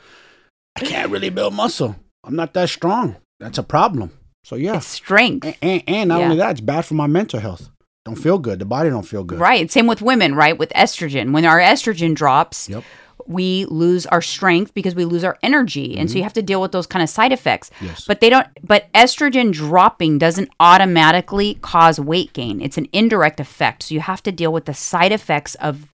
I 0.77 0.81
can't 0.81 1.11
really 1.11 1.31
build 1.31 1.55
muscle. 1.55 1.97
I'm 2.25 2.37
not 2.37 2.53
that 2.55 2.69
strong. 2.69 3.17
That's 3.41 3.59
a 3.59 3.63
problem. 3.63 4.11
So 4.45 4.57
yeah, 4.57 4.77
it's 4.77 4.87
strength 4.87 5.45
and, 5.47 5.57
and, 5.63 5.83
and 5.87 6.09
not 6.09 6.19
Yeah. 6.19 6.25
only 6.27 6.37
that, 6.37 6.51
it's 6.53 6.61
bad 6.61 6.85
for 6.85 6.95
my 6.95 7.07
mental 7.07 7.41
health. 7.41 7.71
Don't 8.05 8.17
feel 8.17 8.39
good. 8.39 8.59
The 8.59 8.67
body 8.67 8.91
don't 8.91 9.07
feel 9.07 9.25
good. 9.25 9.39
Right. 9.39 9.71
Same 9.71 9.87
with 9.87 10.03
women, 10.03 10.35
right? 10.35 10.59
With 10.59 10.71
estrogen. 10.71 11.33
When 11.33 11.45
our 11.47 11.59
estrogen 11.59 12.15
drops, 12.15 12.69
Yep. 12.69 12.85
we 13.27 13.65
lose 13.67 14.05
our 14.07 14.21
strength 14.21 14.75
because 14.75 14.95
we 14.95 15.07
lose 15.07 15.25
our 15.25 15.39
energy. 15.43 15.97
And 15.97 16.11
so 16.11 16.19
you 16.19 16.23
have 16.23 16.35
to 16.35 16.43
deal 16.43 16.61
with 16.61 16.73
those 16.73 16.87
kind 16.87 17.03
of 17.03 17.09
side 17.09 17.33
effects. 17.33 17.71
Mm-hmm. 17.77 17.87
Yes. 17.87 18.05
But 18.07 18.21
they 18.21 18.29
don't 18.29 18.47
but 18.63 18.93
estrogen 18.93 19.53
dropping 19.53 20.19
doesn't 20.19 20.51
automatically 20.61 21.55
cause 21.63 21.99
weight 21.99 22.35
gain. 22.35 22.61
It's 22.61 22.77
an 22.77 22.89
indirect 22.93 23.41
effect. 23.41 23.85
So 23.85 23.95
you 23.95 24.01
have 24.01 24.23
to 24.25 24.33
deal 24.33 24.53
with 24.53 24.67
the 24.67 24.75
side 24.75 25.13
effects 25.13 25.55
of 25.57 25.91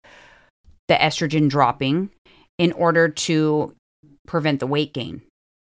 the 0.89 0.95
estrogen 0.95 1.49
dropping 1.49 2.11
in 2.59 2.73
order 2.73 3.09
to 3.09 3.75
prevent 4.27 4.59
the 4.59 4.67
weight 4.67 4.93
gain. 4.93 5.23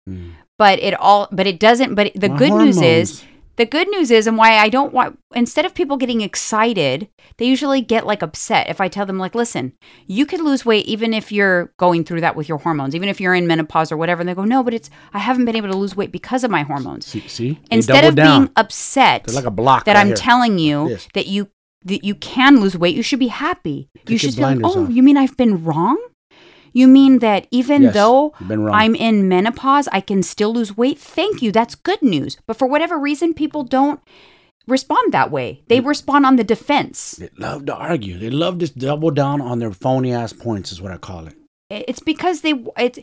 Mm. 0.10 0.34
But 0.60 0.80
it 0.80 0.94
all 0.96 1.30
but 1.32 1.48
it 1.48 1.58
doesn't 1.60 1.96
but 1.96 2.12
the 2.16 2.28
My 2.28 2.38
good 2.38 2.52
news 2.52 2.82
is 2.82 3.22
hormones. 3.22 3.33
The 3.56 3.66
good 3.66 3.88
news 3.90 4.10
is, 4.10 4.26
and 4.28 4.38
why 4.38 4.58
I 4.58 4.70
don't 4.70 4.94
want, 4.94 5.20
instead 5.36 5.66
of 5.66 5.74
people 5.76 5.98
getting 5.98 6.22
excited, 6.22 7.08
they 7.38 7.46
usually 7.46 7.82
get 7.82 8.06
like 8.08 8.22
upset 8.24 8.70
if 8.70 8.82
I 8.82 8.88
tell 8.88 9.06
them, 9.06 9.18
like, 9.20 9.36
listen, 9.36 9.74
you 10.08 10.26
could 10.26 10.40
lose 10.42 10.66
weight 10.66 10.86
even 10.86 11.14
if 11.14 11.32
you're 11.32 11.72
going 11.78 12.04
through 12.04 12.22
that 12.22 12.36
with 12.36 12.50
your 12.50 12.58
hormones, 12.58 12.96
even 12.96 13.10
if 13.10 13.22
you're 13.22 13.36
in 13.36 13.46
menopause 13.48 13.92
or 13.92 13.98
whatever. 13.98 14.22
And 14.22 14.30
they 14.30 14.34
go, 14.34 14.44
no, 14.46 14.64
but 14.64 14.74
it's, 14.74 14.90
I 15.14 15.20
haven't 15.20 15.46
been 15.46 15.56
able 15.56 15.70
to 15.70 15.78
lose 15.78 15.96
weight 15.96 16.12
because 16.12 16.44
of 16.44 16.52
my 16.52 16.64
hormones. 16.64 17.06
See, 17.06 17.28
see? 17.28 17.60
Instead 17.70 18.06
of 18.06 18.16
down. 18.16 18.42
being 18.46 18.52
upset 18.56 19.26
They're 19.26 19.36
like 19.36 19.46
a 19.46 19.52
block 19.52 19.86
that 19.86 19.94
right 19.96 20.02
I'm 20.02 20.08
here. 20.08 20.16
telling 20.16 20.58
you 20.58 20.90
Yes. 20.90 21.08
that 21.14 21.28
you, 21.28 21.50
that 21.86 22.04
you 22.04 22.16
can 22.16 22.60
lose 22.60 22.78
weight, 22.78 22.96
you 22.96 23.04
should 23.04 23.20
be 23.20 23.28
happy. 23.28 23.90
You 24.08 24.14
your 24.14 24.20
should 24.20 24.36
be 24.36 24.42
like, 24.42 24.60
blinders 24.60 24.76
oh, 24.78 24.84
off. 24.86 24.90
you 24.92 25.04
mean 25.04 25.18
I've 25.18 25.38
been 25.38 25.64
wrong? 25.64 26.02
You 26.74 26.88
mean 26.88 27.20
that 27.20 27.48
even 27.52 27.84
Yes, 27.84 27.94
though 27.94 28.34
you've 28.40 28.50
been 28.50 28.64
wrong. 28.64 28.76
I'm 28.76 28.96
in 28.96 29.30
menopause, 29.30 29.88
I 29.92 30.02
can 30.02 30.24
still 30.24 30.54
lose 30.54 30.76
weight? 30.76 31.00
Thank 31.00 31.42
you. 31.42 31.52
That's 31.52 31.76
good 31.76 32.02
news. 32.02 32.38
But 32.46 32.58
for 32.58 32.68
whatever 32.68 32.98
reason, 32.98 33.34
people 33.34 33.64
don't 33.64 34.02
respond 34.68 35.14
that 35.14 35.32
way. 35.32 35.64
They 35.68 35.80
respond 35.80 36.26
on 36.26 36.36
the 36.36 36.44
defense. 36.44 37.14
They 37.14 37.30
love 37.38 37.66
to 37.68 37.76
argue. 37.76 38.18
They 38.18 38.30
love 38.30 38.60
to 38.60 38.68
double 38.68 39.12
down 39.12 39.40
on 39.42 39.60
their 39.60 39.72
phony 39.72 40.12
ass 40.12 40.34
points, 40.34 40.72
is 40.72 40.82
what 40.82 40.92
I 40.92 40.98
call 40.98 41.28
it. 41.28 41.36
It's 41.70 42.00
because 42.00 42.42
they 42.42 42.54
it's 42.78 43.00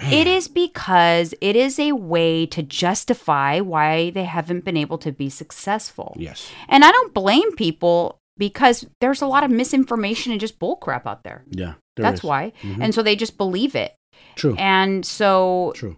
it 0.00 0.26
is 0.26 0.48
because 0.48 1.34
it 1.40 1.56
is 1.56 1.78
a 1.78 1.92
way 1.92 2.46
to 2.46 2.62
justify 2.62 3.60
why 3.60 4.10
they 4.10 4.24
haven't 4.24 4.64
been 4.64 4.78
able 4.78 4.98
to 4.98 5.12
be 5.12 5.28
successful. 5.28 6.16
Yes. 6.18 6.50
And 6.68 6.84
I 6.84 6.90
don't 6.90 7.12
blame 7.12 7.54
people 7.56 8.20
because 8.36 8.86
there's 9.00 9.22
a 9.22 9.26
lot 9.26 9.44
of 9.44 9.50
misinformation 9.50 10.32
and 10.32 10.40
just 10.40 10.58
bullcrap 10.58 11.06
out 11.06 11.22
there. 11.24 11.44
Yeah. 11.50 11.74
there 11.96 12.02
That's 12.04 12.18
is. 12.20 12.24
why. 12.24 12.52
Mhm. 12.62 12.78
And 12.82 12.94
so 12.94 13.02
they 13.02 13.14
just 13.16 13.36
believe 13.38 13.74
it. 13.76 13.94
True. 14.36 14.56
And 14.58 15.04
so 15.06 15.72
True. 15.76 15.96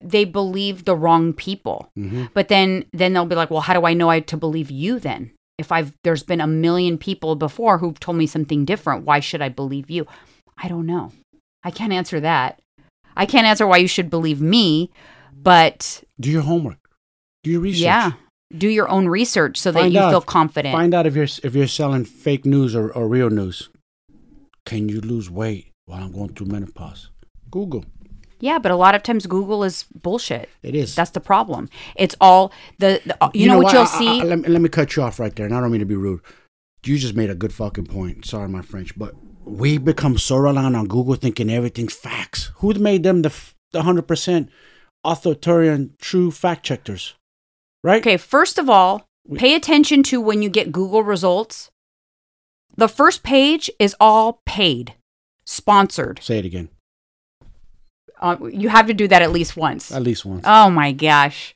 they 0.00 0.24
believe 0.24 0.84
the 0.84 0.94
wrong 0.96 1.32
people. 1.32 1.90
hmm 1.96 2.24
But 2.34 2.48
then 2.48 2.84
then 2.92 3.12
they'll 3.12 3.26
be 3.26 3.34
like, 3.34 3.50
"Well, 3.50 3.60
how 3.62 3.74
do 3.74 3.84
I 3.86 3.94
know 3.94 4.08
I 4.10 4.20
to 4.20 4.36
believe 4.36 4.70
you 4.70 4.98
then? 5.00 5.32
If 5.58 5.70
I've 5.72 5.92
there's 6.04 6.22
been 6.22 6.40
a 6.40 6.46
million 6.46 6.98
people 6.98 7.34
before 7.36 7.78
who've 7.78 7.98
told 7.98 8.16
me 8.18 8.26
something 8.26 8.64
different, 8.64 9.04
why 9.04 9.20
should 9.20 9.42
I 9.42 9.48
believe 9.48 9.90
you?" 9.90 10.06
I 10.56 10.68
don't 10.68 10.86
know. 10.86 11.10
I 11.64 11.70
can't 11.72 11.92
answer 11.92 12.20
that. 12.20 12.60
I 13.16 13.26
can't 13.26 13.46
answer 13.46 13.66
why 13.66 13.78
you 13.78 13.88
should 13.88 14.10
believe 14.10 14.40
me, 14.40 14.90
but 15.32 16.02
Do 16.20 16.30
your 16.30 16.42
homework. 16.42 16.78
Do 17.42 17.50
your 17.50 17.60
research. 17.60 17.82
yeah, 17.82 18.12
do 18.56 18.68
your 18.68 18.88
own 18.88 19.08
research 19.08 19.56
so 19.58 19.70
that 19.72 19.80
Find 19.80 19.92
you 19.92 20.00
out- 20.00 20.10
feel 20.10 20.20
confident. 20.20 20.72
Find 20.74 20.94
out 20.94 21.06
if 21.06 21.14
you're 21.14 21.24
if 21.42 21.54
you're 21.54 21.66
selling 21.66 22.04
fake 22.04 22.44
news 22.44 22.74
or, 22.74 22.90
or 22.92 23.08
real 23.08 23.30
news. 23.30 23.68
Can 24.66 24.88
you 24.88 25.00
lose 25.00 25.30
weight 25.30 25.70
while 25.86 26.02
I'm 26.02 26.12
going 26.12 26.30
through 26.34 26.46
menopause? 26.46 27.10
Google. 27.50 27.84
yeah, 28.40 28.58
but 28.58 28.72
a 28.72 28.76
lot 28.76 28.94
of 28.94 29.02
times 29.02 29.26
Google 29.26 29.62
is 29.64 29.84
bullshit. 30.02 30.48
It 30.62 30.74
is. 30.74 30.94
That's 30.94 31.10
the 31.12 31.20
problem. 31.20 31.68
It's 31.96 32.16
all 32.20 32.52
the, 32.78 33.00
the 33.06 33.16
uh, 33.22 33.30
you, 33.34 33.46
know, 33.46 33.58
what, 33.60 33.72
you'll 33.72 33.82
I- 33.82 33.84
I- 33.84 33.98
see. 33.98 34.20
I- 34.20 34.24
let, 34.24 34.38
me, 34.40 34.48
let 34.48 34.60
me 34.62 34.68
cut 34.68 34.96
you 34.96 35.02
off 35.02 35.18
right 35.20 35.34
there, 35.36 35.46
and 35.46 35.54
I 35.54 35.60
don't 35.60 35.70
mean 35.70 35.80
to 35.80 35.86
be 35.86 35.94
rude. 35.96 36.20
You 36.84 36.98
just 36.98 37.14
made 37.14 37.30
a 37.30 37.34
good 37.34 37.52
fucking 37.52 37.86
point. 37.86 38.24
Sorry, 38.26 38.48
my 38.48 38.60
French, 38.62 38.98
but 38.98 39.14
we 39.44 39.78
become 39.78 40.18
so 40.18 40.36
reliant 40.36 40.76
on 40.76 40.86
Google, 40.86 41.14
thinking 41.14 41.48
everything's 41.50 41.94
facts. 41.94 42.50
Who 42.56 42.72
made 42.74 43.02
them 43.04 43.22
the 43.22 43.32
the 43.72 43.82
hundred 43.82 44.08
percent 44.08 44.48
authoritarian, 45.04 45.94
true 46.00 46.30
fact 46.30 46.64
checkers? 46.64 47.14
Right? 47.84 48.00
Okay, 48.00 48.16
first 48.16 48.58
of 48.58 48.70
all, 48.70 49.06
pay 49.34 49.54
attention 49.54 50.02
to 50.04 50.18
when 50.18 50.40
you 50.40 50.48
get 50.48 50.72
Google 50.72 51.02
results. 51.02 51.70
The 52.76 52.88
first 52.88 53.22
page 53.22 53.70
is 53.78 53.94
all 54.00 54.40
paid, 54.46 54.94
sponsored. 55.44 56.20
Say 56.22 56.38
it 56.38 56.46
again. 56.46 56.70
Uh, 58.18 58.36
you 58.50 58.70
have 58.70 58.86
to 58.86 58.94
do 58.94 59.06
that 59.08 59.20
at 59.20 59.32
least 59.32 59.54
once. 59.54 59.92
At 59.92 60.02
least 60.02 60.24
once. 60.24 60.44
Oh 60.46 60.70
my 60.70 60.92
gosh. 60.92 61.54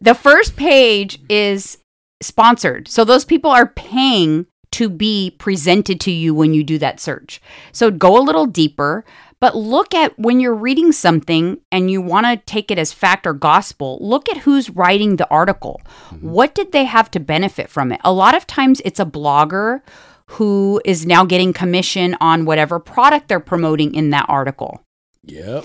The 0.00 0.14
first 0.14 0.56
page 0.56 1.20
is 1.28 1.76
sponsored. 2.22 2.88
So 2.88 3.04
those 3.04 3.26
people 3.26 3.50
are 3.50 3.66
paying 3.66 4.46
to 4.72 4.88
be 4.88 5.36
presented 5.38 6.00
to 6.00 6.10
you 6.10 6.34
when 6.34 6.54
you 6.54 6.64
do 6.64 6.78
that 6.78 7.00
search. 7.00 7.38
So 7.72 7.90
go 7.90 8.16
a 8.18 8.24
little 8.24 8.46
deeper, 8.46 9.04
but 9.40 9.56
look 9.56 9.94
at 9.94 10.18
when 10.18 10.38
you're 10.38 10.54
reading 10.54 10.92
something 10.92 11.60
and 11.72 11.90
you 11.90 12.00
want 12.00 12.26
to 12.26 12.36
take 12.36 12.70
it 12.70 12.78
as 12.78 12.92
fact 12.92 13.26
or 13.26 13.32
gospel, 13.32 13.98
look 14.00 14.28
at 14.28 14.38
who's 14.38 14.70
writing 14.70 15.16
the 15.16 15.28
article. 15.30 15.80
Mm-hmm. 16.10 16.30
What 16.30 16.54
did 16.54 16.72
they 16.72 16.84
have 16.84 17.10
to 17.12 17.20
benefit 17.20 17.70
from 17.70 17.90
it? 17.90 18.00
A 18.04 18.12
lot 18.12 18.34
of 18.34 18.46
times 18.46 18.80
it's 18.84 19.00
a 19.00 19.06
blogger 19.06 19.80
who 20.26 20.80
is 20.84 21.06
now 21.06 21.24
getting 21.24 21.52
commission 21.52 22.16
on 22.20 22.44
whatever 22.44 22.78
product 22.78 23.28
they're 23.28 23.40
promoting 23.40 23.94
in 23.94 24.10
that 24.10 24.26
article. 24.28 24.84
Yep. 25.24 25.64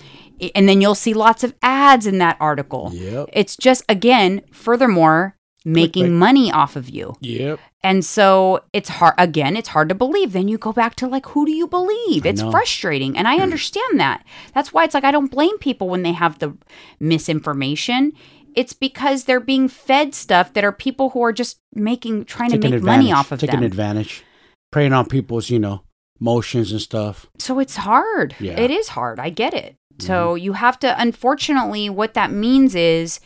And 0.55 0.67
then 0.67 0.81
you'll 0.81 0.95
see 0.95 1.13
lots 1.13 1.43
of 1.43 1.53
ads 1.61 2.07
in 2.07 2.17
that 2.17 2.37
article. 2.39 2.91
Yep. 2.93 3.29
It's 3.31 3.55
just, 3.55 3.83
again, 3.87 4.41
furthermore, 4.51 5.37
making 5.65 6.05
Clickbait. 6.05 6.11
money 6.11 6.51
off 6.51 6.75
of 6.75 6.89
you. 6.89 7.15
Yep. 7.21 7.59
And 7.83 8.05
so 8.05 8.63
it's 8.71 8.89
hard, 8.89 9.15
again, 9.17 9.57
it's 9.57 9.69
hard 9.69 9.89
to 9.89 9.95
believe. 9.95 10.31
Then 10.31 10.47
you 10.47 10.57
go 10.57 10.71
back 10.71 10.95
to 10.95 11.07
like, 11.07 11.25
who 11.27 11.45
do 11.45 11.51
you 11.51 11.67
believe? 11.67 12.25
I 12.25 12.29
It's 12.29 12.41
know. 12.41 12.51
frustrating. 12.51 13.17
And 13.17 13.27
I 13.27 13.39
mm. 13.39 13.41
understand 13.41 13.99
that. 13.99 14.23
That's 14.53 14.71
why 14.71 14.83
it's 14.83 14.93
like, 14.93 15.03
I 15.03 15.11
don't 15.11 15.31
blame 15.31 15.57
people 15.57 15.89
when 15.89 16.03
they 16.03 16.13
have 16.13 16.39
the 16.39 16.55
misinformation. 16.99 18.13
It's 18.55 18.73
because 18.73 19.25
they're 19.25 19.39
being 19.39 19.67
fed 19.67 20.15
stuff 20.15 20.53
that 20.53 20.63
are 20.63 20.71
people 20.71 21.09
who 21.09 21.21
are 21.23 21.33
just 21.33 21.59
making, 21.73 22.25
trying 22.25 22.51
to 22.51 22.57
make 22.57 22.81
money 22.81 23.11
off 23.11 23.31
of 23.31 23.39
Taking 23.39 23.59
them. 23.59 23.65
advantage. 23.65 24.23
Preying 24.71 24.93
on 24.93 25.07
people's, 25.07 25.49
you 25.49 25.59
know, 25.59 25.83
motions 26.19 26.71
and 26.71 26.81
stuff. 26.81 27.27
So 27.39 27.59
it's 27.59 27.75
hard. 27.75 28.35
Yeah. 28.39 28.59
It 28.59 28.71
is 28.71 28.89
hard. 28.89 29.19
I 29.19 29.29
get 29.29 29.53
it. 29.53 29.75
So 29.99 30.33
mm-hmm. 30.35 30.43
you 30.43 30.53
have 30.53 30.79
to, 30.79 30.99
unfortunately, 30.99 31.89
what 31.89 32.13
that 32.13 32.31
means 32.31 32.75
is 32.75 33.19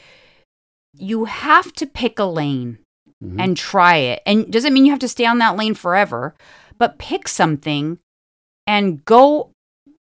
you 0.93 1.25
have 1.25 1.71
to 1.73 1.85
pick 1.85 2.19
a 2.19 2.23
lane 2.25 2.79
Mhm. 3.23 3.35
and 3.39 3.57
try 3.57 3.97
it. 3.97 4.21
And 4.25 4.51
doesn't 4.51 4.73
mean 4.73 4.85
you 4.85 4.91
have 4.91 4.99
to 4.99 5.07
stay 5.07 5.25
on 5.25 5.37
that 5.39 5.57
lane 5.57 5.73
forever, 5.75 6.35
but 6.77 6.97
pick 6.99 7.27
something 7.27 7.99
and 8.65 9.03
go 9.05 9.51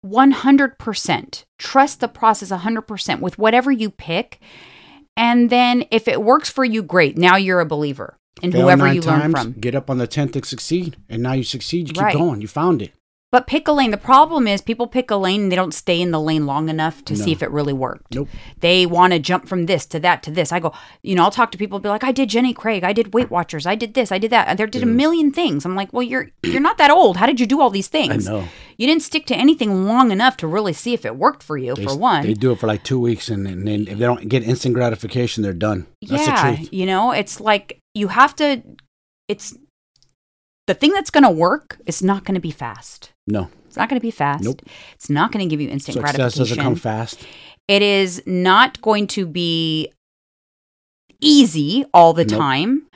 100%. 0.04 1.46
Trust 1.58 2.00
the 2.00 2.08
process 2.08 2.52
100% 2.52 3.22
with 3.22 3.38
whatever 3.40 3.72
you 3.72 3.90
pick. 3.90 4.40
And 5.18 5.50
then 5.50 5.86
if 5.92 6.08
it 6.08 6.22
works 6.22 6.50
for 6.50 6.66
you, 6.66 6.84
great. 6.84 7.18
Now 7.18 7.38
you're 7.38 7.62
a 7.62 7.66
believer 7.66 8.18
in 8.42 8.52
Fail 8.52 8.64
whoever 8.64 8.92
you 8.92 9.02
learn 9.02 9.32
from. 9.32 9.54
Get 9.54 9.76
up 9.76 9.90
on 9.90 9.98
the 9.98 10.08
tenth 10.08 10.36
and 10.36 10.46
succeed, 10.46 10.98
and 11.10 11.24
now 11.24 11.32
you 11.34 11.44
succeed. 11.44 11.88
You 11.88 11.94
keep 11.94 12.04
Right. 12.04 12.16
going. 12.16 12.42
You 12.42 12.48
found 12.48 12.82
it. 12.82 12.92
But 13.36 13.48
pick 13.48 13.68
a 13.68 13.74
lane. 13.74 13.92
The 13.92 13.98
problem 13.98 14.48
is 14.48 14.62
people 14.62 14.88
pick 14.88 15.12
a 15.12 15.18
lane 15.18 15.44
and 15.44 15.52
they 15.52 15.58
don't 15.58 15.74
stay 15.74 16.00
in 16.00 16.12
the 16.12 16.22
lane 16.22 16.46
long 16.46 16.70
enough 16.70 17.04
to 17.04 17.18
see 17.18 17.34
if 17.34 17.44
it 17.44 17.52
really 17.52 17.74
worked. 17.74 18.16
Nope. 18.16 18.30
They 18.62 18.86
want 18.86 19.12
to 19.12 19.20
jump 19.20 19.50
from 19.50 19.66
this 19.66 19.86
to 19.88 20.00
that 20.00 20.24
to 20.24 20.32
this. 20.32 20.54
I 20.54 20.62
go, 20.62 20.72
you 21.04 21.16
know, 21.16 21.24
I'll 21.24 21.32
talk 21.32 21.52
to 21.52 21.58
people 21.58 21.80
be 21.80 21.90
like, 21.90 22.06
I 22.06 22.14
did 22.14 22.30
Jenny 22.30 22.54
Craig, 22.54 22.86
I 22.86 22.94
did 22.94 23.14
Weight 23.14 23.30
Watchers, 23.30 23.66
I 23.66 23.76
did 23.76 23.94
this, 23.94 24.10
I 24.10 24.20
did 24.20 24.32
that. 24.32 24.48
And 24.48 24.58
they 24.58 24.66
did 24.68 24.84
a 24.84 24.86
million 24.86 25.34
things. 25.34 25.66
I'm 25.66 25.76
like, 25.76 25.92
well, 25.92 26.02
you're 26.02 26.30
you're 26.44 26.62
not 26.62 26.78
that 26.78 26.92
old. 26.92 27.18
How 27.18 27.26
did 27.26 27.42
you 27.42 27.46
do 27.46 27.60
all 27.60 27.70
these 27.70 27.90
things? 27.90 28.26
I 28.26 28.32
know. 28.32 28.48
You 28.78 28.88
didn't 28.88 29.04
stick 29.04 29.26
to 29.26 29.36
anything 29.36 29.86
long 29.86 30.12
enough 30.12 30.38
to 30.38 30.48
really 30.48 30.72
see 30.72 30.94
if 30.94 31.04
it 31.04 31.18
worked 31.18 31.44
for 31.44 31.58
you, 31.58 31.76
They, 31.76 31.84
for 31.84 31.98
one. 31.98 32.26
they 32.26 32.36
do 32.36 32.54
it 32.54 32.60
for 32.60 32.68
like 32.68 32.84
two 32.84 33.02
weeks, 33.02 33.28
and, 33.28 33.46
and 33.46 33.68
then 33.68 33.82
if 33.90 33.98
they 33.98 34.06
don't 34.06 34.30
get 34.30 34.44
instant 34.44 34.76
gratification, 34.76 35.44
they're 35.44 35.52
done. 35.52 35.88
That's 36.08 36.26
yeah, 36.26 36.52
the 36.52 36.56
truth. 36.56 36.70
you 36.72 36.86
know, 36.86 37.12
it's 37.12 37.42
like 37.42 37.80
you 37.94 38.08
have 38.08 38.34
to. 38.38 38.64
It's 39.28 39.58
the 40.68 40.74
thing 40.74 40.92
that's 40.92 41.10
going 41.10 41.24
to 41.24 41.30
work. 41.30 41.78
Is 41.86 42.02
not 42.04 42.24
going 42.26 42.36
to 42.36 42.42
be 42.42 42.52
fast. 42.52 43.12
No, 43.28 43.50
It's 43.68 43.78
not 43.78 43.90
going 43.90 44.00
to 44.00 44.06
be 44.06 44.12
fast. 44.12 44.44
Nope. 44.44 44.62
It's 44.94 45.10
not 45.10 45.32
going 45.32 45.48
to 45.48 45.50
give 45.50 45.62
you 45.62 45.70
instant 45.70 45.96
success 45.96 46.16
gratification. 46.16 46.42
doesn't 46.44 46.64
come 46.64 46.76
fast. 46.76 47.26
It 47.68 47.82
is 47.82 48.22
not 48.26 48.82
going 48.82 49.08
to 49.08 49.26
be 49.26 49.92
easy 51.22 51.86
all 51.94 52.14
the 52.14 52.26
Nope. 52.26 52.38
time. 52.40 52.88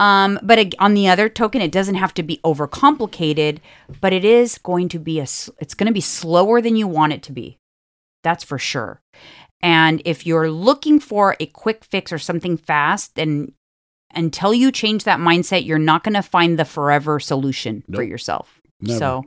Um, 0.00 0.38
but 0.42 0.74
on 0.78 0.94
the 0.94 1.08
other 1.08 1.28
token, 1.28 1.60
it 1.60 1.72
doesn't 1.72 1.96
have 1.96 2.14
to 2.14 2.22
be 2.22 2.38
overcomplicated, 2.44 3.58
but 4.00 4.12
it 4.12 4.24
is 4.24 4.56
going 4.58 4.88
to 4.90 4.98
be 4.98 5.18
a, 5.18 5.22
it's 5.24 5.74
going 5.74 5.86
to 5.88 5.92
be 5.92 6.00
slower 6.00 6.60
than 6.60 6.76
you 6.76 6.86
want 6.86 7.12
it 7.12 7.22
to 7.24 7.32
be. 7.32 7.58
That's 8.22 8.44
for 8.44 8.58
sure. 8.58 9.00
And 9.60 10.00
if 10.04 10.24
you're 10.24 10.50
looking 10.50 11.00
for 11.00 11.36
a 11.40 11.46
quick 11.46 11.84
fix 11.84 12.12
or 12.12 12.18
something 12.18 12.56
fast, 12.56 13.16
then 13.16 13.54
until 14.14 14.52
you 14.54 14.72
change 14.72 15.04
that 15.04 15.18
mindset, 15.20 15.64
you're 15.66 15.78
not 15.78 16.02
going 16.04 16.14
to 16.14 16.22
find 16.22 16.58
the 16.58 16.64
forever 16.64 17.20
solution 17.20 17.84
for 17.92 18.02
yourself. 18.02 18.60
Never. 18.80 18.98
So, 18.98 19.24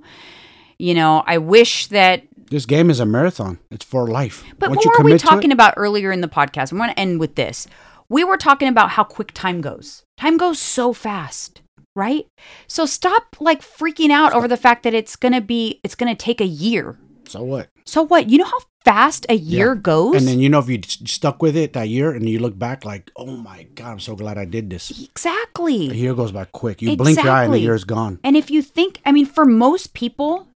you 0.80 0.94
know, 0.94 1.24
I 1.28 1.38
wish 1.38 1.88
that 1.88 2.24
This 2.50 2.66
game 2.66 2.90
is 2.90 3.00
a 3.00 3.06
marathon. 3.06 3.60
It's 3.70 3.86
for 3.86 4.08
life. 4.08 4.44
but 4.58 4.70
Once 4.70 4.86
what 4.86 4.98
were 5.00 5.06
we 5.06 5.12
to 5.12 5.16
it- 5.16 5.20
talking 5.20 5.52
about 5.52 5.74
earlier 5.78 6.12
in 6.12 6.22
the 6.22 6.28
podcast? 6.28 6.74
I 6.74 6.78
want 6.78 6.92
to 6.92 7.00
end 7.00 7.20
with 7.20 7.36
this. 7.36 7.68
We 8.10 8.24
were 8.24 8.38
talking 8.38 8.68
about 8.68 8.90
how 8.92 9.04
quick 9.04 9.32
time 9.34 9.62
goes. 9.62 10.04
Time 10.18 10.36
goes 10.38 10.60
so 10.60 10.92
fast, 10.94 11.62
right? 11.96 12.26
So 12.68 12.86
stop 12.86 13.38
like 13.40 13.62
freaking 13.62 14.10
out 14.10 14.34
over 14.34 14.48
the 14.50 14.58
fact 14.58 14.84
that 14.84 14.94
it's 14.94 15.16
going 15.16 15.32
to 15.34 15.40
be, 15.42 15.80
it's 15.84 15.96
going 15.96 16.14
to 16.14 16.22
take 16.26 16.42
a 16.42 16.46
year. 16.46 16.98
So 17.32 17.44
what? 17.44 17.70
So 17.86 18.04
what? 18.04 18.30
You 18.30 18.38
know 18.40 18.46
how 18.46 18.60
fast 18.84 19.26
a 19.30 19.36
year 19.36 19.74
Yeah. 19.74 19.82
goes? 19.82 20.16
And 20.16 20.28
then 20.28 20.40
you 20.40 20.50
know 20.50 20.60
if 20.60 20.68
you 20.70 20.80
s- 20.84 21.00
stuck 21.06 21.42
with 21.42 21.56
it 21.56 21.74
that 21.74 21.88
year, 21.90 22.12
and 22.12 22.28
you 22.28 22.40
look 22.40 22.58
back 22.60 22.84
like, 22.84 23.12
oh 23.16 23.38
my 23.38 23.64
god, 23.76 23.92
I'm 23.94 24.00
so 24.00 24.16
glad 24.16 24.38
I 24.38 24.46
did 24.46 24.70
this. 24.70 24.92
Exactly. 24.92 25.90
A 25.90 25.94
year 25.94 26.14
goes 26.14 26.32
by 26.32 26.46
quick. 26.46 26.82
You 26.82 26.98
blink 26.98 27.22
your 27.22 27.32
eye, 27.32 27.46
and 27.46 27.54
the 27.54 27.60
year's 27.60 27.84
gone. 27.84 28.20
And 28.24 28.36
if 28.36 28.52
you 28.52 28.62
think, 28.62 29.00
I 29.06 29.12
mean, 29.12 29.26
for 29.26 29.46
most 29.46 29.94
people, 29.94 30.48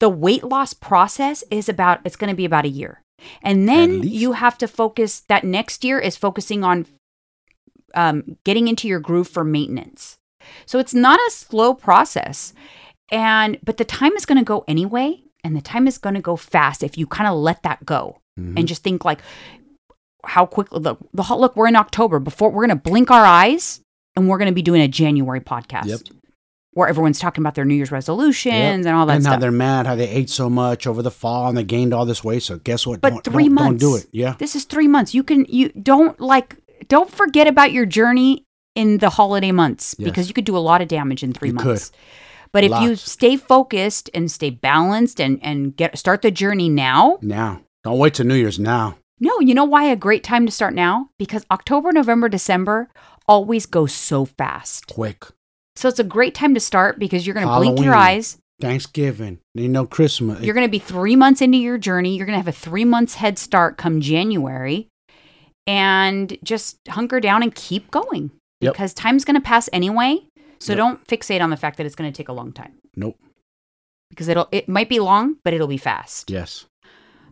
the 0.00 0.08
weight 0.08 0.44
loss 0.44 0.74
process 0.74 1.42
is 1.50 1.68
about, 1.68 2.00
it's 2.04 2.16
going 2.16 2.30
to 2.30 2.36
be 2.36 2.44
about 2.44 2.64
a 2.64 2.68
year. 2.68 3.00
And 3.42 3.68
then 3.68 4.02
you 4.04 4.32
have 4.32 4.56
to 4.58 4.68
focus, 4.68 5.20
that 5.28 5.42
next 5.42 5.82
year 5.82 5.98
is 5.98 6.14
focusing 6.16 6.62
on 6.62 6.86
um, 7.94 8.36
getting 8.44 8.68
into 8.68 8.86
your 8.86 9.00
groove 9.00 9.26
for 9.28 9.42
maintenance. 9.44 10.18
So 10.66 10.78
it's 10.78 10.94
not 10.94 11.18
a 11.18 11.30
slow 11.32 11.74
process. 11.74 12.52
And, 13.10 13.58
but 13.64 13.76
the 13.78 13.84
time 13.84 14.12
is 14.12 14.26
going 14.26 14.38
to 14.38 14.44
go 14.44 14.64
anyway. 14.68 15.22
And 15.44 15.56
the 15.56 15.60
time 15.60 15.86
is 15.86 15.98
going 15.98 16.14
to 16.16 16.20
go 16.20 16.36
fast 16.36 16.82
if 16.82 16.98
you 16.98 17.06
kind 17.06 17.28
of 17.28 17.36
let 17.38 17.62
that 17.62 17.84
go 17.86 18.18
Mhm. 18.38 18.58
and 18.58 18.68
just 18.68 18.82
think 18.82 19.04
like, 19.04 19.20
how 20.24 20.44
quickly, 20.46 20.80
look, 20.80 20.98
the, 21.14 21.22
whole- 21.22 21.40
look, 21.40 21.56
we're 21.56 21.68
in 21.68 21.76
October. 21.76 22.18
Before 22.18 22.50
we're 22.50 22.66
going 22.66 22.76
to 22.78 22.82
blink 22.90 23.10
our 23.10 23.24
eyes 23.24 23.80
and 24.16 24.28
we're 24.28 24.38
going 24.38 24.48
to 24.50 24.54
be 24.54 24.62
doing 24.62 24.82
a 24.82 24.88
January 24.88 25.40
podcast 25.40 25.86
Yep. 25.86 26.00
where 26.72 26.88
everyone's 26.88 27.20
talking 27.20 27.40
about 27.42 27.54
their 27.54 27.64
New 27.64 27.74
Year's 27.74 27.92
resolutions 27.92 28.84
and 28.84 28.88
all 28.96 29.06
that 29.06 29.16
and 29.18 29.26
how 29.26 29.36
they're 29.38 29.50
mad, 29.52 29.86
how 29.86 29.94
they 29.94 30.08
ate 30.08 30.28
so 30.28 30.50
much 30.50 30.86
over 30.86 31.02
the 31.02 31.10
fall, 31.10 31.48
and 31.48 31.56
they 31.56 31.62
gained 31.64 31.94
all 31.94 32.04
this 32.04 32.22
weight. 32.24 32.42
So 32.42 32.58
guess 32.58 32.86
what? 32.86 33.00
But 33.00 33.10
don't, 33.10 33.24
3 33.24 33.44
don't, 33.44 33.54
months. 33.54 33.80
Don't 33.82 33.90
do 33.92 33.96
it. 33.96 34.06
Yeah. 34.12 34.34
This 34.38 34.56
is 34.56 34.64
three 34.64 34.88
months. 34.88 35.14
You 35.14 35.22
can 35.22 35.46
you 35.48 35.68
don't 35.70 36.20
like 36.20 36.56
don't 36.88 37.10
forget 37.10 37.46
about 37.46 37.72
your 37.72 37.86
journey 37.86 38.44
in 38.74 38.98
the 38.98 39.10
holiday 39.10 39.50
months 39.52 39.94
Yes. 39.98 40.04
because 40.04 40.28
you 40.28 40.34
could 40.34 40.44
do 40.44 40.56
a 40.56 40.58
lot 40.58 40.80
of 40.82 40.88
damage 40.88 41.22
in 41.22 41.32
three 41.32 41.48
You 41.50 41.54
could. 41.54 41.80
But 42.52 42.64
if 42.64 42.72
you 42.82 42.96
stay 42.96 43.36
focused 43.36 44.10
and 44.14 44.30
stay 44.30 44.50
balanced 44.50 45.20
and 45.20 45.38
and 45.42 45.76
get 45.76 45.98
start 45.98 46.22
the 46.22 46.30
journey 46.30 46.68
now, 46.68 47.18
Now, 47.22 47.62
don't 47.84 47.98
wait 47.98 48.14
till 48.14 48.26
New 48.26 48.34
Year's. 48.34 48.58
Now, 48.58 48.96
no, 49.20 49.40
you 49.40 49.54
know 49.54 49.64
why 49.64 49.84
a 49.84 49.96
great 49.96 50.24
time 50.24 50.46
to 50.46 50.52
start 50.52 50.74
now? 50.74 51.10
Because 51.18 51.44
October, 51.50 51.92
November, 51.92 52.28
December 52.28 52.88
always 53.26 53.66
go 53.66 53.86
so 53.86 54.24
fast. 54.24 54.86
quick. 54.86 55.24
So 55.76 55.88
it's 55.88 55.98
a 56.00 56.04
great 56.04 56.34
time 56.34 56.54
to 56.54 56.60
start 56.60 56.98
because 56.98 57.26
you're 57.26 57.34
going 57.34 57.46
to 57.46 57.54
blink 57.56 57.80
your 57.80 57.94
eyes. 57.94 58.38
Thanksgiving. 58.60 59.38
You 59.54 59.68
know, 59.68 59.86
Christmas. 59.86 60.40
You're 60.40 60.54
going 60.54 60.66
to 60.66 60.70
be 60.70 60.80
three 60.80 61.14
months 61.14 61.40
into 61.40 61.58
your 61.58 61.78
journey. 61.78 62.16
You're 62.16 62.26
going 62.26 62.38
to 62.38 62.44
have 62.44 62.48
a 62.48 62.52
three 62.58 62.84
months 62.84 63.14
head 63.14 63.38
start 63.38 63.76
come 63.76 64.00
January 64.00 64.88
and 65.66 66.36
just 66.42 66.78
hunker 66.88 67.20
down 67.20 67.42
and 67.42 67.54
keep 67.54 67.90
going 67.90 68.30
Yep. 68.60 68.72
because 68.72 68.92
time's 68.94 69.24
going 69.24 69.36
to 69.36 69.40
pass 69.40 69.68
anyway. 69.72 70.18
So 70.58 70.74
don't 70.74 71.04
fixate 71.06 71.40
on 71.42 71.50
the 71.50 71.56
fact 71.56 71.76
that 71.76 71.86
it's 71.86 71.94
going 71.94 72.10
to 72.12 72.16
take 72.16 72.28
a 72.28 72.32
long 72.32 72.52
time 72.52 72.72
Nope. 72.96 73.18
because 74.10 74.28
it'll, 74.28 74.48
it 74.52 74.68
might 74.68 74.88
be 74.88 74.98
long, 75.00 75.36
but 75.44 75.54
it'll 75.54 75.68
be 75.68 75.76
fast. 75.78 76.30
Yes. 76.30 76.66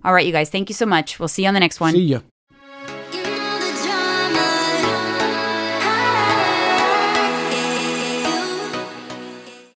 All 0.04 0.12
right, 0.14 0.24
you 0.26 0.32
guys. 0.32 0.48
Thank 0.50 0.68
you 0.70 0.74
so 0.74 0.86
much. 0.86 1.18
We'll 1.18 1.28
see 1.28 1.42
you 1.42 1.48
on 1.48 1.54
the 1.54 1.60
next 1.60 1.80
one. 1.80 1.92
See 1.92 2.00
ya. 2.00 2.20